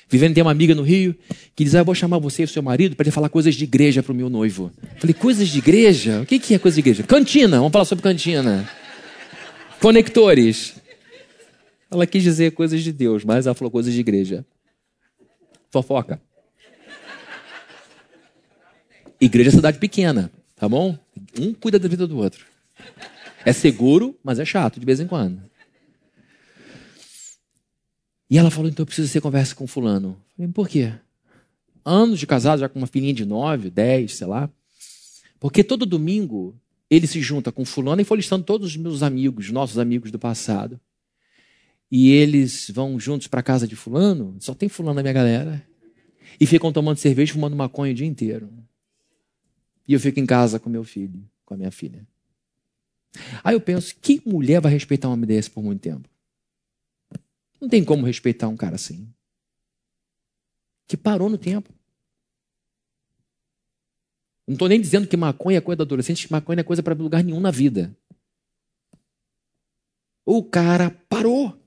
Vivendo 0.08 0.36
tem 0.36 0.43
uma 0.43 0.51
amiga 0.51 0.75
no 0.75 0.84
Rio 0.84 1.15
que 1.56 1.63
diz, 1.63 1.73
ah, 1.73 1.80
eu 1.80 1.86
vou 1.86 1.95
chamar 1.95 2.19
você 2.19 2.43
e 2.43 2.45
o 2.45 2.47
seu 2.47 2.62
marido 2.62 2.95
para 2.95 3.06
ele 3.06 3.12
falar 3.12 3.30
coisas 3.30 3.56
de 3.56 3.63
igreja 3.63 4.04
para 4.04 4.12
o 4.12 4.15
meu 4.15 4.30
noivo. 4.30 4.71
Falei, 4.97 5.13
coisas 5.13 5.47
de 5.47 5.58
igreja? 5.58 6.21
O 6.21 6.25
que, 6.25 6.38
que 6.38 6.54
é 6.54 6.60
coisa 6.60 6.75
de 6.75 6.82
igreja? 6.82 7.04
Cantina, 7.04 7.58
vamos 7.58 7.71
falar 7.71 7.86
sobre 7.86 8.04
cantina. 8.04 8.69
Conectores. 9.80 10.75
Ela 11.89 12.08
quis 12.08 12.24
dizer 12.24 12.52
coisas 12.52 12.84
de 12.84 12.91
Deus, 12.91 13.24
mas 13.24 13.45
ela 13.45 13.56
falou 13.56 13.71
coisas 13.71 13.93
de 13.93 14.00
igreja. 14.00 14.45
Fofoca. 15.69 16.21
Igreja 19.19 19.50
é 19.50 19.54
cidade 19.54 19.78
pequena. 19.78 20.32
Tá 20.56 20.69
bom? 20.69 20.98
Um 21.39 21.54
cuida 21.54 21.78
da 21.78 21.88
vida 21.88 22.08
do 22.08 22.17
outro. 22.17 22.45
É 23.45 23.54
seguro, 23.54 24.17
mas 24.24 24.39
é 24.39 24.45
chato 24.45 24.80
de 24.80 24.86
vez 24.86 25.00
em 25.00 25.08
quando. 25.08 25.41
E 28.30 28.38
ela 28.38 28.50
falou: 28.50 28.69
então 28.69 28.84
eu 28.84 28.88
preciso 28.88 29.08
que 29.08 29.13
você 29.13 29.21
converse 29.21 29.54
com 29.54 29.67
fulano. 29.67 30.17
Eu 30.32 30.36
falei, 30.38 30.52
por 30.52 30.67
quê? 30.67 30.93
Anos 31.84 32.19
de 32.19 32.26
casado, 32.26 32.60
já 32.60 32.69
com 32.69 32.80
uma 32.80 32.88
filhinha 32.88 33.13
de 33.13 33.26
nove, 33.26 33.69
dez, 33.69 34.15
sei 34.15 34.28
lá. 34.28 34.50
Porque 35.39 35.63
todo 35.63 35.86
domingo 35.86 36.60
ele 36.89 37.06
se 37.06 37.21
junta 37.21 37.52
com 37.52 37.63
fulano 37.63 38.02
e 38.02 38.06
foi 38.06 38.17
listando 38.17 38.43
todos 38.43 38.69
os 38.69 38.78
meus 38.78 39.04
amigos, 39.04 39.52
nossos 39.52 39.78
amigos 39.78 40.10
do 40.10 40.17
passado. 40.17 40.80
E 41.91 42.12
eles 42.12 42.69
vão 42.69 43.00
juntos 43.00 43.28
para 43.28 43.43
casa 43.43 43.67
de 43.67 43.76
fulano, 43.76 44.36
só 44.39 44.54
tem 44.54 44.67
fulano 44.67 44.95
na 44.95 45.02
minha 45.02 45.13
galera. 45.13 45.65
E 46.39 46.45
ficam 46.45 46.71
tomando 46.74 46.98
cerveja, 46.98 47.34
fumando 47.34 47.56
maconha 47.56 47.91
o 47.91 47.95
dia 47.95 48.08
inteiro. 48.08 48.52
E 49.88 49.93
eu 49.93 50.00
fico 50.00 50.19
em 50.19 50.26
casa 50.26 50.60
com 50.60 50.69
meu 50.69 50.84
filho, 50.84 51.24
com 51.45 51.54
a 51.54 51.58
minha 51.58 51.71
filha. 51.71 52.06
Aí 53.43 53.56
eu 53.56 53.62
penso, 53.62 53.95
que 54.02 54.21
mulher 54.26 54.60
vai 54.60 54.71
respeitar 54.71 55.08
um 55.08 55.13
homem 55.13 55.28
desse 55.28 55.50
por 55.50 55.63
muito 55.63 55.82
tempo? 55.82 56.10
Não 57.62 57.69
tem 57.69 57.84
como 57.84 58.06
respeitar 58.06 58.48
um 58.48 58.58
cara 58.58 58.76
assim. 58.76 59.08
Que 60.88 60.98
parou 60.98 61.30
no 61.30 61.38
tempo. 61.38 61.74
Não 64.48 64.54
estou 64.54 64.67
nem 64.67 64.80
dizendo 64.80 65.08
que 65.08 65.17
maconha 65.17 65.58
é 65.58 65.62
coisa 65.62 65.78
do 65.78 65.84
adolescente, 65.84 66.28
que 66.28 66.32
maconha 66.32 66.60
é 66.60 66.63
coisa 66.63 66.84
para 66.84 66.93
lugar 66.93 67.24
nenhum 67.24 67.39
na 67.39 67.50
vida. 67.50 67.95
O 70.26 70.43
cara 70.43 70.91
parou. 71.10 71.60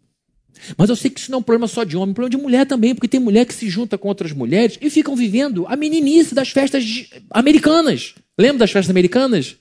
Mas 0.77 0.90
eu 0.90 0.97
sei 0.97 1.11
que 1.11 1.21
isso 1.21 1.31
não 1.31 1.38
é 1.38 1.40
um 1.40 1.42
problema 1.42 1.66
só 1.66 1.85
de 1.85 1.97
homem, 1.97 2.09
é 2.09 2.12
um 2.12 2.14
problema 2.14 2.37
de 2.38 2.42
mulher 2.42 2.66
também, 2.66 2.94
porque 2.94 3.09
tem 3.09 3.21
mulher 3.21 3.44
que 3.44 3.55
se 3.55 3.68
junta 3.68 3.97
com 3.97 4.09
outras 4.09 4.33
mulheres 4.33 4.79
e 4.81 4.90
ficam 4.90 5.14
vivendo 5.16 5.66
a 5.66 5.77
meninice 5.77 6.35
das 6.35 6.51
festas 6.51 6.85
americanas. 7.31 8.14
Lembra 8.38 8.59
das 8.59 8.71
festas 8.71 8.90
americanas? 8.90 9.57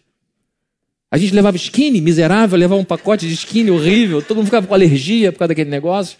A 1.10 1.18
gente 1.18 1.34
levava 1.34 1.56
skinny, 1.56 2.02
miserável, 2.02 2.60
levava 2.60 2.82
um 2.82 2.86
pacote 2.86 3.28
de 3.28 3.34
skinny 3.34 3.72
horrível, 3.72 4.22
todo 4.22 4.38
mundo 4.38 4.46
ficava 4.46 4.68
com 4.68 4.74
alergia 4.74 5.32
por 5.32 5.40
causa 5.40 5.50
daquele 5.50 5.70
negócio. 5.70 6.18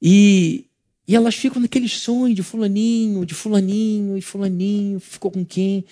E, 0.00 0.66
e 1.08 1.16
elas 1.16 1.34
ficam 1.34 1.60
naquele 1.60 1.88
sonho 1.88 2.34
de 2.34 2.42
fulaninho, 2.42 3.26
de 3.26 3.34
fulaninho, 3.34 4.16
de 4.16 4.24
fulaninho, 4.24 5.00
ficou 5.00 5.30
com 5.30 5.44
quem. 5.44 5.84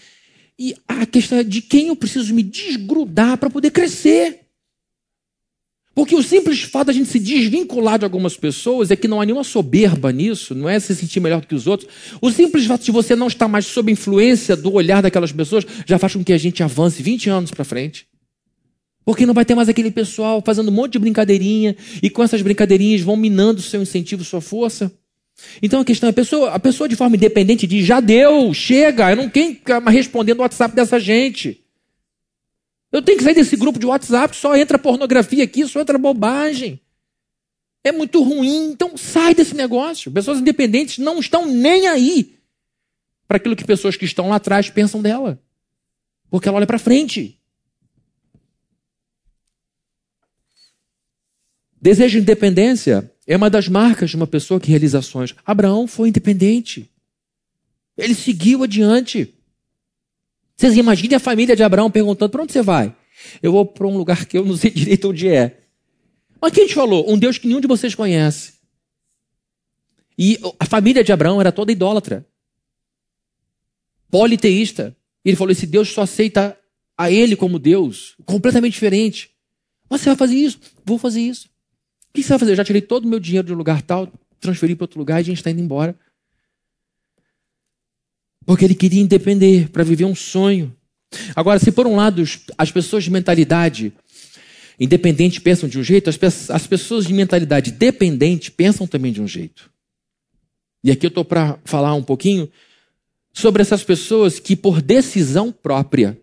E 0.57 0.77
a 0.87 1.05
questão 1.05 1.39
é 1.39 1.43
de 1.43 1.61
quem 1.61 1.89
eu 1.89 1.97
preciso 1.97 2.33
me 2.33 2.43
desgrudar 2.43 3.39
para 3.39 3.51
poder 3.51 3.73
crescer. 3.73 4.44
Porque 5.95 6.17
o 6.17 6.23
simples 6.23 6.63
fato 6.63 6.87
de 6.87 6.91
a 6.91 6.95
gente 6.95 7.09
se 7.09 7.21
desvincular 7.21 7.99
de 7.99 8.05
algumas 8.05 8.37
pessoas 8.37 8.91
é 8.91 8.97
que 8.97 9.07
não 9.07 9.21
há 9.21 9.25
nenhuma 9.25 9.45
soberba 9.45 10.11
nisso, 10.11 10.55
não 10.55 10.69
é 10.69 10.81
se 10.81 10.95
sentir 10.95 11.21
melhor 11.21 11.41
do 11.41 11.47
que 11.47 11.55
os 11.55 11.69
outros. 11.69 11.89
O 12.21 12.31
simples 12.33 12.67
fato 12.67 12.85
de 12.85 12.91
você 12.91 13.15
não 13.15 13.29
estar 13.29 13.47
mais 13.47 13.67
sob 13.67 13.93
influência 13.93 14.57
do 14.57 14.73
olhar 14.73 15.01
daquelas 15.01 15.31
pessoas 15.31 15.65
já 15.87 15.97
faz 15.99 16.15
com 16.15 16.25
que 16.25 16.33
a 16.33 16.39
gente 16.39 16.63
avance 16.63 17.01
20 17.01 17.31
anos 17.31 17.51
para 17.53 17.65
frente. 17.65 18.09
Porque 19.05 19.25
não 19.25 19.35
vai 19.35 19.45
ter 19.45 19.55
mais 19.55 19.69
aquele 19.69 19.91
pessoal 19.91 20.43
fazendo 20.45 20.69
um 20.69 20.75
monte 20.75 20.95
de 20.95 20.99
brincadeirinha 20.99 21.77
e 22.03 22.11
com 22.11 22.23
essas 22.25 22.43
brincadeirinhas 22.43 23.03
vão 23.03 23.17
minando 23.17 23.63
seu 23.63 23.81
incentivo, 23.81 24.25
sua 24.25 24.41
força. 24.41 24.91
Então 25.63 25.81
a 25.81 25.85
questão 25.85 26.09
é, 26.09 26.11
a 26.11 26.13
pessoa, 26.13 26.51
a 26.51 26.59
pessoa 26.59 26.89
de 26.89 26.97
forma 26.97 27.15
independente 27.15 27.67
diz, 27.67 27.87
já 27.87 28.01
deu, 28.01 28.53
chega, 28.53 29.11
eu 29.11 29.17
não 29.17 29.29
quero 29.29 29.83
mais 29.83 29.97
respondendo 29.97 30.39
o 30.39 30.43
WhatsApp 30.43 30.75
dessa 30.75 30.99
gente. 30.99 31.64
Eu 32.95 33.03
tenho 33.03 33.19
que 33.19 33.25
sair 33.25 33.35
desse 33.35 33.57
grupo 33.57 33.77
de 33.77 33.87
WhatsApp, 33.87 34.37
só 34.37 34.55
entra 34.57 34.79
pornografia 34.79 35.43
aqui, 35.43 35.67
só 35.67 35.81
entra 35.81 35.99
bobagem. 35.99 36.81
É 37.83 37.91
muito 37.91 38.23
ruim, 38.23 38.71
então 38.71 38.97
sai 38.97 39.35
desse 39.35 39.53
negócio. 39.53 40.13
Pessoas 40.13 40.39
independentes 40.39 40.99
não 40.99 41.19
estão 41.19 41.45
nem 41.45 41.89
aí 41.89 42.39
para 43.27 43.39
aquilo 43.39 43.57
que 43.57 43.65
pessoas 43.65 43.97
que 43.97 44.05
estão 44.05 44.29
lá 44.29 44.37
atrás 44.37 44.71
pensam 44.71 45.03
dela. 45.03 45.43
Porque 46.31 46.47
ela 46.47 46.59
olha 46.59 46.69
para 46.69 46.79
frente. 46.79 47.37
Desejo 51.83 52.19
de 52.19 52.23
independência 52.23 53.13
é 53.27 53.37
uma 53.37 53.51
das 53.51 53.67
marcas 53.67 54.11
de 54.11 54.17
uma 54.17 54.29
pessoa 54.29 54.61
que 54.61 54.71
realiza 54.71 55.01
ações. 55.01 55.35
Abraão 55.45 55.89
foi 55.89 56.11
independente. 56.11 56.89
Ele 57.99 58.15
seguiu 58.15 58.63
adiante. 58.63 59.34
Vocês 60.57 60.77
imaginem 60.77 61.17
a 61.17 61.21
família 61.21 61.57
de 61.57 61.63
Abraão 61.63 61.91
perguntando: 61.91 62.31
para 62.31 62.43
onde 62.43 62.53
você 62.53 62.63
vai? 62.63 62.95
Eu 63.43 63.53
vou 63.53 63.67
para 63.67 63.87
um 63.87 63.97
lugar 63.97 64.25
que 64.27 64.39
eu 64.39 64.45
não 64.45 64.57
sei 64.57 64.71
direito 64.73 65.11
onde 65.11 65.29
é. 65.29 65.61
Mas 66.41 66.53
quem 66.53 66.67
te 66.67 66.75
falou? 66.75 67.11
Um 67.11 67.19
Deus 67.19 67.39
que 67.39 67.47
nenhum 67.47 67.61
de 67.61 67.67
vocês 67.67 67.95
conhece. 67.95 68.55
E 70.19 70.39
a 70.59 70.65
família 70.65 71.03
de 71.03 71.13
Abraão 71.13 71.41
era 71.41 71.51
toda 71.51 71.73
idólatra, 71.73 72.27
politeísta. 74.11 74.97
Ele 75.25 75.37
falou: 75.37 75.51
esse 75.51 75.67
Deus 75.67 75.89
só 75.89 76.03
aceita 76.03 76.59
a 76.97 77.11
ele 77.11 77.35
como 77.35 77.59
Deus, 77.59 78.15
completamente 78.25 78.75
diferente. 78.75 79.31
Mas 79.91 80.01
você 80.01 80.11
vai 80.11 80.17
fazer 80.17 80.37
isso? 80.37 80.61
Vou 80.85 80.99
fazer 80.99 81.21
isso. 81.21 81.49
O 82.11 82.15
que 82.15 82.23
você 82.23 82.29
vai 82.29 82.39
fazer? 82.39 82.53
Eu 82.53 82.57
já 82.57 82.65
tirei 82.65 82.83
todo 82.83 83.05
o 83.05 83.09
meu 83.09 83.19
dinheiro 83.19 83.47
de 83.47 83.53
um 83.53 83.57
lugar 83.57 83.83
tal, 83.83 84.11
transferi 84.39 84.77
para 84.77 84.85
outro 84.85 84.99
lugar 84.99 85.19
e 85.19 85.21
a 85.21 85.25
gente 85.25 85.39
está 85.39 85.51
indo 85.51 85.61
embora. 85.61 85.99
Porque 88.47 88.65
ele 88.65 88.75
queria 88.75 89.03
independer 89.03 89.71
para 89.71 89.85
viver 89.85 90.05
um 90.05 90.15
sonho. 90.15 90.75
Agora, 91.35 91.59
se 91.59 91.71
por 91.71 91.87
um 91.87 91.97
lado 91.97 92.23
as 92.59 92.71
pessoas 92.71 93.05
de 93.05 93.11
mentalidade 93.11 93.93
independente 94.79 95.41
pensam 95.41 95.69
de 95.69 95.79
um 95.79 95.83
jeito, 95.83 96.11
as, 96.11 96.67
pessoas 96.67 97.07
de 97.07 97.13
mentalidade 97.13 97.71
dependente 97.71 98.51
pensam 98.51 98.87
também 98.87 99.13
de 99.13 99.23
um 99.23 99.29
jeito. 99.29 99.71
E 100.83 100.91
aqui 100.91 101.07
eu 101.07 101.09
estou 101.09 101.25
para 101.25 101.59
falar 101.65 101.95
um 101.95 102.03
pouquinho 102.03 102.51
sobre 103.33 103.63
essas 103.63 103.83
pessoas 103.83 104.39
que, 104.39 104.55
por 104.55 104.83
decisão 104.83 105.51
própria, 105.51 106.19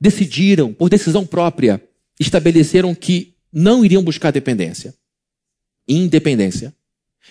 decidiram, 0.00 0.72
por 0.72 0.88
decisão 0.88 1.26
própria, 1.26 1.82
estabeleceram 2.18 2.94
que 2.94 3.34
não 3.52 3.84
iriam 3.84 4.02
buscar 4.02 4.30
dependência. 4.30 4.94
Independência. 5.88 6.74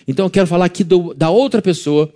Então 0.06 0.26
eu 0.26 0.30
quero 0.30 0.46
falar 0.46 0.66
aqui 0.66 0.84
do, 0.84 1.12
da 1.14 1.30
outra 1.30 1.60
pessoa 1.60 2.12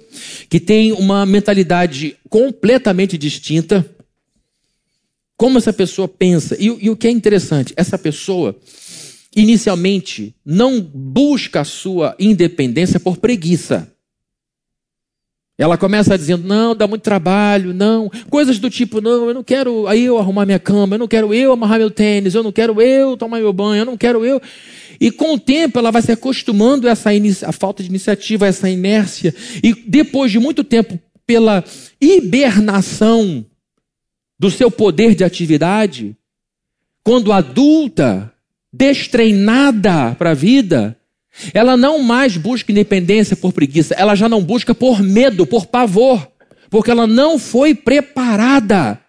que 0.48 0.60
tem 0.60 0.92
uma 0.92 1.26
mentalidade 1.26 2.16
completamente 2.28 3.18
distinta. 3.18 3.84
Como 5.36 5.58
essa 5.58 5.72
pessoa 5.72 6.06
pensa. 6.06 6.56
E, 6.58 6.66
e 6.66 6.90
o 6.90 6.96
que 6.96 7.08
é 7.08 7.10
interessante, 7.10 7.72
essa 7.76 7.98
pessoa 7.98 8.56
inicialmente 9.34 10.34
não 10.44 10.80
busca 10.80 11.60
a 11.60 11.64
sua 11.64 12.14
independência 12.18 12.98
por 12.98 13.16
preguiça. 13.16 13.89
Ela 15.60 15.76
começa 15.76 16.16
dizendo: 16.16 16.48
não, 16.48 16.74
dá 16.74 16.86
muito 16.86 17.02
trabalho, 17.02 17.74
não. 17.74 18.10
Coisas 18.30 18.58
do 18.58 18.70
tipo: 18.70 19.02
não, 19.02 19.28
eu 19.28 19.34
não 19.34 19.44
quero 19.44 19.86
eu 19.92 20.16
arrumar 20.16 20.46
minha 20.46 20.58
cama, 20.58 20.94
eu 20.94 20.98
não 20.98 21.06
quero 21.06 21.34
eu 21.34 21.52
amarrar 21.52 21.78
meu 21.78 21.90
tênis, 21.90 22.34
eu 22.34 22.42
não 22.42 22.50
quero 22.50 22.80
eu 22.80 23.14
tomar 23.14 23.40
meu 23.40 23.52
banho, 23.52 23.82
eu 23.82 23.84
não 23.84 23.96
quero 23.96 24.24
eu. 24.24 24.40
E 24.98 25.10
com 25.10 25.34
o 25.34 25.38
tempo 25.38 25.78
ela 25.78 25.90
vai 25.90 26.00
se 26.00 26.10
acostumando 26.10 26.88
a 26.88 26.92
essa 26.92 27.10
a 27.46 27.52
falta 27.52 27.82
de 27.82 27.90
iniciativa, 27.90 28.46
a 28.46 28.48
essa 28.48 28.70
inércia. 28.70 29.34
E 29.62 29.74
depois 29.86 30.32
de 30.32 30.38
muito 30.38 30.64
tempo, 30.64 30.98
pela 31.26 31.62
hibernação 32.00 33.44
do 34.38 34.50
seu 34.50 34.70
poder 34.70 35.14
de 35.14 35.24
atividade, 35.24 36.16
quando 37.04 37.34
adulta, 37.34 38.32
destreinada 38.72 40.14
para 40.14 40.30
a 40.30 40.34
vida, 40.34 40.96
ela 41.54 41.76
não 41.76 42.00
mais 42.00 42.36
busca 42.36 42.72
independência 42.72 43.36
por 43.36 43.52
preguiça, 43.52 43.94
ela 43.94 44.14
já 44.14 44.28
não 44.28 44.42
busca 44.42 44.74
por 44.74 45.02
medo, 45.02 45.46
por 45.46 45.66
pavor, 45.66 46.30
porque 46.68 46.90
ela 46.90 47.06
não 47.06 47.38
foi 47.38 47.74
preparada 47.74 49.00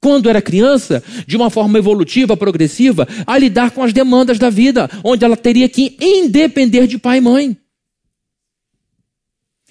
quando 0.00 0.28
era 0.28 0.42
criança, 0.42 1.02
de 1.28 1.36
uma 1.36 1.48
forma 1.48 1.78
evolutiva, 1.78 2.36
progressiva, 2.36 3.06
a 3.24 3.38
lidar 3.38 3.70
com 3.70 3.84
as 3.84 3.92
demandas 3.92 4.36
da 4.36 4.50
vida, 4.50 4.90
onde 5.04 5.24
ela 5.24 5.36
teria 5.36 5.68
que 5.68 5.96
independer 6.00 6.88
de 6.88 6.98
pai 6.98 7.18
e 7.18 7.20
mãe. 7.20 7.56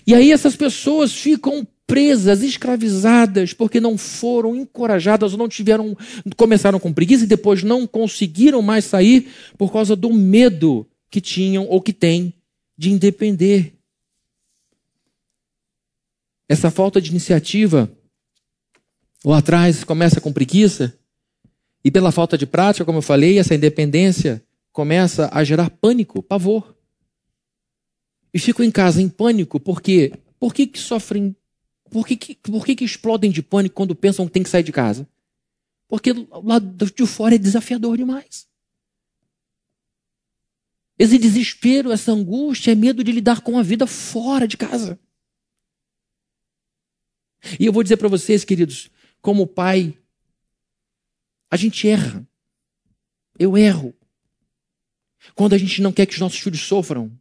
E 0.07 0.15
aí 0.15 0.31
essas 0.31 0.55
pessoas 0.55 1.11
ficam 1.13 1.67
presas, 1.85 2.41
escravizadas, 2.41 3.51
porque 3.51 3.81
não 3.81 3.97
foram 3.97 4.55
encorajadas 4.55 5.33
ou 5.33 5.37
não 5.37 5.49
tiveram, 5.49 5.97
começaram 6.37 6.79
com 6.79 6.93
preguiça 6.93 7.25
e 7.25 7.27
depois 7.27 7.61
não 7.61 7.85
conseguiram 7.85 8.61
mais 8.61 8.85
sair 8.85 9.27
por 9.57 9.73
causa 9.73 9.97
do 9.97 10.13
medo 10.13 10.87
que 11.11 11.19
tinham 11.21 11.67
ou 11.67 11.81
que 11.81 11.91
têm 11.91 12.33
de 12.77 12.89
independer. 12.89 13.73
Essa 16.47 16.71
falta 16.71 17.01
de 17.01 17.11
iniciativa 17.11 17.91
lá 19.23 19.37
atrás 19.37 19.83
começa 19.83 20.19
com 20.19 20.33
preguiça 20.33 20.97
e 21.83 21.91
pela 21.91 22.11
falta 22.11 22.37
de 22.37 22.45
prática, 22.45 22.85
como 22.85 22.99
eu 22.99 23.03
falei, 23.03 23.37
essa 23.37 23.53
independência 23.53 24.43
começa 24.71 25.29
a 25.33 25.43
gerar 25.43 25.69
pânico, 25.69 26.23
pavor. 26.23 26.75
E 28.33 28.39
ficam 28.39 28.65
em 28.65 28.71
casa 28.71 29.01
em 29.01 29.09
pânico 29.09 29.59
porque 29.59 30.13
por 30.39 30.53
que, 30.53 30.65
que 30.65 30.79
sofrem 30.79 31.35
por 31.89 32.07
que, 32.07 32.15
que, 32.15 32.35
por 32.35 32.65
que, 32.65 32.73
que 32.73 32.85
explodem 32.85 33.29
de 33.29 33.43
pânico 33.43 33.75
quando 33.75 33.93
pensam 33.93 34.25
que 34.25 34.31
tem 34.31 34.43
que 34.43 34.49
sair 34.49 34.63
de 34.63 34.71
casa? 34.71 35.05
Porque 35.89 36.13
lá 36.13 36.57
de 36.57 37.05
fora 37.05 37.35
é 37.35 37.37
desafiador 37.37 37.97
demais. 37.97 38.47
Esse 41.01 41.17
desespero, 41.17 41.91
essa 41.91 42.11
angústia, 42.11 42.73
é 42.73 42.75
medo 42.75 43.03
de 43.03 43.11
lidar 43.11 43.41
com 43.41 43.57
a 43.57 43.63
vida 43.63 43.87
fora 43.87 44.47
de 44.47 44.55
casa. 44.55 44.99
E 47.59 47.65
eu 47.65 47.73
vou 47.73 47.81
dizer 47.81 47.97
para 47.97 48.07
vocês, 48.07 48.45
queridos, 48.45 48.91
como 49.19 49.47
pai, 49.47 49.97
a 51.49 51.57
gente 51.57 51.87
erra. 51.87 52.23
Eu 53.39 53.57
erro. 53.57 53.95
Quando 55.33 55.53
a 55.53 55.57
gente 55.57 55.81
não 55.81 55.91
quer 55.91 56.05
que 56.05 56.13
os 56.13 56.19
nossos 56.19 56.37
filhos 56.37 56.61
sofram. 56.61 57.11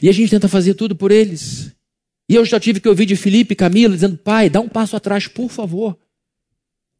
E 0.00 0.08
a 0.08 0.12
gente 0.12 0.30
tenta 0.30 0.46
fazer 0.46 0.74
tudo 0.74 0.94
por 0.94 1.10
eles. 1.10 1.74
E 2.28 2.36
eu 2.36 2.44
já 2.44 2.60
tive 2.60 2.78
que 2.78 2.88
ouvir 2.88 3.06
de 3.06 3.16
Felipe 3.16 3.54
e 3.54 3.56
Camila 3.56 3.92
dizendo: 3.92 4.16
pai, 4.16 4.48
dá 4.48 4.60
um 4.60 4.68
passo 4.68 4.94
atrás, 4.94 5.26
por 5.26 5.50
favor. 5.50 5.98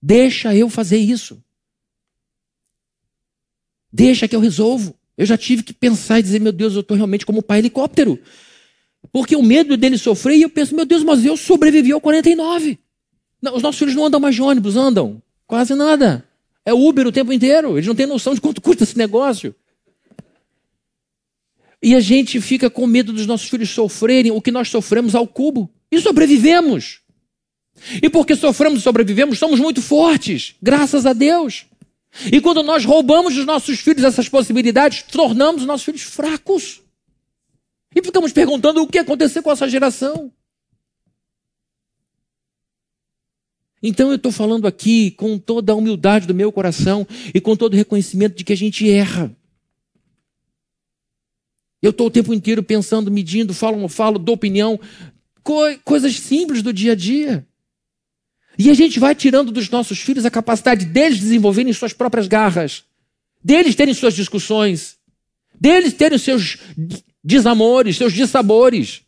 Deixa 0.03 0.53
eu 0.57 0.69
fazer 0.69 0.99
isso. 0.99 1.41
Deixa 3.93 4.27
que 4.27 4.35
eu 4.35 4.41
resolvo. 4.41 4.99
Eu 5.19 5.27
já 5.27 5.37
tive 5.37 5.65
que 5.65 5.73
pensar 5.73 6.21
e 6.21 6.23
dizer: 6.23 6.41
meu 6.41 6.53
Deus, 6.53 6.75
eu 6.75 6.81
estou 6.81 6.97
realmente 6.97 7.27
como 7.27 7.43
pai 7.43 7.59
helicóptero. 7.59 8.19
Porque 9.13 9.35
o 9.35 9.43
medo 9.43 9.77
dele 9.77 9.99
sofrer, 9.99 10.37
e 10.37 10.43
eu 10.43 10.51
penso: 10.51 10.77
meu 10.77 10.87
Deus, 10.87 11.03
mas 11.03 11.25
eu 11.25 11.37
sobrevivi 11.37 11.91
ao 11.91 12.01
49. 12.01 12.79
Não, 13.43 13.57
os 13.57 13.63
nossos 13.63 13.81
filhos 13.81 13.97
não 13.97 14.07
andam 14.07 14.21
mais 14.21 14.37
de 14.37 14.43
ônibus, 14.43 14.77
andam. 14.77 15.21
Quase 15.45 15.75
nada. 15.75 16.25
É 16.65 16.73
Uber 16.73 17.07
o 17.07 17.13
tempo 17.13 17.33
inteiro. 17.33 17.77
Eles 17.77 17.87
não 17.87 17.95
têm 17.97 18.07
noção 18.07 18.33
de 18.33 18.41
quanto 18.41 18.61
custa 18.61 18.85
esse 18.85 18.97
negócio. 18.97 19.55
E 21.83 21.95
a 21.95 22.01
gente 22.01 22.41
fica 22.41 22.71
com 22.71 22.87
medo 22.87 23.13
dos 23.13 23.27
nossos 23.27 23.49
filhos 23.49 23.71
sofrerem 23.71 24.31
o 24.31 24.41
que 24.41 24.51
nós 24.51 24.69
sofremos 24.69 25.15
ao 25.15 25.27
cubo. 25.27 25.71
E 25.91 26.01
sobrevivemos. 26.01 27.01
E 28.03 28.09
porque 28.09 28.37
sofremos 28.37 28.81
e 28.81 28.83
sobrevivemos, 28.83 29.39
somos 29.39 29.59
muito 29.61 29.81
fortes, 29.81 30.55
graças 30.61 31.07
a 31.07 31.13
Deus. 31.13 31.65
E 32.33 32.41
quando 32.41 32.63
nós 32.63 32.85
roubamos 32.85 33.35
dos 33.35 33.45
nossos 33.47 33.79
filhos 33.81 34.05
essas 34.05 34.29
possibilidades, 34.29 35.03
tornamos 35.03 35.63
os 35.63 35.67
nossos 35.67 35.85
filhos 35.85 36.03
fracos. 36.03 36.83
E 37.95 38.03
ficamos 38.03 38.33
perguntando 38.33 38.83
o 38.83 38.87
que 38.87 38.99
aconteceu 38.99 39.43
com 39.43 39.51
essa 39.51 39.69
geração. 39.69 40.33
Então 43.83 44.09
eu 44.09 44.17
estou 44.17 44.33
falando 44.33 44.67
aqui 44.67 45.13
com 45.13 45.39
toda 45.39 45.73
a 45.73 45.77
humildade 45.77 46.27
do 46.27 46.35
meu 46.35 46.51
coração 46.51 47.07
e 47.33 47.41
com 47.41 47.57
todo 47.57 47.75
o 47.75 47.77
reconhecimento 47.77 48.37
de 48.37 48.45
que 48.45 48.53
a 48.53 48.57
gente 48.57 48.91
erra. 48.91 49.35
Eu 51.81 51.91
estou 51.91 52.09
o 52.09 52.11
tempo 52.11 52.35
inteiro 52.35 52.63
pensando, 52.63 53.11
medindo, 53.11 53.55
falo, 53.55 53.89
falo, 53.89 54.19
dou 54.19 54.35
opinião, 54.35 54.81
co 55.45 55.61
coisas 55.85 56.19
simples 56.19 56.61
do 56.61 56.73
dia 56.73 56.93
a 56.93 56.97
dia. 56.97 57.48
E 58.59 58.71
a 58.71 58.75
gente 58.75 58.99
vai 58.99 59.15
tirando 59.15 59.53
dos 59.53 59.71
nossos 59.71 60.01
filhos 60.01 60.27
a 60.27 60.31
capacidade 60.31 60.85
deles 60.85 61.21
desenvolverem 61.21 61.73
suas 61.73 61.93
próprias 61.93 62.27
garras, 62.27 62.85
deles 63.43 63.77
terem 63.77 63.95
suas 63.95 64.15
discussões, 64.15 64.97
deles 65.61 65.93
terem 65.93 66.19
seus 66.19 66.59
desamores, 67.23 67.97
seus 67.97 68.13
dissabores, 68.13 69.03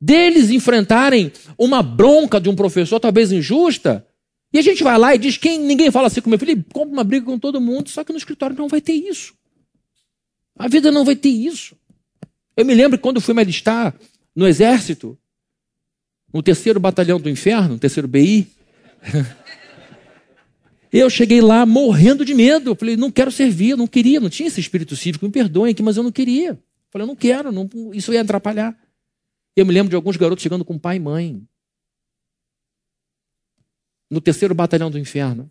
deles 0.00 0.50
enfrentarem 0.50 1.30
uma 1.58 1.82
bronca 1.82 2.40
de 2.40 2.48
um 2.48 2.56
professor, 2.56 2.98
talvez 2.98 3.30
injusta. 3.30 4.06
E 4.50 4.58
a 4.58 4.62
gente 4.62 4.82
vai 4.82 4.96
lá 4.96 5.14
e 5.14 5.18
diz: 5.18 5.36
quem 5.36 5.58
ninguém 5.58 5.90
fala 5.90 6.06
assim 6.06 6.22
com 6.22 6.30
meu 6.30 6.38
filho, 6.38 6.64
compra 6.72 6.92
uma 6.92 7.04
briga 7.04 7.26
com 7.26 7.38
todo 7.38 7.60
mundo, 7.60 7.90
só 7.90 8.02
que 8.02 8.12
no 8.12 8.18
escritório 8.18 8.56
não 8.56 8.68
vai 8.68 8.80
ter 8.80 8.94
isso. 8.94 9.34
A 10.56 10.68
vida 10.68 10.90
não 10.90 11.04
vai 11.04 11.16
ter 11.16 11.28
isso. 11.28 11.76
Eu 12.56 12.64
me 12.64 12.74
lembro 12.74 12.98
quando 12.98 13.20
fui 13.20 13.34
me 13.34 13.42
alistar 13.42 13.94
no 14.34 14.46
exército, 14.46 15.18
no 16.34 16.42
terceiro 16.42 16.80
batalhão 16.80 17.20
do 17.20 17.30
inferno, 17.30 17.74
no 17.74 17.78
terceiro 17.78 18.08
BI. 18.08 18.48
Eu 20.92 21.08
cheguei 21.08 21.40
lá 21.40 21.64
morrendo 21.64 22.24
de 22.24 22.34
medo. 22.34 22.70
Eu 22.70 22.76
falei, 22.76 22.96
não 22.96 23.10
quero 23.10 23.30
servir, 23.32 23.76
não 23.76 23.86
queria, 23.86 24.20
não 24.20 24.28
tinha 24.28 24.46
esse 24.46 24.60
espírito 24.60 24.94
cívico, 24.94 25.24
me 25.24 25.32
perdoem 25.32 25.72
aqui, 25.72 25.82
mas 25.82 25.96
eu 25.96 26.04
não 26.04 26.12
queria. 26.12 26.50
Eu 26.50 26.58
falei, 26.88 27.02
eu 27.02 27.08
não 27.08 27.16
quero, 27.16 27.50
não, 27.50 27.68
isso 27.92 28.12
ia 28.12 28.20
atrapalhar. 28.20 28.78
Eu 29.56 29.66
me 29.66 29.72
lembro 29.72 29.90
de 29.90 29.96
alguns 29.96 30.16
garotos 30.16 30.40
chegando 30.40 30.64
com 30.64 30.78
pai 30.78 30.96
e 30.96 31.00
mãe. 31.00 31.42
No 34.08 34.20
terceiro 34.20 34.54
batalhão 34.54 34.88
do 34.88 34.96
inferno 34.96 35.50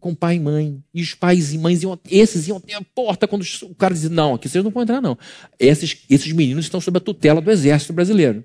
com 0.00 0.12
pai 0.12 0.36
e 0.36 0.40
mãe. 0.40 0.82
E 0.92 1.02
os 1.02 1.14
pais 1.14 1.52
e 1.52 1.58
mães 1.58 1.82
iam, 1.82 1.98
esses 2.10 2.48
iam 2.48 2.56
até 2.56 2.74
a 2.74 2.82
porta 2.82 3.28
quando 3.28 3.44
o 3.62 3.74
cara 3.74 3.94
dizia: 3.94 4.10
Não, 4.10 4.34
aqui 4.34 4.48
vocês 4.48 4.62
não 4.62 4.72
podem 4.72 4.84
entrar, 4.84 5.00
não. 5.00 5.16
Esses, 5.58 6.04
esses 6.10 6.32
meninos 6.32 6.64
estão 6.64 6.80
sob 6.80 6.98
a 6.98 7.00
tutela 7.00 7.40
do 7.40 7.50
exército 7.50 7.92
brasileiro. 7.92 8.44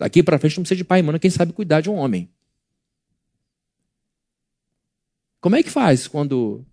Daqui 0.00 0.22
para 0.22 0.38
frente 0.38 0.56
não 0.56 0.62
precisa 0.62 0.78
de 0.78 0.82
pai 0.84 1.00
e 1.00 1.02
mãe, 1.02 1.18
quem 1.18 1.30
sabe 1.30 1.52
cuidar 1.52 1.82
de 1.82 1.90
um 1.90 1.96
homem. 1.96 2.30
Como 5.42 5.56
é 5.56 5.62
que 5.62 5.68
faz 5.68 6.08
quando 6.08 6.64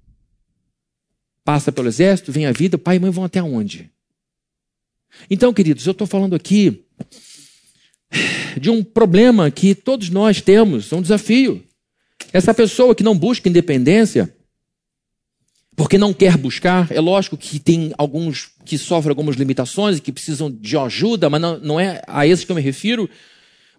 passa 1.44 1.70
pelo 1.70 1.90
exército, 1.90 2.32
vem 2.32 2.46
a 2.46 2.54
vida, 2.54 2.78
pai 2.78 2.96
e 2.96 3.00
mãe 3.00 3.12
vão 3.12 3.26
até 3.26 3.44
onde? 3.44 3.92
Então, 5.30 5.54
queridos, 5.54 5.86
eu 5.86 5.92
estou 5.92 6.08
falando 6.08 6.36
aqui 6.38 6.86
de 8.58 8.70
um 8.70 8.82
problema 8.82 9.52
que 9.52 9.76
todos 9.76 10.10
nós 10.10 10.40
temos, 10.40 10.90
é 10.94 10.96
um 10.96 11.02
desafio. 11.02 11.62
Essa 12.32 12.54
pessoa 12.54 12.96
que 12.96 13.04
não 13.04 13.18
busca 13.18 13.50
independência, 13.50 14.34
porque 15.78 15.96
não 15.96 16.12
quer 16.12 16.36
buscar, 16.36 16.92
é 16.92 17.00
lógico 17.00 17.38
que 17.38 17.60
tem 17.60 17.94
alguns 18.00 18.50
que 18.66 18.80
sofrem 18.80 19.12
algumas 19.12 19.36
limitações 19.36 19.98
e 19.98 20.02
que 20.02 20.12
precisam 20.12 20.50
de 20.50 20.76
ajuda, 20.76 21.30
mas 21.30 21.40
não, 21.40 21.60
não 21.60 21.80
é 21.80 22.02
a 22.08 22.26
esses 22.26 22.44
que 22.44 22.52
eu 22.52 22.56
me 22.56 22.62
refiro. 22.64 23.08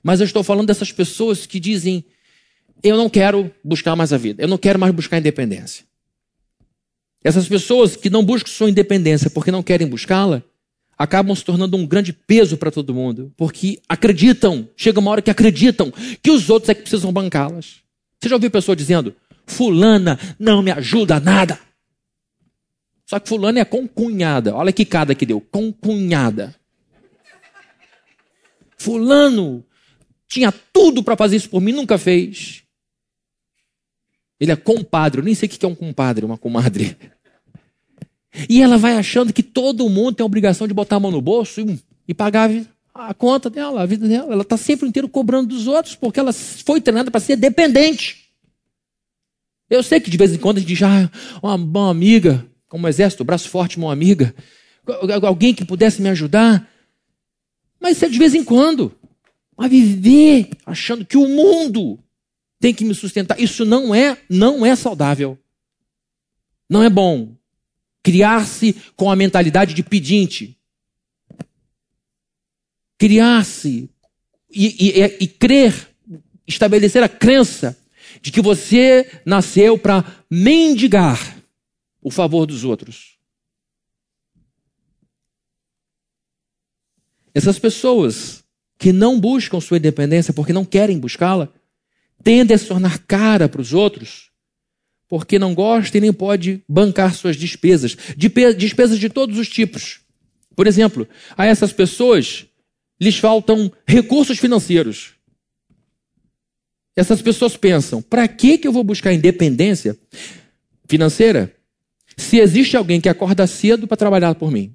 Mas 0.01 0.21
eu 0.21 0.25
estou 0.25 0.45
falando 0.45 0.69
dessas 0.69 0.93
pessoas 0.93 1.45
que 1.45 1.59
dizem: 1.59 2.05
eu 2.85 2.97
não 2.97 3.11
quero 3.11 3.51
buscar 3.65 3.97
mais 3.97 4.13
a 4.13 4.17
vida, 4.17 4.41
eu 4.41 4.47
não 4.47 4.57
quero 4.57 4.79
mais 4.79 4.95
buscar 4.95 5.19
independência. 5.19 5.85
Essas 7.25 7.49
pessoas 7.49 7.97
que 7.97 8.09
não 8.09 8.25
buscam 8.25 8.49
sua 8.49 8.71
independência 8.71 9.29
porque 9.29 9.51
não 9.51 9.61
querem 9.61 9.89
buscá-la, 9.89 10.41
acabam 10.97 11.35
se 11.35 11.45
tornando 11.45 11.77
um 11.77 11.85
grande 11.85 12.13
peso 12.13 12.57
para 12.57 12.71
todo 12.71 12.95
mundo, 12.95 13.33
porque 13.37 13.83
acreditam, 13.89 14.69
chega 14.77 15.01
uma 15.01 15.11
hora 15.11 15.21
que 15.21 15.33
acreditam 15.33 15.93
que 16.23 16.31
os 16.31 16.49
outros 16.49 16.69
é 16.69 16.75
que 16.75 16.83
precisam 16.83 17.13
bancá-las. 17.13 17.79
Você 18.21 18.29
já 18.29 18.37
ouviu 18.37 18.53
pessoa 18.53 18.77
dizendo: 18.77 19.13
Fulana 19.45 20.17
não 20.39 20.63
me 20.63 20.71
ajuda 20.71 21.17
a 21.17 21.21
nada? 21.21 21.67
Só 23.09 23.19
que 23.19 23.27
fulano 23.27 23.59
é 23.59 23.65
concunhada. 23.65 24.55
Olha 24.55 24.71
que 24.71 24.85
cada 24.85 25.15
que 25.15 25.25
deu. 25.25 25.41
Concunhada. 25.41 26.55
Fulano 28.77 29.65
tinha 30.29 30.53
tudo 30.53 31.03
para 31.03 31.17
fazer 31.17 31.37
isso 31.37 31.49
por 31.49 31.63
mim, 31.63 31.73
nunca 31.73 31.97
fez. 31.97 32.65
Ele 34.39 34.53
é 34.53 34.57
compadre. 34.57 35.23
Eu 35.23 35.25
nem 35.25 35.35
sei 35.35 35.49
o 35.49 35.51
que 35.51 35.65
é 35.65 35.69
um 35.69 35.75
compadre, 35.75 36.27
uma 36.27 36.37
comadre. 36.37 36.99
E 38.47 38.61
ela 38.61 38.77
vai 38.77 38.93
achando 38.99 39.33
que 39.33 39.43
todo 39.43 39.89
mundo 39.89 40.17
tem 40.17 40.23
a 40.23 40.27
obrigação 40.27 40.69
de 40.69 40.75
botar 40.75 40.97
a 40.97 41.01
mão 41.01 41.11
no 41.11 41.23
bolso 41.23 41.63
e, 41.63 41.83
e 42.07 42.13
pagar 42.13 42.51
a 42.93 43.15
conta 43.15 43.49
dela, 43.49 43.83
a 43.83 43.87
vida 43.87 44.07
dela. 44.07 44.35
Ela 44.35 44.43
está 44.43 44.59
sempre 44.59 44.87
inteiro 44.87 45.09
cobrando 45.09 45.49
dos 45.49 45.67
outros, 45.67 45.95
porque 45.97 46.21
ela 46.21 46.33
foi 46.33 46.79
treinada 46.79 47.11
para 47.11 47.21
ser 47.21 47.37
dependente. 47.37 48.29
Eu 49.71 49.83
sei 49.83 49.99
que 49.99 50.11
de 50.11 50.17
vez 50.19 50.35
em 50.35 50.39
quando 50.39 50.59
a 50.59 50.61
gente 50.61 50.69
diz, 50.69 50.83
ah, 50.83 51.11
uma, 51.43 51.55
uma 51.55 51.91
amiga, 51.91 52.47
como 52.69 52.89
exército, 52.89 53.25
braço 53.25 53.49
forte, 53.49 53.79
uma 53.79 53.93
amiga, 53.93 54.35
alguém 55.23 55.55
que 55.55 55.65
pudesse 55.65 56.03
me 56.03 56.09
ajudar. 56.09 56.69
Mas 57.81 57.97
isso 57.97 58.05
é 58.05 58.09
de 58.09 58.19
vez 58.19 58.35
em 58.35 58.45
quando. 58.45 58.95
Mas 59.57 59.71
viver 59.71 60.51
achando 60.67 61.05
que 61.05 61.17
o 61.17 61.27
mundo 61.27 61.99
tem 62.61 62.75
que 62.75 62.85
me 62.85 62.95
sustentar, 62.95 63.41
isso 63.41 63.65
não 63.65 63.95
é, 63.95 64.19
não 64.29 64.65
é 64.65 64.77
saudável. 64.77 65.39
Não 66.69 66.83
é 66.83 66.91
bom 66.91 67.39
criar-se 68.03 68.75
com 68.97 69.11
a 69.11 69.17
mentalidade 69.17 69.75
de 69.75 69.83
pedinte. 69.83 70.57
Criar-se 72.97 73.91
e, 74.51 74.89
e, 74.89 75.17
e 75.21 75.27
crer, 75.27 75.89
estabelecer 76.47 77.03
a 77.03 77.09
crença 77.09 77.77
de 78.23 78.33
que 78.33 78.41
você 78.41 79.11
nasceu 79.25 79.77
para 79.77 80.05
mendigar 80.31 81.38
o 82.03 82.11
favor 82.11 82.47
dos 82.47 82.65
outros. 82.65 83.19
Essas 87.35 87.59
pessoas 87.59 88.45
que 88.79 88.93
não 88.93 89.19
buscam 89.19 89.61
sua 89.61 89.79
independência 89.79 90.33
porque 90.33 90.53
não 90.53 90.65
querem 90.65 90.99
buscá-la, 90.99 91.53
tendem 92.23 92.55
a 92.55 92.59
se 92.59 92.67
tornar 92.67 92.99
cara 93.01 93.49
para 93.49 93.61
os 93.61 93.73
outros 93.73 94.29
porque 95.09 95.39
não 95.39 95.55
gosta 95.55 95.97
e 95.97 96.01
nem 96.01 96.13
pode 96.13 96.63
bancar 96.69 97.15
suas 97.15 97.35
despesas, 97.35 97.97
despesas 98.17 98.99
de 98.99 99.09
todos 99.09 99.39
os 99.39 99.49
tipos. 99.49 100.01
Por 100.55 100.67
exemplo, 100.67 101.09
a 101.37 101.47
essas 101.47 101.73
pessoas 101.73 102.47
lhes 103.01 103.17
faltam 103.17 103.73
recursos 103.87 104.39
financeiros. 104.39 105.15
Essas 106.95 107.23
pessoas 107.23 107.57
pensam: 107.57 108.03
para 108.03 108.29
que, 108.29 108.59
que 108.59 108.69
eu 108.69 108.73
vou 108.73 108.85
buscar 108.85 109.15
independência 109.15 109.97
financeira 110.87 111.55
se 112.19 112.39
existe 112.39 112.77
alguém 112.77 113.01
que 113.01 113.09
acorda 113.09 113.47
cedo 113.47 113.87
para 113.87 113.97
trabalhar 113.97 114.35
por 114.35 114.51
mim? 114.51 114.75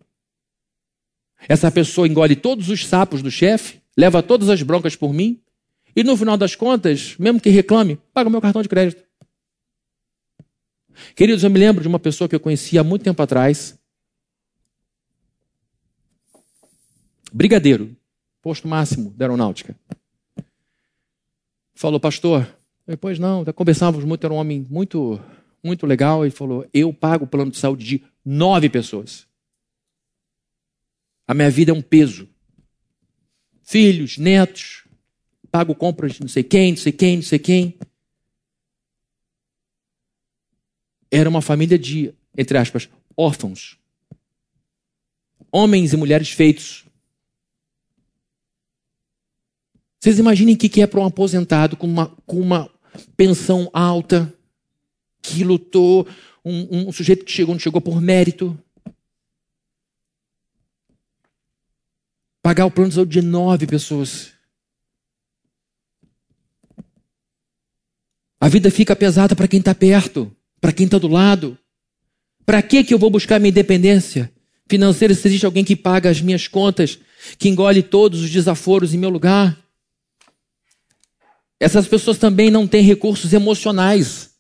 Essa 1.48 1.70
pessoa 1.70 2.08
engole 2.08 2.36
todos 2.36 2.70
os 2.70 2.88
sapos 2.88 3.22
do 3.22 3.30
chefe, 3.30 3.82
leva 3.98 4.24
todas 4.24 4.50
as 4.50 4.62
broncas 4.64 4.96
por 4.96 5.14
mim 5.14 5.42
e 5.96 6.04
no 6.04 6.18
final 6.18 6.38
das 6.38 6.56
contas, 6.56 7.16
mesmo 7.18 7.40
que 7.40 7.50
reclame, 7.50 7.98
paga 8.14 8.30
o 8.30 8.32
meu 8.32 8.42
cartão 8.42 8.62
de 8.62 8.70
crédito. 8.70 9.04
Queridos, 11.16 11.44
eu 11.44 11.50
me 11.50 11.60
lembro 11.60 11.82
de 11.82 11.88
uma 11.88 12.00
pessoa 12.00 12.28
que 12.28 12.36
eu 12.36 12.40
conhecia 12.40 12.82
há 12.82 12.84
muito 12.84 13.04
tempo 13.04 13.22
atrás. 13.22 13.78
Brigadeiro, 17.32 17.96
posto 18.42 18.68
máximo 18.68 19.12
da 19.12 19.26
aeronáutica. 19.26 19.76
Falou, 21.76 22.00
pastor, 22.00 22.48
depois 22.88 23.18
não, 23.20 23.44
conversávamos 23.46 24.06
muito, 24.06 24.24
era 24.26 24.34
um 24.34 24.38
homem 24.38 24.66
muito, 24.70 25.20
muito 25.64 25.86
legal, 25.86 26.26
e 26.26 26.32
falou, 26.32 26.68
eu 26.74 26.94
pago 26.94 27.26
o 27.26 27.28
plano 27.28 27.52
de 27.52 27.58
saúde 27.58 27.86
de 27.86 28.04
nove 28.24 28.70
pessoas. 28.70 29.26
A 31.28 31.34
minha 31.34 31.50
vida 31.50 31.72
é 31.72 31.74
um 31.74 31.82
peso. 31.82 32.28
Filhos, 33.62 34.18
netos, 34.18 34.86
pago 35.50 35.74
compras 35.74 36.14
de 36.14 36.22
não 36.22 36.28
sei 36.28 36.44
quem, 36.44 36.72
não 36.72 36.78
sei 36.78 36.92
quem, 36.92 37.16
não 37.16 37.24
sei 37.24 37.40
quem. 37.40 37.78
era 41.14 41.30
uma 41.30 41.44
família 41.44 41.78
de, 41.78 42.12
entre 42.36 42.58
aspas, 42.58 42.90
órfãos. 43.16 43.78
Homens 45.52 45.94
e 45.94 45.98
mulheres 45.98 46.32
feitos. 46.32 46.86
Vocês 50.00 50.18
imaginem 50.18 50.56
o 50.56 50.58
que 50.58 50.82
é 50.82 50.88
para 50.88 51.00
um 51.00 51.06
aposentado 51.06 51.78
com 51.78 51.86
uma, 51.86 52.08
com 52.26 52.40
uma 52.40 52.68
pensão 53.16 53.70
alta, 53.72 54.34
que 55.24 55.44
lutou, 55.44 56.08
um, 56.46 56.90
um 56.90 56.92
sujeito 56.92 57.26
que 57.26 57.32
chegou, 57.32 57.56
não 57.56 57.60
chegou 57.60 57.82
por 57.82 58.00
mérito. 58.00 58.56
Pagar 62.44 62.68
o 62.68 62.72
plano 62.72 62.90
de 62.90 62.96
saúde 62.96 63.20
de 63.20 63.26
nove 63.26 63.66
pessoas. 63.66 64.34
A 68.40 68.48
vida 68.48 68.70
fica 68.70 68.96
pesada 68.96 69.36
para 69.36 69.48
quem 69.48 69.60
está 69.60 69.74
perto 69.74 70.32
para 70.64 70.72
quem 70.72 70.86
está 70.86 70.98
do 70.98 71.10
lado. 71.10 71.58
Para 72.46 72.62
que 72.62 72.86
que 72.86 72.94
eu 72.94 72.98
vou 72.98 73.10
buscar 73.10 73.38
minha 73.38 73.50
independência 73.50 74.32
financeira 74.70 75.14
se 75.14 75.28
existe 75.28 75.46
alguém 75.46 75.66
que 75.66 75.76
paga 75.76 76.10
as 76.10 76.22
minhas 76.22 76.48
contas, 76.48 76.98
que 77.38 77.50
engole 77.50 77.84
todos 77.84 78.22
os 78.22 78.30
desaforos 78.30 78.94
em 78.94 78.98
meu 78.98 79.10
lugar? 79.10 79.58
Essas 81.60 81.86
pessoas 81.86 82.18
também 82.18 82.50
não 82.50 82.66
têm 82.66 82.82
recursos 82.82 83.34
emocionais. 83.34 84.33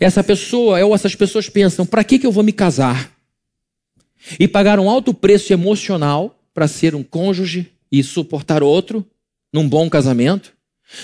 Essa 0.00 0.24
pessoa, 0.24 0.84
ou 0.84 0.94
essas 0.94 1.14
pessoas 1.14 1.48
pensam: 1.48 1.84
para 1.84 2.04
que 2.04 2.18
que 2.18 2.26
eu 2.26 2.32
vou 2.32 2.44
me 2.44 2.52
casar? 2.52 3.12
E 4.38 4.48
pagar 4.48 4.80
um 4.80 4.88
alto 4.88 5.12
preço 5.12 5.52
emocional 5.52 6.38
para 6.52 6.66
ser 6.66 6.94
um 6.94 7.02
cônjuge 7.02 7.70
e 7.92 8.02
suportar 8.02 8.62
outro 8.62 9.06
num 9.52 9.68
bom 9.68 9.88
casamento? 9.90 10.54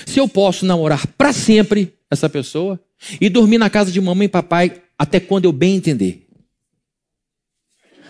Se 0.06 0.18
eu 0.18 0.28
posso 0.28 0.64
namorar 0.64 1.06
para 1.06 1.32
sempre 1.32 1.94
essa 2.10 2.28
pessoa, 2.28 2.80
e 3.20 3.28
dormir 3.28 3.58
na 3.58 3.70
casa 3.70 3.90
de 3.90 4.00
mamãe 4.00 4.26
e 4.26 4.28
papai 4.28 4.82
até 4.98 5.20
quando 5.20 5.44
eu 5.46 5.52
bem 5.52 5.76
entender. 5.76 6.26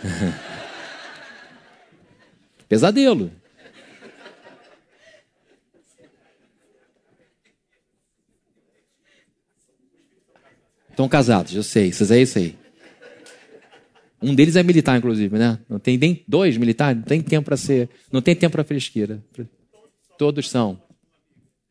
Pesadelo. 2.69 3.31
Estão 11.01 11.09
casados, 11.09 11.55
eu 11.55 11.63
sei, 11.63 11.91
vocês 11.91 12.11
é 12.11 12.21
isso 12.21 12.39
aí. 12.39 12.59
Um 14.21 14.35
deles 14.35 14.55
é 14.55 14.63
militar, 14.63 14.99
inclusive, 14.99 15.39
né? 15.39 15.59
Não 15.67 15.79
tem 15.79 15.97
nem 15.97 16.23
dois 16.29 16.59
militares, 16.59 16.99
não 16.99 17.09
tem 17.09 17.23
tempo 17.23 17.47
para 17.47 17.57
ser, 17.57 17.89
não 18.13 18.21
tem 18.21 18.37
tempo 18.37 18.53
para 18.53 18.65
fresqueira. 18.65 19.25
Todos 20.19 20.51
são. 20.51 20.79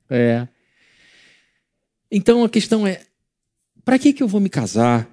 É. 0.09 0.47
Então 2.09 2.43
a 2.43 2.49
questão 2.49 2.87
é: 2.87 3.03
para 3.85 3.99
que, 3.99 4.13
que 4.13 4.23
eu 4.23 4.27
vou 4.27 4.41
me 4.41 4.49
casar? 4.49 5.07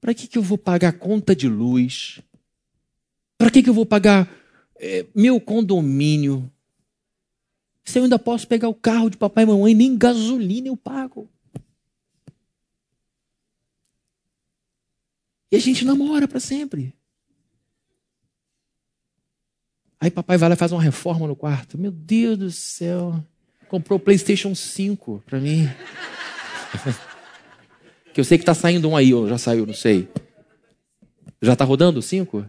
Para 0.00 0.14
que, 0.14 0.28
que 0.28 0.38
eu 0.38 0.42
vou 0.42 0.56
pagar 0.56 0.92
conta 0.92 1.34
de 1.34 1.48
luz? 1.48 2.20
Para 3.36 3.50
que, 3.50 3.60
que 3.60 3.70
eu 3.70 3.74
vou 3.74 3.86
pagar 3.86 4.32
é, 4.78 5.04
meu 5.16 5.40
condomínio? 5.40 6.48
Se 7.82 7.98
eu 7.98 8.04
ainda 8.04 8.20
posso 8.20 8.46
pegar 8.46 8.68
o 8.68 8.74
carro 8.74 9.10
de 9.10 9.16
papai 9.16 9.42
e 9.42 9.48
mamãe, 9.48 9.74
nem 9.74 9.98
gasolina 9.98 10.68
eu 10.68 10.76
pago. 10.76 11.28
E 15.50 15.56
a 15.56 15.58
gente 15.58 15.84
namora 15.84 16.28
para 16.28 16.40
sempre. 16.40 16.94
Aí 20.00 20.10
papai 20.10 20.38
vai 20.38 20.48
lá 20.48 20.54
e 20.54 20.58
faz 20.58 20.72
uma 20.72 20.82
reforma 20.82 21.26
no 21.26 21.36
quarto. 21.36 21.76
Meu 21.76 21.90
Deus 21.90 22.38
do 22.38 22.50
céu. 22.50 23.24
Comprou 23.68 23.98
o 23.98 24.02
PlayStation 24.02 24.54
5 24.54 25.22
para 25.26 25.40
mim. 25.40 25.68
Que 28.12 28.20
eu 28.20 28.24
sei 28.24 28.38
que 28.38 28.42
está 28.42 28.54
saindo 28.54 28.88
um 28.88 28.96
aí, 28.96 29.14
ou 29.14 29.28
já 29.28 29.38
saiu, 29.38 29.64
não 29.64 29.74
sei. 29.74 30.08
Já 31.40 31.52
está 31.52 31.64
rodando 31.64 32.02
cinco? 32.02 32.44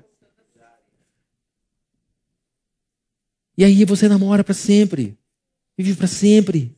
E 3.57 3.63
aí 3.63 3.85
você 3.85 4.07
namora 4.07 4.43
para 4.43 4.53
sempre. 4.53 5.17
Vive 5.77 5.95
para 5.95 6.07
sempre. 6.07 6.75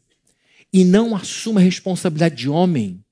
E 0.71 0.83
não 0.83 1.15
assuma 1.15 1.61
a 1.61 1.63
responsabilidade 1.63 2.35
de 2.35 2.49
homem 2.49 3.02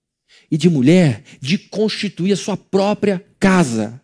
e 0.52 0.58
de 0.58 0.70
mulher 0.70 1.24
de 1.40 1.58
constituir 1.58 2.34
a 2.34 2.38
sua 2.38 2.56
própria 2.58 3.26
casa. 3.40 4.00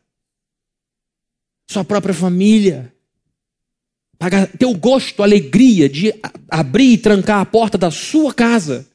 Sua 1.70 1.84
própria 1.84 2.14
família. 2.14 2.92
Pagar, 4.18 4.48
ter 4.48 4.66
o 4.66 4.74
gosto, 4.74 5.22
a 5.22 5.26
alegria 5.26 5.88
de 5.88 6.14
abrir 6.50 6.94
e 6.94 6.98
trancar 6.98 7.42
a 7.42 7.46
porta 7.46 7.78
da 7.78 7.92
sua 7.92 8.34
casa 8.34 8.88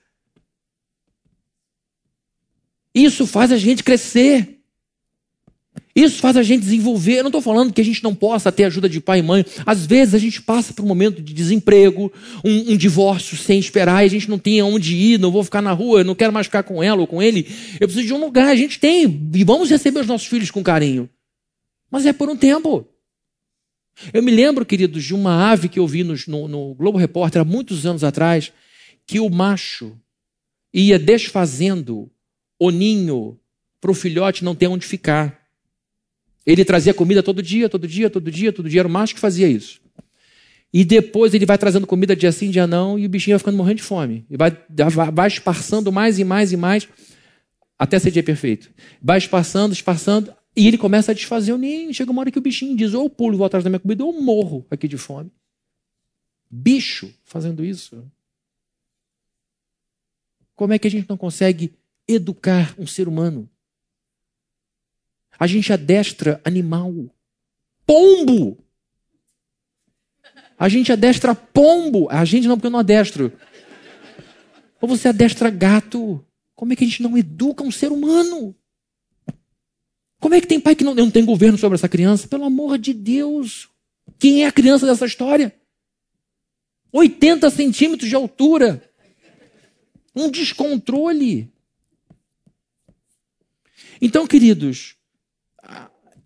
isso 2.95 3.27
faz 3.27 3.51
a 3.51 3.57
gente 3.57 3.83
crescer. 3.83 4.52
Isso 5.95 6.21
faz 6.21 6.37
a 6.37 6.43
gente 6.43 6.63
desenvolver. 6.63 7.19
Eu 7.19 7.25
não 7.25 7.29
estou 7.29 7.43
falando 7.43 7.73
que 7.73 7.81
a 7.81 7.85
gente 7.85 8.03
não 8.03 8.15
possa 8.15 8.51
ter 8.51 8.65
ajuda 8.65 8.89
de 8.89 9.01
pai 9.01 9.19
e 9.19 9.23
mãe. 9.23 9.45
Às 9.67 9.85
vezes 9.85 10.15
a 10.15 10.19
gente 10.19 10.41
passa 10.41 10.73
por 10.73 10.83
um 10.83 10.89
momento 10.89 11.21
de 11.21 11.35
desemprego, 11.35 12.11
um, 12.43 12.73
um 12.73 12.77
divórcio 12.77 13.37
sem 13.37 13.59
esperar, 13.59 14.03
e 14.03 14.07
a 14.07 14.11
gente 14.11 14.31
não 14.31 14.39
tem 14.39 14.61
aonde 14.61 14.97
ir, 14.97 15.19
não 15.19 15.31
vou 15.31 15.45
ficar 15.45 15.61
na 15.61 15.73
rua, 15.73 16.03
não 16.03 16.15
quero 16.15 16.33
mais 16.33 16.47
ficar 16.47 16.63
com 16.63 16.83
ela 16.83 17.01
ou 17.01 17.07
com 17.07 17.23
ele. 17.23 17.47
Eu 17.79 17.87
preciso 17.87 18.07
de 18.07 18.15
um 18.15 18.21
lugar. 18.21 18.49
A 18.49 18.57
gente 18.57 18.81
tem, 18.81 19.31
e 19.35 19.45
vamos 19.45 19.69
receber 19.69 20.01
os 20.01 20.07
nossos 20.07 20.27
filhos 20.27 20.51
com 20.51 20.63
carinho. 20.63 21.09
Mas 21.91 22.07
é 22.07 22.13
por 22.13 22.29
um 22.31 22.37
tempo. 22.37 22.89
Eu 24.13 24.23
me 24.23 24.31
lembro, 24.31 24.65
queridos, 24.65 25.05
de 25.05 25.15
uma 25.15 25.51
ave 25.51 25.69
que 25.69 25.79
eu 25.79 25.87
vi 25.87 26.03
no, 26.03 26.15
no, 26.27 26.49
no 26.49 26.75
Globo 26.75 26.97
Repórter 26.97 27.43
há 27.43 27.45
muitos 27.45 27.85
anos 27.85 28.03
atrás, 28.03 28.51
que 29.07 29.21
o 29.21 29.29
macho 29.29 29.95
ia 30.73 30.99
desfazendo 30.99 32.11
o 32.59 32.71
ninho 32.71 33.39
para 33.79 33.91
o 33.91 33.95
filhote 33.95 34.45
não 34.45 34.55
ter 34.55 34.69
onde 34.69 34.87
ficar. 34.87 35.42
Ele 36.45 36.65
trazia 36.65 36.93
comida 36.93 37.23
todo 37.23 37.43
dia, 37.43 37.69
todo 37.69 37.87
dia, 37.87 38.11
todo 38.11 38.31
dia, 38.31 38.53
todo 38.53 38.69
dia. 38.69 38.81
Era 38.81 38.89
o 38.89 38.91
macho 38.91 39.15
que 39.15 39.21
fazia 39.21 39.49
isso. 39.49 39.81
E 40.73 40.85
depois 40.85 41.35
ele 41.35 41.45
vai 41.45 41.59
trazendo 41.59 41.87
comida 41.87 42.17
dia 42.17 42.33
sim, 42.33 42.51
dia 42.51 42.67
não, 42.67 42.99
e 42.99 43.05
o 43.05 43.09
bichinho 43.09 43.35
vai 43.35 43.39
ficando 43.39 43.57
morrendo 43.57 43.77
de 43.77 43.83
fome. 43.83 44.25
E 44.31 44.37
vai, 44.37 44.57
vai 45.13 45.29
esparçando 45.29 45.93
mais 45.93 46.19
e 46.19 46.25
mais 46.25 46.51
e 46.51 46.57
mais, 46.57 46.89
até 47.79 47.99
ser 47.99 48.11
dia 48.11 48.23
perfeito. 48.23 48.71
Vai 49.01 49.19
esparçando, 49.19 49.75
esparçando, 49.75 50.35
e 50.57 50.67
ele 50.67 50.79
começa 50.79 51.13
a 51.13 51.15
desfazer 51.15 51.53
o 51.53 51.59
ninho. 51.59 51.93
Chega 51.93 52.11
uma 52.11 52.21
hora 52.21 52.31
que 52.31 52.39
o 52.39 52.43
bichinho 52.43 52.77
diz: 52.77 52.95
ou 52.95 53.11
pulo, 53.11 53.37
vou 53.37 53.47
atrás 53.47 53.63
da 53.63 53.69
minha 53.69 53.81
comida, 53.81 54.05
ou 54.05 54.23
morro 54.23 54.67
aqui 54.71 54.89
de 54.89 54.97
fome. 54.97 55.31
Bicho 56.51 57.13
fazendo 57.25 57.65
isso. 57.65 58.05
Como 60.55 60.73
é 60.73 60.79
que 60.79 60.87
a 60.87 60.91
gente 60.91 61.09
não 61.09 61.17
consegue 61.17 61.75
educar 62.07 62.75
um 62.79 62.87
ser 62.87 63.09
humano? 63.09 63.49
A 65.39 65.47
gente 65.47 65.73
adestra 65.73 66.41
animal. 66.45 66.93
Pombo! 67.87 68.59
A 70.59 70.69
gente 70.69 70.93
adestra 70.93 71.35
pombo. 71.35 72.09
A 72.11 72.25
gente 72.25 72.47
não, 72.47 72.57
porque 72.57 72.69
eu 72.69 72.71
não 72.71 72.79
adestro. 72.79 73.33
Ou 74.81 74.89
você 74.89 75.09
adestra 75.09 75.51
gato. 75.51 76.25
Como 76.55 76.73
é 76.73 76.77
que 76.77 76.85
a 76.85 76.87
gente 76.87 77.03
não 77.03 77.19
educa 77.19 77.65
um 77.65 77.71
ser 77.71 77.91
humano? 77.91 78.55
Como 80.21 80.37
é 80.37 80.41
que 80.41 80.47
tem 80.47 80.61
pai 80.61 80.77
que 80.77 80.85
não, 80.85 80.95
não 80.95 81.11
tem 81.11 81.25
governo 81.25 81.59
sobre 81.59 81.75
essa 81.75 81.89
criança? 81.89 82.29
Pelo 82.29 82.45
amor 82.45 82.79
de 82.79 82.93
Deus. 82.93 83.69
Quem 84.19 84.45
é 84.45 84.47
a 84.47 84.53
criança 84.53 84.87
dessa 84.87 85.05
história? 85.05 85.53
80 86.93 87.51
centímetros 87.51 88.09
de 88.09 88.15
altura. 88.15 88.89
Um 90.15 90.31
descontrole. 90.31 91.51
Então, 94.01 94.27
queridos, 94.27 94.97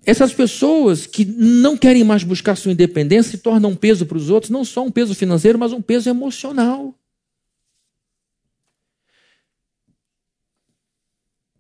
essas 0.07 0.33
pessoas 0.33 1.05
que 1.05 1.25
não 1.25 1.77
querem 1.77 2.05
mais 2.05 2.23
buscar 2.23 2.55
sua 2.55 2.71
independência 2.71 3.33
se 3.33 3.39
tornam 3.39 3.71
um 3.71 3.77
peso 3.77 4.07
para 4.07 4.17
os 4.17 4.31
outros, 4.31 4.51
não 4.51 4.65
só 4.65 4.85
um 4.85 4.91
peso 4.91 5.17
financeiro, 5.17 5.59
mas 5.59 5.73
um 5.73 5.83
peso 5.83 6.09
emocional. 6.09 6.95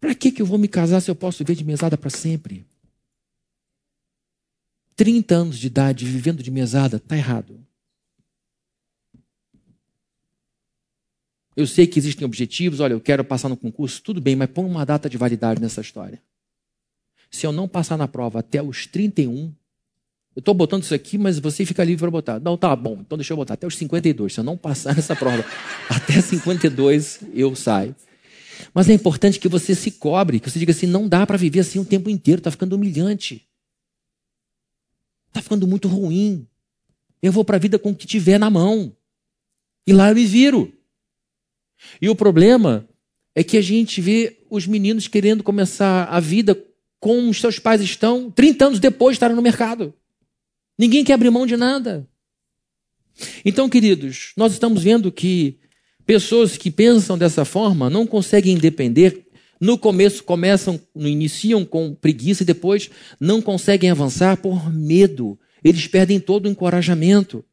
Para 0.00 0.14
que, 0.14 0.30
que 0.30 0.40
eu 0.40 0.46
vou 0.46 0.58
me 0.58 0.68
casar 0.68 1.00
se 1.00 1.10
eu 1.10 1.16
posso 1.16 1.38
viver 1.38 1.56
de 1.56 1.64
mesada 1.64 1.98
para 1.98 2.08
sempre? 2.08 2.64
30 4.94 5.34
anos 5.34 5.58
de 5.58 5.66
idade 5.66 6.06
vivendo 6.06 6.40
de 6.40 6.50
mesada, 6.50 6.98
está 6.98 7.16
errado. 7.16 7.66
Eu 11.56 11.66
sei 11.66 11.86
que 11.88 11.98
existem 11.98 12.24
objetivos, 12.24 12.78
olha, 12.78 12.92
eu 12.92 13.00
quero 13.00 13.24
passar 13.24 13.48
no 13.48 13.56
concurso, 13.56 14.00
tudo 14.00 14.20
bem, 14.20 14.36
mas 14.36 14.48
põe 14.50 14.64
uma 14.64 14.86
data 14.86 15.10
de 15.10 15.18
validade 15.18 15.60
nessa 15.60 15.80
história. 15.80 16.22
Se 17.36 17.46
eu 17.46 17.52
não 17.52 17.68
passar 17.68 17.98
na 17.98 18.08
prova 18.08 18.38
até 18.38 18.62
os 18.62 18.86
31, 18.86 19.52
eu 20.34 20.40
estou 20.40 20.54
botando 20.54 20.84
isso 20.84 20.94
aqui, 20.94 21.18
mas 21.18 21.38
você 21.38 21.66
fica 21.66 21.84
livre 21.84 22.00
para 22.00 22.10
botar. 22.10 22.40
Não, 22.40 22.56
tá 22.56 22.74
bom, 22.74 22.96
então 23.00 23.18
deixa 23.18 23.34
eu 23.34 23.36
botar 23.36 23.52
até 23.52 23.66
os 23.66 23.76
52. 23.76 24.32
Se 24.32 24.40
eu 24.40 24.44
não 24.44 24.56
passar 24.56 24.96
nessa 24.96 25.14
prova 25.14 25.44
até 25.86 26.18
52, 26.18 27.20
eu 27.34 27.54
saio. 27.54 27.94
Mas 28.72 28.88
é 28.88 28.94
importante 28.94 29.38
que 29.38 29.48
você 29.48 29.74
se 29.74 29.90
cobre, 29.90 30.40
que 30.40 30.50
você 30.50 30.58
diga 30.58 30.72
assim: 30.72 30.86
não 30.86 31.06
dá 31.06 31.26
para 31.26 31.36
viver 31.36 31.60
assim 31.60 31.78
o 31.78 31.84
tempo 31.84 32.08
inteiro, 32.08 32.40
está 32.40 32.50
ficando 32.50 32.74
humilhante. 32.74 33.46
Está 35.28 35.42
ficando 35.42 35.66
muito 35.66 35.88
ruim. 35.88 36.48
Eu 37.20 37.32
vou 37.32 37.44
para 37.44 37.56
a 37.56 37.60
vida 37.60 37.78
com 37.78 37.90
o 37.90 37.94
que 37.94 38.06
tiver 38.06 38.38
na 38.38 38.48
mão. 38.48 38.96
E 39.86 39.92
lá 39.92 40.08
eu 40.08 40.14
me 40.14 40.24
viro. 40.24 40.72
E 42.00 42.08
o 42.08 42.16
problema 42.16 42.88
é 43.34 43.44
que 43.44 43.58
a 43.58 43.62
gente 43.62 44.00
vê 44.00 44.42
os 44.48 44.66
meninos 44.66 45.06
querendo 45.06 45.42
começar 45.42 46.04
a 46.04 46.18
vida 46.18 46.58
como 47.06 47.30
os 47.30 47.40
seus 47.40 47.60
pais 47.60 47.80
estão 47.80 48.32
30 48.32 48.66
anos 48.66 48.80
depois 48.80 49.14
de 49.14 49.18
estarem 49.18 49.36
no 49.36 49.40
mercado. 49.40 49.94
Ninguém 50.76 51.04
quer 51.04 51.12
abrir 51.12 51.30
mão 51.30 51.46
de 51.46 51.56
nada. 51.56 52.04
Então, 53.44 53.68
queridos, 53.68 54.32
nós 54.36 54.52
estamos 54.52 54.82
vendo 54.82 55.12
que 55.12 55.60
pessoas 56.04 56.56
que 56.56 56.68
pensam 56.68 57.16
dessa 57.16 57.44
forma 57.44 57.88
não 57.88 58.08
conseguem 58.08 58.58
depender. 58.58 59.24
No 59.60 59.78
começo 59.78 60.24
começam, 60.24 60.80
iniciam 60.96 61.64
com 61.64 61.94
preguiça 61.94 62.42
e 62.42 62.46
depois 62.46 62.90
não 63.20 63.40
conseguem 63.40 63.88
avançar 63.88 64.38
por 64.38 64.68
medo. 64.74 65.38
Eles 65.62 65.86
perdem 65.86 66.18
todo 66.18 66.46
o 66.46 66.50
encorajamento. 66.50 67.44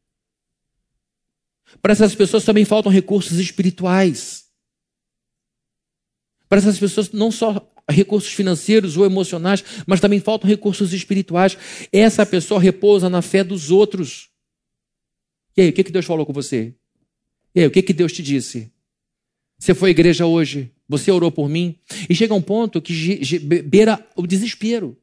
Para 1.80 1.94
essas 1.94 2.16
pessoas 2.16 2.44
também 2.44 2.66
faltam 2.66 2.92
recursos 2.92 3.38
espirituais. 3.38 4.46
Para 6.50 6.58
essas 6.58 6.80
pessoas 6.80 7.12
não 7.12 7.30
só 7.30 7.70
recursos 7.90 8.32
financeiros 8.32 8.98
ou 8.98 9.06
emocionais, 9.06 9.64
mas 9.86 10.00
também 10.00 10.20
faltam 10.20 10.50
recursos 10.50 10.94
espirituais. 10.94 11.58
Essa 11.92 12.26
pessoa 12.26 12.60
repousa 12.60 13.10
na 13.10 13.22
fé 13.22 13.44
dos 13.44 13.72
outros. 13.72 14.30
E 15.56 15.62
aí, 15.62 15.70
o 15.70 15.74
que, 15.74 15.84
Deus 15.84 16.06
falou 16.06 16.26
com 16.26 16.34
você? 16.34 16.74
E 17.54 17.62
aí, 17.62 17.68
o 17.68 17.72
que, 17.72 17.82
que 17.82 17.94
Deus 17.94 18.12
te 18.12 18.24
disse? 18.24 18.72
Você 19.60 19.74
foi 19.74 19.90
à 19.90 19.92
igreja 19.92 20.26
hoje? 20.26 20.72
Você 20.90 21.12
orou 21.12 21.32
por 21.32 21.48
mim? 21.48 21.78
E 22.10 22.16
chega 22.16 22.34
um 22.34 22.42
ponto 22.42 22.82
que 22.82 23.20
beira 23.64 24.06
o 24.16 24.26
desespero. 24.26 24.98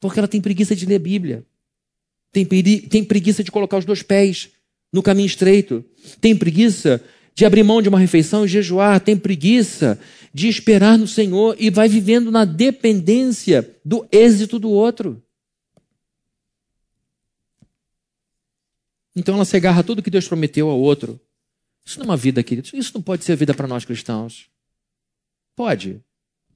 Porque 0.00 0.18
ela 0.18 0.28
tem 0.28 0.40
preguiça 0.40 0.74
de 0.74 0.84
ler 0.86 0.98
Bíblia. 0.98 1.44
Tem, 2.32 2.44
tem 2.44 3.02
preguiça 3.02 3.42
de 3.42 3.50
colocar 3.50 3.78
os 3.78 3.84
dois 3.84 4.02
pés 4.02 4.50
no 4.92 5.02
caminho 5.02 5.26
estreito. 5.26 5.84
Tem 6.20 6.36
preguiça 6.36 7.02
de 7.34 7.44
abrir 7.44 7.62
mão 7.62 7.80
de 7.80 7.88
uma 7.88 7.98
refeição 7.98 8.44
e 8.44 8.48
jejuar. 8.48 9.00
Tem 9.00 9.16
preguiça 9.16 9.98
de 10.36 10.48
esperar 10.48 10.98
no 10.98 11.08
Senhor 11.08 11.56
e 11.58 11.70
vai 11.70 11.88
vivendo 11.88 12.30
na 12.30 12.44
dependência 12.44 13.74
do 13.82 14.06
êxito 14.12 14.58
do 14.58 14.68
outro. 14.68 15.22
Então 19.16 19.36
ela 19.36 19.46
se 19.46 19.56
agarra 19.56 19.80
a 19.80 19.82
tudo 19.82 20.02
que 20.02 20.10
Deus 20.10 20.28
prometeu 20.28 20.68
ao 20.68 20.78
outro. 20.78 21.18
Isso 21.82 21.98
não 21.98 22.04
é 22.04 22.08
uma 22.10 22.16
vida, 22.18 22.42
queridos. 22.42 22.70
Isso 22.74 22.92
não 22.94 23.00
pode 23.00 23.24
ser 23.24 23.34
vida 23.34 23.54
para 23.54 23.66
nós 23.66 23.86
cristãos. 23.86 24.50
Pode. 25.56 26.02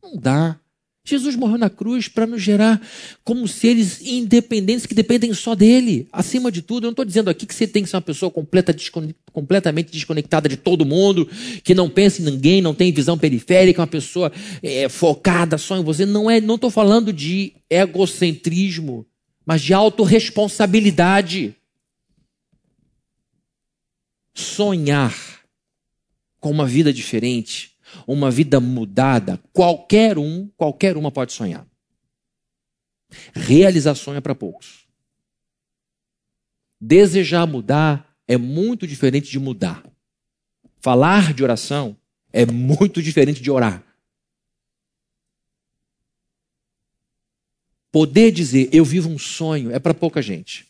Não 0.02 0.14
dá. 0.14 0.60
Jesus 1.02 1.34
morreu 1.34 1.56
na 1.56 1.70
cruz 1.70 2.08
para 2.08 2.26
nos 2.26 2.42
gerar 2.42 2.80
como 3.24 3.48
seres 3.48 4.02
independentes 4.02 4.84
que 4.84 4.94
dependem 4.94 5.32
só 5.32 5.54
dele. 5.54 6.06
Acima 6.12 6.52
de 6.52 6.60
tudo, 6.60 6.84
eu 6.84 6.88
não 6.88 6.92
estou 6.92 7.04
dizendo 7.04 7.30
aqui 7.30 7.46
que 7.46 7.54
você 7.54 7.66
tem 7.66 7.82
que 7.82 7.88
ser 7.88 7.96
uma 7.96 8.02
pessoa 8.02 8.30
completa, 8.30 8.74
completamente 9.32 9.90
desconectada 9.90 10.48
de 10.48 10.56
todo 10.56 10.84
mundo, 10.84 11.28
que 11.64 11.74
não 11.74 11.88
pensa 11.88 12.20
em 12.20 12.26
ninguém, 12.26 12.60
não 12.60 12.74
tem 12.74 12.92
visão 12.92 13.16
periférica, 13.16 13.80
uma 13.80 13.86
pessoa 13.86 14.30
é, 14.62 14.88
focada 14.88 15.56
só 15.56 15.76
em 15.78 15.82
você. 15.82 16.04
Não 16.04 16.30
é, 16.30 16.40
não 16.40 16.56
estou 16.56 16.70
falando 16.70 17.12
de 17.12 17.54
egocentrismo, 17.68 19.06
mas 19.44 19.62
de 19.62 19.72
autorresponsabilidade. 19.72 21.54
Sonhar 24.34 25.14
com 26.38 26.50
uma 26.50 26.66
vida 26.66 26.92
diferente 26.92 27.69
uma 28.06 28.30
vida 28.30 28.60
mudada, 28.60 29.38
qualquer 29.52 30.18
um, 30.18 30.48
qualquer 30.56 30.96
uma 30.96 31.10
pode 31.10 31.32
sonhar. 31.32 31.66
Realizar 33.32 33.94
sonho 33.94 34.18
é 34.18 34.20
para 34.20 34.34
poucos. 34.34 34.86
Desejar 36.80 37.46
mudar 37.46 38.16
é 38.26 38.36
muito 38.36 38.86
diferente 38.86 39.30
de 39.30 39.38
mudar. 39.38 39.84
Falar 40.80 41.34
de 41.34 41.42
oração 41.42 41.96
é 42.32 42.46
muito 42.46 43.02
diferente 43.02 43.42
de 43.42 43.50
orar. 43.50 43.84
Poder 47.92 48.30
dizer 48.30 48.70
eu 48.72 48.84
vivo 48.84 49.08
um 49.10 49.18
sonho 49.18 49.72
é 49.72 49.78
para 49.78 49.92
pouca 49.92 50.22
gente. 50.22 50.69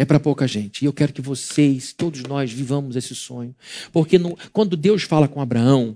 É 0.00 0.04
para 0.06 0.18
pouca 0.18 0.48
gente. 0.48 0.80
E 0.80 0.86
eu 0.86 0.94
quero 0.94 1.12
que 1.12 1.20
vocês, 1.20 1.92
todos 1.92 2.22
nós, 2.22 2.50
vivamos 2.50 2.96
esse 2.96 3.14
sonho. 3.14 3.54
Porque 3.92 4.18
no, 4.18 4.34
quando 4.50 4.74
Deus 4.74 5.02
fala 5.02 5.28
com 5.28 5.42
Abraão, 5.42 5.94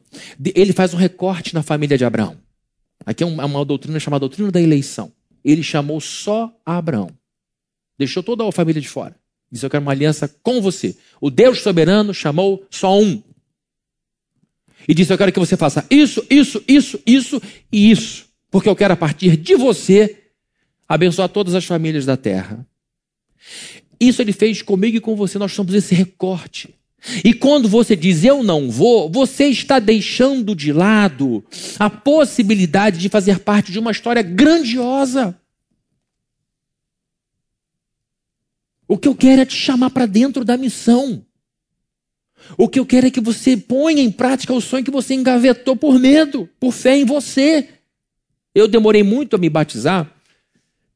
ele 0.55 0.75
faz 0.75 0.93
um 0.93 0.99
recorte 0.99 1.55
na 1.55 1.63
família 1.63 1.97
de 1.97 2.05
Abraão. 2.05 2.37
Aqui 3.07 3.23
é 3.23 3.27
uma, 3.27 3.43
é 3.43 3.47
uma 3.47 3.65
doutrina 3.65 3.99
chamada 3.99 4.21
doutrina 4.21 4.53
da 4.53 4.61
eleição. 4.61 5.11
Ele 5.43 5.63
chamou 5.63 6.03
só 6.03 6.55
Abraão. 6.67 7.09
Deixou 7.99 8.23
toda 8.23 8.47
a 8.47 8.53
família 8.53 8.79
de 8.79 8.91
fora. 8.91 9.17
Disse: 9.51 9.65
Eu 9.65 9.71
quero 9.71 9.83
uma 9.83 9.93
aliança 9.93 10.29
com 10.43 10.61
você. 10.61 10.95
O 11.19 11.31
Deus 11.31 11.63
soberano 11.63 12.13
chamou 12.13 12.63
só 12.69 13.01
um. 13.01 13.23
E 14.87 14.93
disse: 14.93 15.15
Eu 15.15 15.17
quero 15.17 15.33
que 15.33 15.41
você 15.41 15.57
faça 15.57 15.83
isso, 15.89 16.23
isso, 16.29 16.63
isso, 16.69 17.01
isso 17.07 17.41
e 17.73 17.91
isso. 17.91 18.27
Porque 18.51 18.69
eu 18.69 18.77
quero, 18.77 18.93
a 18.93 18.99
partir 18.99 19.35
de 19.39 19.57
você, 19.57 20.25
abençoar 20.87 21.31
todas 21.31 21.55
as 21.55 21.65
famílias 21.65 22.05
da 22.05 22.19
terra. 22.19 22.67
Isso 24.09 24.23
ele 24.23 24.33
fez 24.33 24.63
comigo 24.63 24.97
e 24.97 25.01
com 25.01 25.17
você, 25.17 25.39
nós 25.39 25.53
somos 25.53 25.75
esse 25.75 25.95
recorte. 25.95 26.75
E 27.23 27.35
quando 27.35 27.69
você 27.69 27.95
diz 27.95 28.25
eu 28.25 28.43
não 28.43 28.71
vou, 28.71 29.11
você 29.11 29.47
está 29.47 29.79
deixando 29.79 30.55
de 30.55 30.73
lado 30.73 31.45
a 31.79 31.91
possibilidade 31.91 32.99
de 32.99 33.09
fazer 33.09 33.41
parte 33.41 33.71
de 33.71 33.79
uma 33.79 33.91
história 33.91 34.23
grandiosa. 34.23 35.39
O 38.89 38.97
que 38.97 39.09
eu 39.09 39.15
quero 39.15 39.43
é 39.43 39.47
te 39.47 39.57
chamar 39.57 39.91
para 39.91 40.07
dentro 40.07 40.45
da 40.45 40.57
missão. 40.57 41.25
O 42.57 42.69
que 42.69 42.79
eu 42.79 42.87
quero 42.87 43.07
é 43.07 43.11
que 43.11 43.21
você 43.21 43.57
ponha 43.57 44.03
em 44.03 44.11
prática 44.11 44.53
o 44.53 44.61
sonho 44.61 44.85
que 44.85 44.91
você 44.91 45.15
engavetou 45.15 45.77
por 45.77 45.99
medo, 45.99 46.49
por 46.61 46.73
fé 46.73 46.97
em 46.97 47.05
você. 47.05 47.69
Eu 48.55 48.69
demorei 48.69 49.03
muito 49.03 49.37
a 49.37 49.39
me 49.39 49.49
batizar 49.49 50.14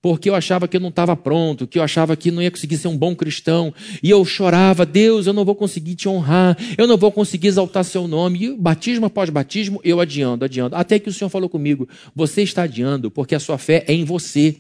porque 0.01 0.31
eu 0.31 0.35
achava 0.35 0.69
que 0.69 0.77
eu 0.77 0.81
não 0.81 0.91
estava 0.91 1.17
pronto, 1.17 1.67
que 1.67 1.79
eu 1.79 1.83
achava 1.83 2.17
que 2.17 2.31
não 2.31 2.41
ia 2.41 2.51
conseguir 2.51 2.77
ser 2.77 2.89
um 2.89 2.97
bom 2.97 3.15
cristão, 3.15 3.75
e 4.03 4.11
eu 4.11 4.25
chorava, 4.25 4.87
Deus, 4.87 5.27
eu 5.27 5.33
não 5.33 5.45
vou 5.45 5.55
conseguir 5.55 5.97
te 5.97 6.09
honrar, 6.09 6.57
eu 6.77 6.87
não 6.87 6.97
vou 6.97 7.11
conseguir 7.11 7.49
exaltar 7.49 7.85
seu 7.85 8.07
nome. 8.07 8.45
E 8.45 8.57
batismo 8.57 9.07
após 9.07 9.31
batismo, 9.31 9.81
eu 9.83 10.01
adiando, 10.01 10.45
adiando. 10.45 10.77
Até 10.77 10.99
que 10.99 11.09
o 11.09 11.13
Senhor 11.13 11.29
falou 11.29 11.49
comigo: 11.49 11.89
você 12.15 12.43
está 12.43 12.63
adiando 12.63 13.11
porque 13.11 13.35
a 13.35 13.41
sua 13.41 13.59
fé 13.59 13.85
é 13.87 13.93
em 13.93 14.05
você. 14.05 14.57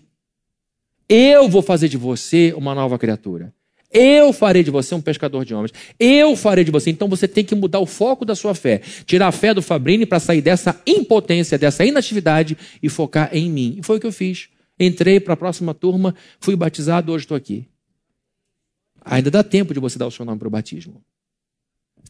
Eu 1.09 1.49
vou 1.49 1.63
fazer 1.63 1.89
de 1.89 1.97
você 1.97 2.53
uma 2.57 2.75
nova 2.75 2.99
criatura. 2.99 3.53
Eu 3.91 4.35
farei 4.35 4.63
de 4.63 4.71
você 4.71 4.95
um 4.95 5.01
pescador 5.01 5.45
de 5.47 5.55
homens. 5.55 5.73
Eu 5.99 6.37
farei 6.37 6.63
de 6.63 6.71
você. 6.71 6.91
Então 6.91 7.09
você 7.09 7.27
tem 7.27 7.43
que 7.43 7.55
mudar 7.55 7.79
o 7.79 7.87
foco 7.87 8.25
da 8.25 8.35
sua 8.35 8.55
fé. 8.55 8.83
Tirar 9.07 9.29
a 9.29 9.33
fé 9.33 9.55
do 9.55 9.63
Fabrini 9.63 10.05
para 10.05 10.21
sair 10.21 10.43
dessa 10.43 10.79
impotência, 10.87 11.57
dessa 11.57 11.87
inatividade 11.87 12.59
e 12.83 12.89
focar 12.91 13.31
em 13.33 13.51
mim. 13.51 13.77
E 13.79 13.83
foi 13.83 13.97
o 13.97 14.01
que 14.01 14.07
eu 14.07 14.13
fiz. 14.13 14.49
Entrei 14.79 15.19
para 15.21 15.35
a 15.35 15.37
próxima 15.37 15.75
turma, 15.75 16.15
fui 16.41 16.55
batizado, 16.55 17.13
hoje 17.13 17.25
estou 17.25 17.37
aqui. 17.37 17.69
Ainda 19.05 19.31
dá 19.31 19.43
tempo 19.43 19.73
de 19.73 19.81
você 19.81 19.99
dar 19.99 20.07
o 20.07 20.11
seu 20.11 20.25
nome 20.25 20.39
para 20.39 20.49
o 20.49 20.51
batismo. 20.51 21.03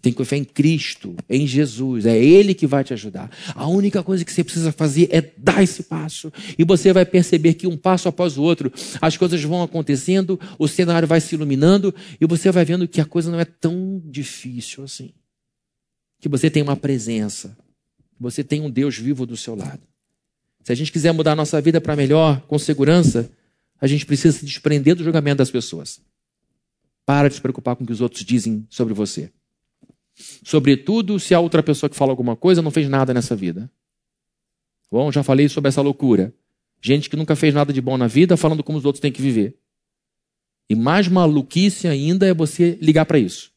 Tem 0.00 0.12
que 0.12 0.18
confiar 0.18 0.38
em 0.38 0.44
Cristo, 0.44 1.16
em 1.28 1.46
Jesus. 1.46 2.06
É 2.06 2.16
Ele 2.16 2.54
que 2.54 2.66
vai 2.66 2.84
te 2.84 2.92
ajudar. 2.92 3.30
A 3.54 3.66
única 3.66 4.02
coisa 4.02 4.24
que 4.24 4.32
você 4.32 4.44
precisa 4.44 4.70
fazer 4.70 5.08
é 5.10 5.20
dar 5.36 5.62
esse 5.62 5.82
passo. 5.82 6.32
E 6.56 6.64
você 6.64 6.92
vai 6.92 7.04
perceber 7.04 7.54
que 7.54 7.66
um 7.66 7.76
passo 7.76 8.08
após 8.08 8.38
o 8.38 8.42
outro, 8.42 8.72
as 9.00 9.16
coisas 9.16 9.42
vão 9.42 9.62
acontecendo, 9.62 10.38
o 10.58 10.68
cenário 10.68 11.08
vai 11.08 11.20
se 11.20 11.34
iluminando 11.34 11.94
e 12.20 12.26
você 12.26 12.50
vai 12.52 12.64
vendo 12.64 12.86
que 12.86 13.00
a 13.00 13.04
coisa 13.04 13.30
não 13.30 13.40
é 13.40 13.44
tão 13.44 14.00
difícil 14.04 14.84
assim. 14.84 15.12
Que 16.20 16.28
você 16.28 16.48
tem 16.48 16.62
uma 16.62 16.76
presença. 16.76 17.56
Você 18.20 18.44
tem 18.44 18.60
um 18.60 18.70
Deus 18.70 18.96
vivo 18.96 19.26
do 19.26 19.36
seu 19.36 19.54
lado. 19.54 19.87
Se 20.62 20.72
a 20.72 20.74
gente 20.74 20.92
quiser 20.92 21.12
mudar 21.12 21.32
a 21.32 21.36
nossa 21.36 21.60
vida 21.60 21.80
para 21.80 21.96
melhor, 21.96 22.40
com 22.42 22.58
segurança, 22.58 23.30
a 23.80 23.86
gente 23.86 24.04
precisa 24.04 24.36
se 24.36 24.44
desprender 24.44 24.94
do 24.94 25.04
julgamento 25.04 25.38
das 25.38 25.50
pessoas. 25.50 26.00
Para 27.06 27.28
de 27.28 27.36
se 27.36 27.40
preocupar 27.40 27.76
com 27.76 27.84
o 27.84 27.86
que 27.86 27.92
os 27.92 28.00
outros 28.00 28.24
dizem 28.24 28.66
sobre 28.68 28.92
você. 28.92 29.32
Sobretudo 30.44 31.18
se 31.18 31.34
a 31.34 31.40
outra 31.40 31.62
pessoa 31.62 31.88
que 31.88 31.96
fala 31.96 32.12
alguma 32.12 32.36
coisa 32.36 32.60
não 32.60 32.70
fez 32.70 32.88
nada 32.88 33.14
nessa 33.14 33.36
vida. 33.36 33.70
Bom, 34.90 35.12
já 35.12 35.22
falei 35.22 35.48
sobre 35.48 35.68
essa 35.68 35.80
loucura. 35.80 36.34
Gente 36.80 37.08
que 37.08 37.16
nunca 37.16 37.36
fez 37.36 37.54
nada 37.54 37.72
de 37.72 37.80
bom 37.80 37.96
na 37.96 38.06
vida 38.06 38.36
falando 38.36 38.62
como 38.62 38.78
os 38.78 38.84
outros 38.84 39.00
têm 39.00 39.12
que 39.12 39.22
viver. 39.22 39.56
E 40.68 40.74
mais 40.74 41.08
maluquice 41.08 41.88
ainda 41.88 42.26
é 42.26 42.34
você 42.34 42.78
ligar 42.80 43.06
para 43.06 43.18
isso. 43.18 43.52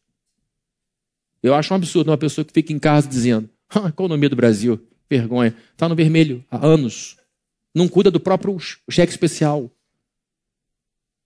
Eu 1.41 1.53
acho 1.53 1.73
um 1.73 1.77
absurdo 1.77 2.11
uma 2.11 2.17
pessoa 2.17 2.45
que 2.45 2.53
fica 2.53 2.71
em 2.71 2.79
casa 2.79 3.07
dizendo: 3.07 3.49
ah, 3.69 3.89
economia 3.89 4.29
do 4.29 4.35
Brasil, 4.35 4.79
vergonha. 5.17 5.55
Está 5.71 5.87
no 5.87 5.95
vermelho 5.95 6.43
há 6.49 6.65
anos. 6.65 7.17
Não 7.73 7.87
cuida 7.87 8.09
do 8.09 8.19
próprio 8.19 8.57
cheque 8.89 9.11
especial. 9.11 9.69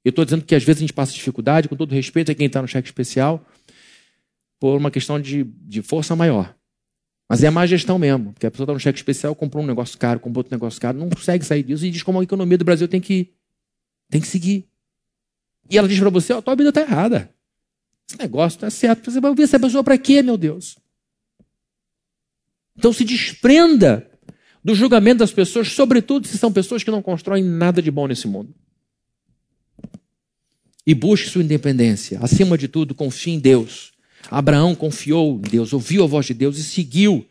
Eu 0.03 0.09
estou 0.09 0.23
dizendo 0.23 0.45
que 0.45 0.53
às 0.53 0.63
vezes 0.63 0.79
a 0.79 0.85
gente 0.85 0.93
passa 0.93 1.13
dificuldade, 1.13 1.67
com 1.67 1.75
todo 1.75 1.93
respeito 1.93 2.31
a 2.31 2.35
quem 2.35 2.47
está 2.47 2.61
no 2.61 2.67
cheque 2.67 2.87
especial, 2.87 3.43
por 4.59 4.77
uma 4.77 4.91
questão 4.91 5.19
de, 5.19 5.43
de 5.43 5.81
força 5.81 6.15
maior. 6.15 6.55
Mas 7.27 7.43
é 7.43 7.49
má 7.49 7.65
gestão 7.65 7.97
mesmo, 7.97 8.33
porque 8.33 8.45
a 8.45 8.51
pessoa 8.51 8.65
está 8.65 8.73
no 8.73 8.79
cheque 8.79 8.99
especial, 8.99 9.33
comprou 9.33 9.63
um 9.63 9.67
negócio 9.67 9.97
caro, 9.97 10.19
comprou 10.19 10.41
outro 10.41 10.53
negócio 10.55 10.79
caro, 10.79 10.97
não 10.97 11.09
consegue 11.09 11.43
sair 11.43 11.63
disso 11.63 11.85
e 11.85 11.89
diz 11.89 12.03
como 12.03 12.19
a 12.19 12.23
economia 12.23 12.57
do 12.57 12.65
Brasil 12.65 12.87
tem 12.87 13.01
que, 13.01 13.33
tem 14.09 14.21
que 14.21 14.27
seguir. 14.27 14.67
E 15.69 15.77
ela 15.77 15.87
diz 15.87 15.99
para 15.99 16.11
você: 16.11 16.33
a 16.33 16.41
tua 16.41 16.55
vida 16.55 16.69
está 16.69 16.81
errada. 16.81 17.33
Esse 18.07 18.19
negócio 18.19 18.59
não 18.61 18.67
é 18.67 18.69
certo. 18.69 19.09
Você 19.09 19.19
vai 19.19 19.31
ouvir 19.31 19.43
essa 19.43 19.59
pessoa 19.59 19.83
para 19.83 19.97
quê, 19.97 20.21
meu 20.21 20.37
Deus? 20.37 20.77
Então 22.77 22.91
se 22.91 23.03
desprenda 23.03 24.09
do 24.63 24.73
julgamento 24.73 25.19
das 25.19 25.31
pessoas, 25.31 25.71
sobretudo 25.71 26.27
se 26.27 26.37
são 26.37 26.51
pessoas 26.51 26.83
que 26.83 26.91
não 26.91 27.01
constroem 27.01 27.43
nada 27.43 27.81
de 27.81 27.91
bom 27.91 28.07
nesse 28.07 28.27
mundo. 28.27 28.53
E 30.85 30.93
busque 30.93 31.29
sua 31.29 31.43
independência. 31.43 32.19
Acima 32.21 32.57
de 32.57 32.67
tudo, 32.67 32.93
confie 32.93 33.33
em 33.33 33.39
Deus. 33.39 33.91
Abraão 34.29 34.75
confiou 34.75 35.37
em 35.37 35.49
Deus, 35.49 35.71
ouviu 35.73 36.03
a 36.03 36.07
voz 36.07 36.25
de 36.25 36.33
Deus 36.33 36.57
e 36.57 36.63
seguiu. 36.63 37.25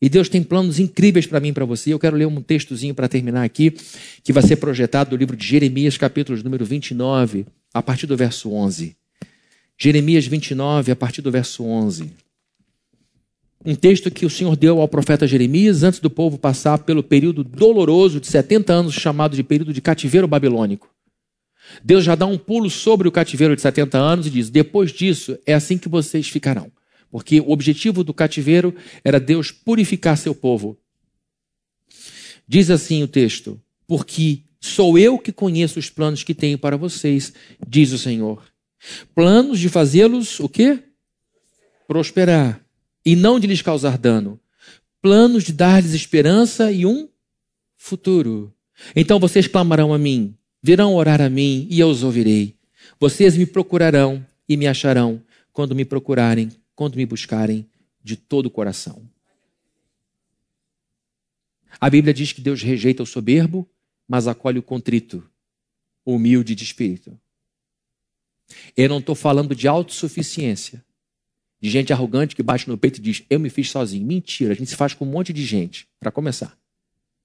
E 0.00 0.08
Deus 0.08 0.28
tem 0.28 0.42
planos 0.42 0.78
incríveis 0.78 1.26
para 1.26 1.40
mim 1.40 1.48
e 1.48 1.52
para 1.52 1.64
você. 1.64 1.92
Eu 1.92 1.98
quero 1.98 2.16
ler 2.16 2.26
um 2.26 2.42
textozinho 2.42 2.94
para 2.94 3.08
terminar 3.08 3.42
aqui, 3.42 3.74
que 4.22 4.32
vai 4.32 4.42
ser 4.42 4.56
projetado 4.56 5.10
do 5.10 5.16
livro 5.16 5.36
de 5.36 5.46
Jeremias, 5.46 5.96
capítulo 5.96 6.42
número 6.42 6.64
29, 6.64 7.46
a 7.72 7.82
partir 7.82 8.06
do 8.06 8.16
verso 8.16 8.52
11. 8.52 8.94
Jeremias 9.78 10.26
29, 10.26 10.92
a 10.92 10.96
partir 10.96 11.22
do 11.22 11.30
verso 11.30 11.64
11. 11.64 12.12
Um 13.66 13.74
texto 13.74 14.12
que 14.12 14.24
o 14.24 14.30
Senhor 14.30 14.54
deu 14.54 14.80
ao 14.80 14.86
profeta 14.86 15.26
Jeremias 15.26 15.82
antes 15.82 15.98
do 15.98 16.08
povo 16.08 16.38
passar 16.38 16.78
pelo 16.78 17.02
período 17.02 17.42
doloroso 17.42 18.20
de 18.20 18.28
70 18.28 18.72
anos, 18.72 18.94
chamado 18.94 19.34
de 19.34 19.42
período 19.42 19.72
de 19.72 19.80
cativeiro 19.80 20.28
babilônico. 20.28 20.88
Deus 21.82 22.04
já 22.04 22.14
dá 22.14 22.26
um 22.26 22.38
pulo 22.38 22.70
sobre 22.70 23.08
o 23.08 23.12
cativeiro 23.12 23.56
de 23.56 23.62
70 23.62 23.98
anos 23.98 24.26
e 24.28 24.30
diz: 24.30 24.50
depois 24.50 24.92
disso, 24.92 25.36
é 25.44 25.52
assim 25.52 25.76
que 25.76 25.88
vocês 25.88 26.28
ficarão. 26.28 26.70
Porque 27.10 27.40
o 27.40 27.50
objetivo 27.50 28.04
do 28.04 28.14
cativeiro 28.14 28.72
era 29.02 29.18
Deus 29.18 29.50
purificar 29.50 30.16
seu 30.16 30.32
povo. 30.32 30.78
Diz 32.46 32.70
assim 32.70 33.02
o 33.02 33.08
texto: 33.08 33.60
Porque 33.84 34.42
sou 34.60 34.96
eu 34.96 35.18
que 35.18 35.32
conheço 35.32 35.80
os 35.80 35.90
planos 35.90 36.22
que 36.22 36.34
tenho 36.34 36.56
para 36.56 36.76
vocês, 36.76 37.32
diz 37.66 37.90
o 37.90 37.98
Senhor. 37.98 38.44
Planos 39.12 39.58
de 39.58 39.68
fazê-los 39.68 40.38
o 40.38 40.48
quê? 40.48 40.78
Prosperar 41.88 42.64
e 43.06 43.14
não 43.14 43.38
de 43.38 43.46
lhes 43.46 43.62
causar 43.62 43.96
dano. 43.96 44.40
Planos 45.00 45.44
de 45.44 45.52
dar-lhes 45.52 45.94
esperança 45.94 46.72
e 46.72 46.84
um 46.84 47.08
futuro. 47.76 48.52
Então 48.96 49.20
vocês 49.20 49.46
clamarão 49.46 49.94
a 49.94 49.98
mim, 49.98 50.36
virão 50.60 50.96
orar 50.96 51.22
a 51.22 51.30
mim 51.30 51.68
e 51.70 51.78
eu 51.78 51.88
os 51.88 52.02
ouvirei. 52.02 52.56
Vocês 52.98 53.36
me 53.36 53.46
procurarão 53.46 54.26
e 54.48 54.56
me 54.56 54.66
acharão 54.66 55.22
quando 55.52 55.74
me 55.74 55.84
procurarem, 55.84 56.50
quando 56.74 56.96
me 56.96 57.06
buscarem 57.06 57.70
de 58.02 58.16
todo 58.16 58.46
o 58.46 58.50
coração. 58.50 59.08
A 61.80 61.88
Bíblia 61.88 62.12
diz 62.12 62.32
que 62.32 62.40
Deus 62.40 62.62
rejeita 62.62 63.02
o 63.02 63.06
soberbo, 63.06 63.68
mas 64.08 64.26
acolhe 64.26 64.58
o 64.58 64.62
contrito, 64.62 65.22
o 66.04 66.14
humilde 66.14 66.54
de 66.54 66.64
espírito. 66.64 67.18
Eu 68.76 68.88
não 68.88 68.98
estou 68.98 69.14
falando 69.14 69.54
de 69.54 69.68
autossuficiência, 69.68 70.84
de 71.60 71.70
gente 71.70 71.92
arrogante 71.92 72.36
que 72.36 72.42
bate 72.42 72.68
no 72.68 72.76
peito 72.76 72.98
e 72.98 73.02
diz: 73.02 73.24
Eu 73.28 73.40
me 73.40 73.50
fiz 73.50 73.70
sozinho. 73.70 74.06
Mentira, 74.06 74.52
a 74.52 74.56
gente 74.56 74.70
se 74.70 74.76
faz 74.76 74.94
com 74.94 75.04
um 75.04 75.10
monte 75.10 75.32
de 75.32 75.44
gente, 75.44 75.88
para 75.98 76.10
começar, 76.10 76.56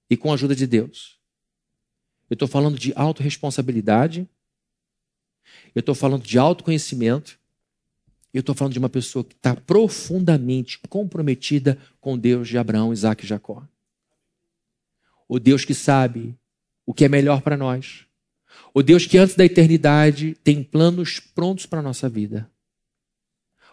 e 0.08 0.16
com 0.16 0.30
a 0.30 0.34
ajuda 0.34 0.54
de 0.54 0.66
Deus. 0.66 1.18
Eu 2.28 2.34
estou 2.34 2.48
falando 2.48 2.78
de 2.78 2.92
autorresponsabilidade. 2.96 4.26
Eu 5.74 5.80
estou 5.80 5.94
falando 5.94 6.22
de 6.22 6.38
autoconhecimento. 6.38 7.38
Eu 8.32 8.40
estou 8.40 8.54
falando 8.54 8.72
de 8.72 8.78
uma 8.78 8.88
pessoa 8.88 9.22
que 9.22 9.34
está 9.34 9.54
profundamente 9.54 10.78
comprometida 10.88 11.78
com 12.00 12.16
Deus 12.16 12.48
de 12.48 12.56
Abraão, 12.56 12.92
Isaac 12.92 13.24
e 13.24 13.28
Jacó. 13.28 13.62
O 15.28 15.38
Deus 15.38 15.64
que 15.64 15.74
sabe 15.74 16.34
o 16.86 16.94
que 16.94 17.04
é 17.04 17.08
melhor 17.08 17.42
para 17.42 17.56
nós. 17.56 18.06
O 18.72 18.82
Deus 18.82 19.06
que 19.06 19.18
antes 19.18 19.34
da 19.34 19.44
eternidade 19.44 20.34
tem 20.42 20.62
planos 20.62 21.20
prontos 21.20 21.66
para 21.66 21.80
a 21.80 21.82
nossa 21.82 22.08
vida. 22.08 22.50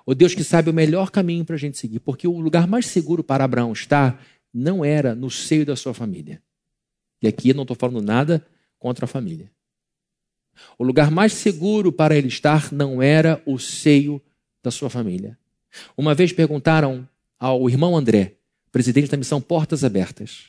O 0.09 0.15
Deus 0.15 0.33
que 0.33 0.43
sabe 0.43 0.71
o 0.71 0.73
melhor 0.73 1.11
caminho 1.11 1.45
para 1.45 1.53
a 1.53 1.59
gente 1.59 1.77
seguir. 1.77 1.99
Porque 1.99 2.27
o 2.27 2.39
lugar 2.39 2.65
mais 2.65 2.87
seguro 2.87 3.23
para 3.23 3.43
Abraão 3.43 3.71
estar 3.71 4.19
não 4.51 4.83
era 4.83 5.13
no 5.13 5.29
seio 5.29 5.63
da 5.63 5.75
sua 5.75 5.93
família. 5.93 6.41
E 7.21 7.27
aqui 7.27 7.49
eu 7.49 7.53
não 7.53 7.61
estou 7.61 7.77
falando 7.77 8.01
nada 8.01 8.43
contra 8.79 9.05
a 9.05 9.07
família. 9.07 9.51
O 10.79 10.83
lugar 10.83 11.11
mais 11.11 11.33
seguro 11.33 11.91
para 11.91 12.17
ele 12.17 12.27
estar 12.27 12.73
não 12.73 13.03
era 13.03 13.39
o 13.45 13.59
seio 13.59 14.19
da 14.63 14.71
sua 14.71 14.89
família. 14.89 15.37
Uma 15.95 16.15
vez 16.15 16.33
perguntaram 16.33 17.07
ao 17.37 17.69
irmão 17.69 17.95
André, 17.95 18.33
presidente 18.71 19.11
da 19.11 19.17
missão 19.17 19.39
Portas 19.39 19.83
Abertas. 19.83 20.45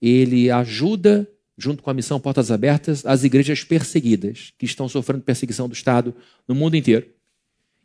Ele 0.00 0.52
ajuda, 0.52 1.28
junto 1.58 1.82
com 1.82 1.90
a 1.90 1.94
missão 1.94 2.20
Portas 2.20 2.52
Abertas, 2.52 3.04
as 3.04 3.24
igrejas 3.24 3.64
perseguidas, 3.64 4.52
que 4.56 4.66
estão 4.66 4.88
sofrendo 4.88 5.24
perseguição 5.24 5.68
do 5.68 5.74
Estado 5.74 6.14
no 6.46 6.54
mundo 6.54 6.76
inteiro. 6.76 7.10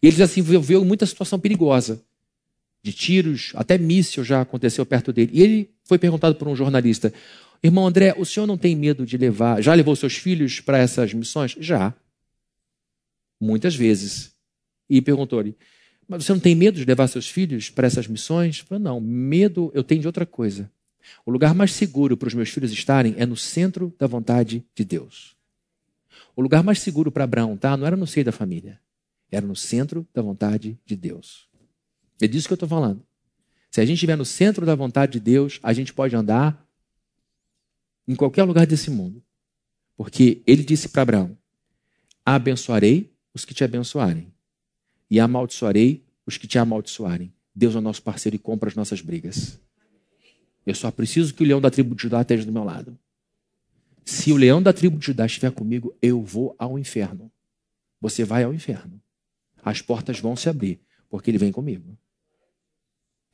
E 0.01 0.07
ele 0.07 0.15
já 0.15 0.27
se 0.27 0.39
envolveu 0.39 0.83
em 0.83 0.85
muita 0.85 1.05
situação 1.05 1.39
perigosa 1.39 2.01
de 2.83 2.93
tiros, 2.93 3.51
até 3.55 3.77
míssil 3.77 4.23
já 4.23 4.41
aconteceu 4.41 4.85
perto 4.85 5.11
dele. 5.11 5.31
E 5.33 5.41
ele 5.41 5.69
foi 5.83 5.97
perguntado 5.97 6.35
por 6.35 6.47
um 6.47 6.55
jornalista: 6.55 7.13
Irmão 7.61 7.87
André, 7.87 8.13
o 8.17 8.25
senhor 8.25 8.45
não 8.45 8.57
tem 8.57 8.75
medo 8.75 9.05
de 9.05 9.17
levar. 9.17 9.61
Já 9.61 9.73
levou 9.73 9.95
seus 9.95 10.15
filhos 10.15 10.59
para 10.59 10.77
essas 10.77 11.13
missões? 11.13 11.55
Já. 11.59 11.93
Muitas 13.39 13.75
vezes. 13.75 14.31
E 14.89 15.01
perguntou-lhe: 15.01 15.55
Mas 16.07 16.23
você 16.25 16.33
não 16.33 16.39
tem 16.39 16.55
medo 16.55 16.77
de 16.77 16.85
levar 16.85 17.07
seus 17.07 17.27
filhos 17.27 17.69
para 17.69 17.87
essas 17.87 18.07
missões? 18.07 18.59
Falei, 18.59 18.83
não, 18.83 19.01
medo 19.01 19.71
eu 19.73 19.83
tenho 19.83 20.01
de 20.01 20.07
outra 20.07 20.25
coisa. 20.25 20.71
O 21.25 21.31
lugar 21.31 21.53
mais 21.55 21.71
seguro 21.71 22.17
para 22.17 22.27
os 22.27 22.33
meus 22.33 22.49
filhos 22.49 22.71
estarem 22.71 23.15
é 23.17 23.25
no 23.25 23.35
centro 23.35 23.93
da 23.97 24.07
vontade 24.07 24.63
de 24.75 24.83
Deus. 24.83 25.35
O 26.35 26.41
lugar 26.41 26.63
mais 26.63 26.79
seguro 26.79 27.11
para 27.11 27.23
Abraão, 27.23 27.57
tá? 27.57 27.75
Não 27.75 27.87
era 27.87 27.95
no 27.95 28.05
seio 28.05 28.25
da 28.25 28.31
família. 28.31 28.79
Era 29.32 29.45
no 29.45 29.55
centro 29.55 30.07
da 30.13 30.21
vontade 30.21 30.80
de 30.86 30.95
Deus. 30.95 31.47
É 32.21 32.28
disso 32.28 32.47
que 32.47 32.53
eu 32.53 32.55
estou 32.55 32.69
falando. 32.69 33.05
Se 33.69 33.82
a 33.82 33.86
gente 33.86 33.95
estiver 33.95 34.15
no 34.15 34.25
centro 34.25 34.65
da 34.65 34.75
vontade 34.75 35.13
de 35.13 35.19
Deus, 35.19 35.59
a 35.61 35.73
gente 35.73 35.93
pode 35.93 36.15
andar 36.15 36.65
em 38.07 38.15
qualquer 38.15 38.43
lugar 38.43 38.65
desse 38.65 38.89
mundo. 38.89 39.21
Porque 39.95 40.41
ele 40.47 40.63
disse 40.63 40.89
para 40.89 41.01
Abraão: 41.01 41.38
Abençoarei 42.25 43.13
os 43.34 43.43
que 43.45 43.53
te 43.53 43.63
abençoarem, 43.63 44.34
e 45.09 45.19
amaldiçoarei 45.19 46.05
os 46.25 46.38
que 46.38 46.47
te 46.47 46.57
amaldiçoarem. 46.57 47.34
Deus 47.53 47.75
é 47.75 47.80
o 47.80 47.82
nosso 47.82 48.01
parceiro 48.01 48.36
e 48.36 48.39
compra 48.39 48.69
as 48.69 48.75
nossas 48.75 49.01
brigas. 49.01 49.59
Eu 50.65 50.75
só 50.75 50.91
preciso 50.91 51.34
que 51.34 51.43
o 51.43 51.45
leão 51.45 51.61
da 51.61 51.71
tribo 51.71 51.95
de 51.95 52.03
Judá 52.03 52.21
esteja 52.21 52.45
do 52.45 52.51
meu 52.51 52.63
lado. 52.63 52.97
Se 54.03 54.32
o 54.32 54.38
leão 54.38 54.61
da 54.61 54.71
tribo 54.71 54.97
de 54.97 55.05
Judá 55.05 55.25
estiver 55.25 55.51
comigo, 55.51 55.95
eu 56.01 56.21
vou 56.21 56.55
ao 56.57 56.78
inferno. 56.78 57.32
Você 57.99 58.23
vai 58.23 58.43
ao 58.43 58.53
inferno. 58.53 59.01
As 59.64 59.82
portas 59.82 60.20
vão 60.20 60.36
se 60.36 60.49
abrir, 60.49 60.80
porque 61.10 61.32
ele 61.32 61.38
vem 61.38 61.51
comigo. 61.51 61.97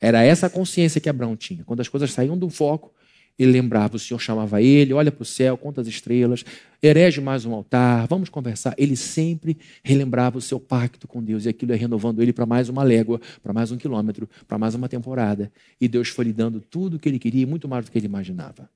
Era 0.00 0.22
essa 0.22 0.46
a 0.46 0.50
consciência 0.50 1.00
que 1.00 1.08
Abraão 1.08 1.36
tinha. 1.36 1.64
Quando 1.64 1.80
as 1.80 1.88
coisas 1.88 2.12
saíam 2.12 2.36
do 2.36 2.50
foco, 2.50 2.92
ele 3.38 3.50
lembrava, 3.50 3.96
o 3.96 3.98
Senhor 3.98 4.20
chamava 4.20 4.62
ele, 4.62 4.92
olha 4.92 5.10
para 5.10 5.22
o 5.22 5.24
céu, 5.24 5.56
conta 5.56 5.80
as 5.80 5.88
estrelas, 5.88 6.44
herege 6.80 7.20
mais 7.20 7.44
um 7.44 7.52
altar, 7.52 8.06
vamos 8.06 8.28
conversar. 8.28 8.74
Ele 8.78 8.96
sempre 8.96 9.58
relembrava 9.82 10.38
o 10.38 10.40
seu 10.40 10.60
pacto 10.60 11.08
com 11.08 11.22
Deus 11.22 11.44
e 11.44 11.48
aquilo 11.48 11.72
ia 11.72 11.78
renovando 11.78 12.22
ele 12.22 12.32
para 12.32 12.46
mais 12.46 12.68
uma 12.68 12.84
légua, 12.84 13.20
para 13.42 13.52
mais 13.52 13.72
um 13.72 13.76
quilômetro, 13.76 14.28
para 14.46 14.56
mais 14.56 14.74
uma 14.74 14.88
temporada. 14.88 15.50
E 15.80 15.88
Deus 15.88 16.08
foi 16.08 16.26
lhe 16.26 16.32
dando 16.32 16.60
tudo 16.60 16.96
o 16.96 16.98
que 16.98 17.08
ele 17.08 17.18
queria 17.18 17.42
e 17.42 17.46
muito 17.46 17.66
mais 17.66 17.84
do 17.84 17.90
que 17.90 17.98
ele 17.98 18.06
imaginava. 18.06 18.70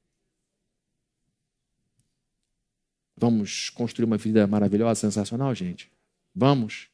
Vamos 3.17 3.71
construir 3.71 4.07
uma 4.07 4.17
vida 4.17 4.47
maravilhosa, 4.47 5.01
sensacional, 5.01 5.55
gente? 5.55 5.91
Vamos? 6.35 6.89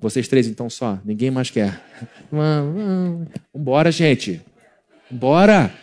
Vocês 0.00 0.28
três 0.28 0.46
então 0.46 0.70
só, 0.70 0.98
ninguém 1.04 1.30
mais 1.30 1.50
quer. 1.50 1.82
Vamos, 2.30 3.26
embora, 3.54 3.90
gente. 3.90 4.40
Bora! 5.10 5.74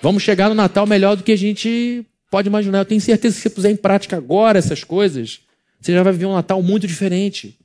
Vamos 0.00 0.22
chegar 0.22 0.48
no 0.48 0.54
Natal 0.54 0.86
melhor 0.86 1.16
do 1.16 1.22
que 1.22 1.32
a 1.32 1.36
gente 1.36 2.04
pode 2.30 2.48
imaginar. 2.48 2.78
Eu 2.78 2.84
tenho 2.84 3.00
certeza 3.00 3.34
que 3.34 3.42
se 3.42 3.48
você 3.48 3.54
puser 3.54 3.70
em 3.70 3.76
prática 3.76 4.16
agora 4.16 4.58
essas 4.58 4.82
coisas, 4.82 5.40
você 5.80 5.92
já 5.92 6.02
vai 6.02 6.12
viver 6.12 6.26
um 6.26 6.34
Natal 6.34 6.62
muito 6.62 6.86
diferente. 6.86 7.58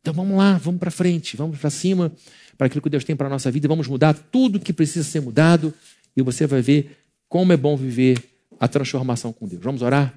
Então 0.00 0.14
vamos 0.14 0.38
lá, 0.38 0.56
vamos 0.56 0.78
para 0.78 0.90
frente, 0.90 1.36
vamos 1.36 1.58
para 1.58 1.68
cima, 1.68 2.12
para 2.56 2.68
aquilo 2.68 2.80
que 2.80 2.88
Deus 2.88 3.02
tem 3.02 3.16
para 3.16 3.26
a 3.26 3.30
nossa 3.30 3.50
vida, 3.50 3.66
vamos 3.66 3.88
mudar 3.88 4.14
tudo 4.14 4.60
que 4.60 4.72
precisa 4.72 5.04
ser 5.04 5.20
mudado 5.20 5.74
e 6.16 6.22
você 6.22 6.46
vai 6.46 6.62
ver 6.62 6.96
como 7.28 7.52
é 7.52 7.56
bom 7.56 7.76
viver 7.76 8.22
a 8.60 8.68
transformação 8.68 9.32
com 9.32 9.48
Deus. 9.48 9.62
Vamos 9.62 9.82
orar? 9.82 10.14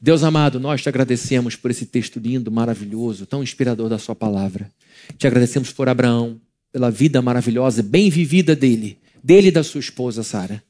Deus 0.00 0.22
amado, 0.22 0.60
nós 0.60 0.80
te 0.80 0.88
agradecemos 0.88 1.56
por 1.56 1.70
esse 1.70 1.84
texto 1.84 2.20
lindo, 2.20 2.50
maravilhoso, 2.52 3.26
tão 3.26 3.42
inspirador 3.42 3.88
da 3.88 3.98
Sua 3.98 4.14
palavra. 4.14 4.70
Te 5.16 5.26
agradecemos 5.26 5.72
por 5.72 5.88
Abraão, 5.88 6.40
pela 6.72 6.90
vida 6.90 7.20
maravilhosa, 7.20 7.82
bem 7.82 8.08
vivida 8.10 8.54
dele, 8.54 8.98
dele 9.22 9.48
e 9.48 9.50
da 9.50 9.64
sua 9.64 9.80
esposa 9.80 10.22
Sara. 10.22 10.62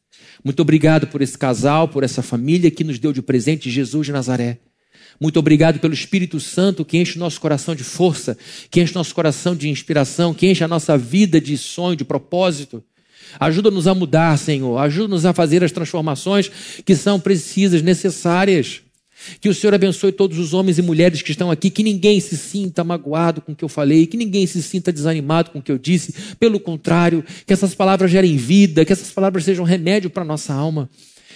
Muito 0.45 0.61
obrigado 0.61 1.09
por 1.09 1.21
esse 1.21 1.37
casal, 1.37 1.89
por 1.89 2.05
essa 2.05 2.23
família 2.23 2.71
que 2.71 2.85
nos 2.85 2.99
deu 2.99 3.13
de 3.13 3.21
presente 3.21 3.69
Jesus 3.69 4.07
de 4.07 4.13
Nazaré. 4.13 4.59
Muito 5.21 5.39
obrigado 5.39 5.81
pelo 5.81 5.93
Espírito 5.93 6.39
Santo 6.39 6.85
que 6.85 6.97
enche 6.97 7.17
o 7.17 7.19
nosso 7.19 7.41
coração 7.41 7.75
de 7.75 7.83
força, 7.83 8.39
que 8.71 8.81
enche 8.81 8.93
o 8.93 8.99
nosso 8.99 9.15
coração 9.15 9.57
de 9.57 9.69
inspiração, 9.69 10.33
que 10.33 10.47
enche 10.47 10.63
a 10.63 10.69
nossa 10.69 10.97
vida 10.97 11.41
de 11.41 11.59
sonho, 11.59 11.97
de 11.97 12.05
propósito. 12.05 12.83
Ajuda-nos 13.39 13.89
a 13.89 13.95
mudar, 13.95 14.39
Senhor. 14.39 14.79
Ajuda-nos 14.79 15.27
a 15.27 15.35
fazer 15.35 15.65
as 15.65 15.73
transformações 15.73 16.51
que 16.85 16.95
são 16.95 17.19
precisas, 17.19 17.83
necessárias. 17.83 18.83
Que 19.41 19.49
o 19.49 19.55
Senhor 19.55 19.75
abençoe 19.75 20.13
todos 20.13 20.39
os 20.39 20.55
homens 20.55 20.79
e 20.79 20.83
mulheres 20.83 21.23
que 21.23 21.31
estão 21.31 21.51
aqui, 21.51 21.71
que 21.71 21.83
ninguém 21.83 22.21
se 22.21 22.37
sinta 22.37 22.85
magoado 22.85 23.41
com 23.41 23.53
o 23.53 23.57
que 23.57 23.65
eu 23.65 23.69
falei, 23.69 24.07
que 24.07 24.17
ninguém 24.17 24.47
se 24.47 24.63
sinta 24.63 24.93
desanimado 24.93 25.51
com 25.51 25.59
o 25.59 25.63
que 25.63 25.73
eu 25.73 25.79
disse. 25.79 26.15
Pelo 26.39 26.59
contrário, 26.61 27.25
que 27.47 27.53
essas 27.53 27.75
palavras 27.75 28.11
gerem 28.11 28.37
vida, 28.37 28.85
que 28.85 28.93
essas 28.93 29.11
palavras 29.11 29.45
sejam 29.45 29.65
remédio 29.65 30.11
para 30.11 30.23
a 30.23 30.27
nossa 30.27 30.55
alma. 30.55 30.89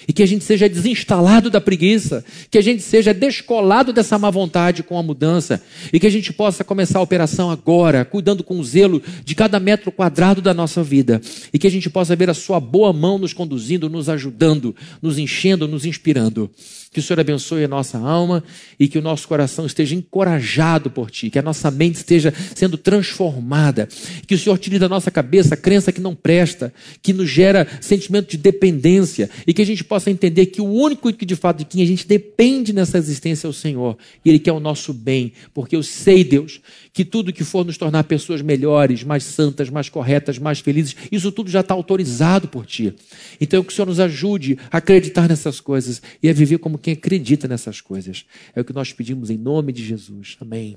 E 0.09 0.13
que 0.13 0.23
a 0.23 0.27
gente 0.27 0.45
seja 0.45 0.69
desinstalado 0.69 1.49
da 1.49 1.61
preguiça, 1.61 2.25
que 2.51 2.59
a 2.59 2.61
gente 2.61 2.83
seja 2.83 3.15
descolado 3.15 3.93
dessa 3.93 4.19
má 4.19 4.31
vontade 4.31 4.83
com 4.83 4.99
a 4.99 5.03
mudança, 5.03 5.63
e 5.93 6.01
que 6.01 6.07
a 6.09 6.11
gente 6.11 6.33
possa 6.33 6.65
começar 6.65 6.99
a 6.99 7.03
operação 7.03 7.53
agora, 7.53 8.05
cuidando 8.05 8.43
com 8.43 8.61
zelo 8.65 9.01
de 9.25 9.35
cada 9.37 9.61
metro 9.61 9.93
quadrado 9.93 10.43
da 10.43 10.53
nossa 10.53 10.83
vida, 10.83 11.21
e 11.53 11.59
que 11.59 11.69
a 11.69 11.71
gente 11.71 11.89
possa 11.89 12.17
ver 12.17 12.29
a 12.29 12.35
Sua 12.35 12.59
boa 12.59 12.93
mão 12.93 13.17
nos 13.17 13.33
conduzindo, 13.33 13.89
nos 13.89 14.09
ajudando, 14.09 14.75
nos 15.01 15.19
enchendo, 15.19 15.69
nos 15.69 15.85
inspirando. 15.85 16.51
Que 16.93 17.01
o 17.01 17.03
Senhor 17.03 17.19
abençoe 17.19 17.65
a 17.65 17.69
nossa 17.69 17.97
alma 17.99 18.45
e 18.79 18.87
que 18.87 18.99
o 18.99 19.03
nosso 19.03 19.27
coração 19.27 19.65
esteja 19.65 19.95
encorajado 19.95 20.91
por 20.91 21.11
Ti, 21.11 21.31
que 21.31 21.39
a 21.39 21.43
nossa 21.43 21.71
mente 21.71 21.95
esteja 21.95 22.35
sendo 22.55 22.77
transformada, 22.77 23.89
que 24.27 24.35
o 24.35 24.39
Senhor 24.39 24.59
tire 24.59 24.79
da 24.79 24.91
nossa 24.91 25.11
cabeça 25.11 25.55
a 25.55 25.57
crença 25.57 25.91
que 25.91 26.03
não 26.03 26.15
presta, 26.15 26.73
que 27.03 27.15
nos 27.15 27.31
gera 27.31 27.67
sentimento 27.81 28.31
de 28.31 28.37
dependência 28.37 29.31
e 29.47 29.55
que 29.55 29.63
a 29.63 29.67
gente 29.67 29.83
possa 29.83 30.11
entender 30.11 30.47
que 30.47 30.61
o 30.61 30.71
único 30.71 31.11
que 31.15 31.25
de 31.25 31.35
fato 31.35 31.59
de 31.59 31.65
quem 31.65 31.83
a 31.83 31.87
gente 31.87 32.07
depende 32.07 32.75
nessa 32.75 32.99
existência 32.99 33.47
é 33.47 33.51
o 33.51 33.55
Senhor 33.55 33.97
e 34.23 34.29
Ele 34.29 34.39
quer 34.39 34.53
o 34.53 34.61
nosso 34.61 34.93
bem, 34.93 35.33
porque 35.55 35.75
eu 35.75 35.83
sei, 35.83 36.23
Deus, 36.23 36.61
que 36.93 37.05
tudo 37.05 37.33
que 37.33 37.43
for 37.43 37.65
nos 37.65 37.79
tornar 37.79 38.05
pessoas 38.05 38.43
melhores, 38.43 39.03
mais 39.03 39.25
santas, 39.25 39.71
mais 39.71 39.89
corretas, 39.89 40.39
mais 40.39 40.61
felizes, 40.61 40.95
isso 41.11 41.33
tudo 41.33 41.51
já 41.51 41.61
está 41.61 41.73
autorizado 41.73 42.49
por 42.49 42.67
Ti. 42.67 42.95
Então 43.41 43.65
que 43.65 43.73
o 43.73 43.75
Senhor 43.75 43.87
nos 43.87 43.99
ajude 43.99 44.59
a 44.71 44.77
acreditar 44.77 45.29
nessas 45.29 45.61
coisas 45.61 46.03
e 46.23 46.29
a 46.29 46.33
viver 46.33 46.59
como 46.59 46.79
quem 46.79 46.93
acredita 46.93 47.49
nessas 47.49 47.81
coisas. 47.81 48.27
É 48.55 48.61
o 48.61 48.65
que 48.65 48.73
nós 48.73 48.93
pedimos 48.93 49.31
em 49.31 49.39
nome 49.39 49.73
de 49.73 49.85
Jesus. 49.85 50.37
Amém. 50.41 50.77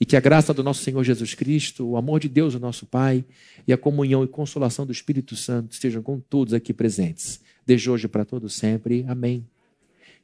E 0.00 0.04
que 0.04 0.16
a 0.16 0.20
graça 0.20 0.54
do 0.54 0.62
nosso 0.62 0.82
Senhor 0.82 1.02
Jesus 1.02 1.34
Cristo, 1.34 1.84
o 1.86 1.96
amor 1.96 2.20
de 2.20 2.28
Deus, 2.28 2.54
o 2.54 2.60
nosso 2.60 2.86
Pai, 2.86 3.24
e 3.66 3.72
a 3.72 3.78
comunhão 3.78 4.22
e 4.22 4.28
consolação 4.28 4.86
do 4.86 4.92
Espírito 4.92 5.34
Santo 5.34 5.72
estejam 5.72 6.02
com 6.02 6.20
todos 6.20 6.54
aqui 6.54 6.72
presentes, 6.72 7.40
desde 7.66 7.90
hoje 7.90 8.06
para 8.06 8.24
todos 8.24 8.54
sempre. 8.54 9.04
Amém. 9.08 9.44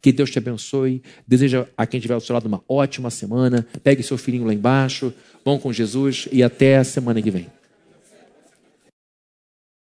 Que 0.05 0.13
Deus 0.13 0.31
te 0.31 0.37
abençoe. 0.37 1.01
Deseja 1.27 1.67
a 1.79 1.87
quem 1.87 1.97
estiver 1.97 2.13
ao 2.13 2.21
seu 2.21 2.35
lado 2.35 2.45
uma 2.45 2.63
ótima 2.69 3.09
semana. 3.09 3.67
Pegue 3.83 4.03
seu 4.03 4.19
filhinho 4.19 4.45
lá 4.45 4.53
embaixo. 4.53 5.11
Vão 5.43 5.59
com 5.59 5.73
Jesus 5.73 6.29
e 6.31 6.43
até 6.43 6.77
a 6.77 6.85
semana 6.85 7.23
que 7.23 7.31
vem. 7.31 7.47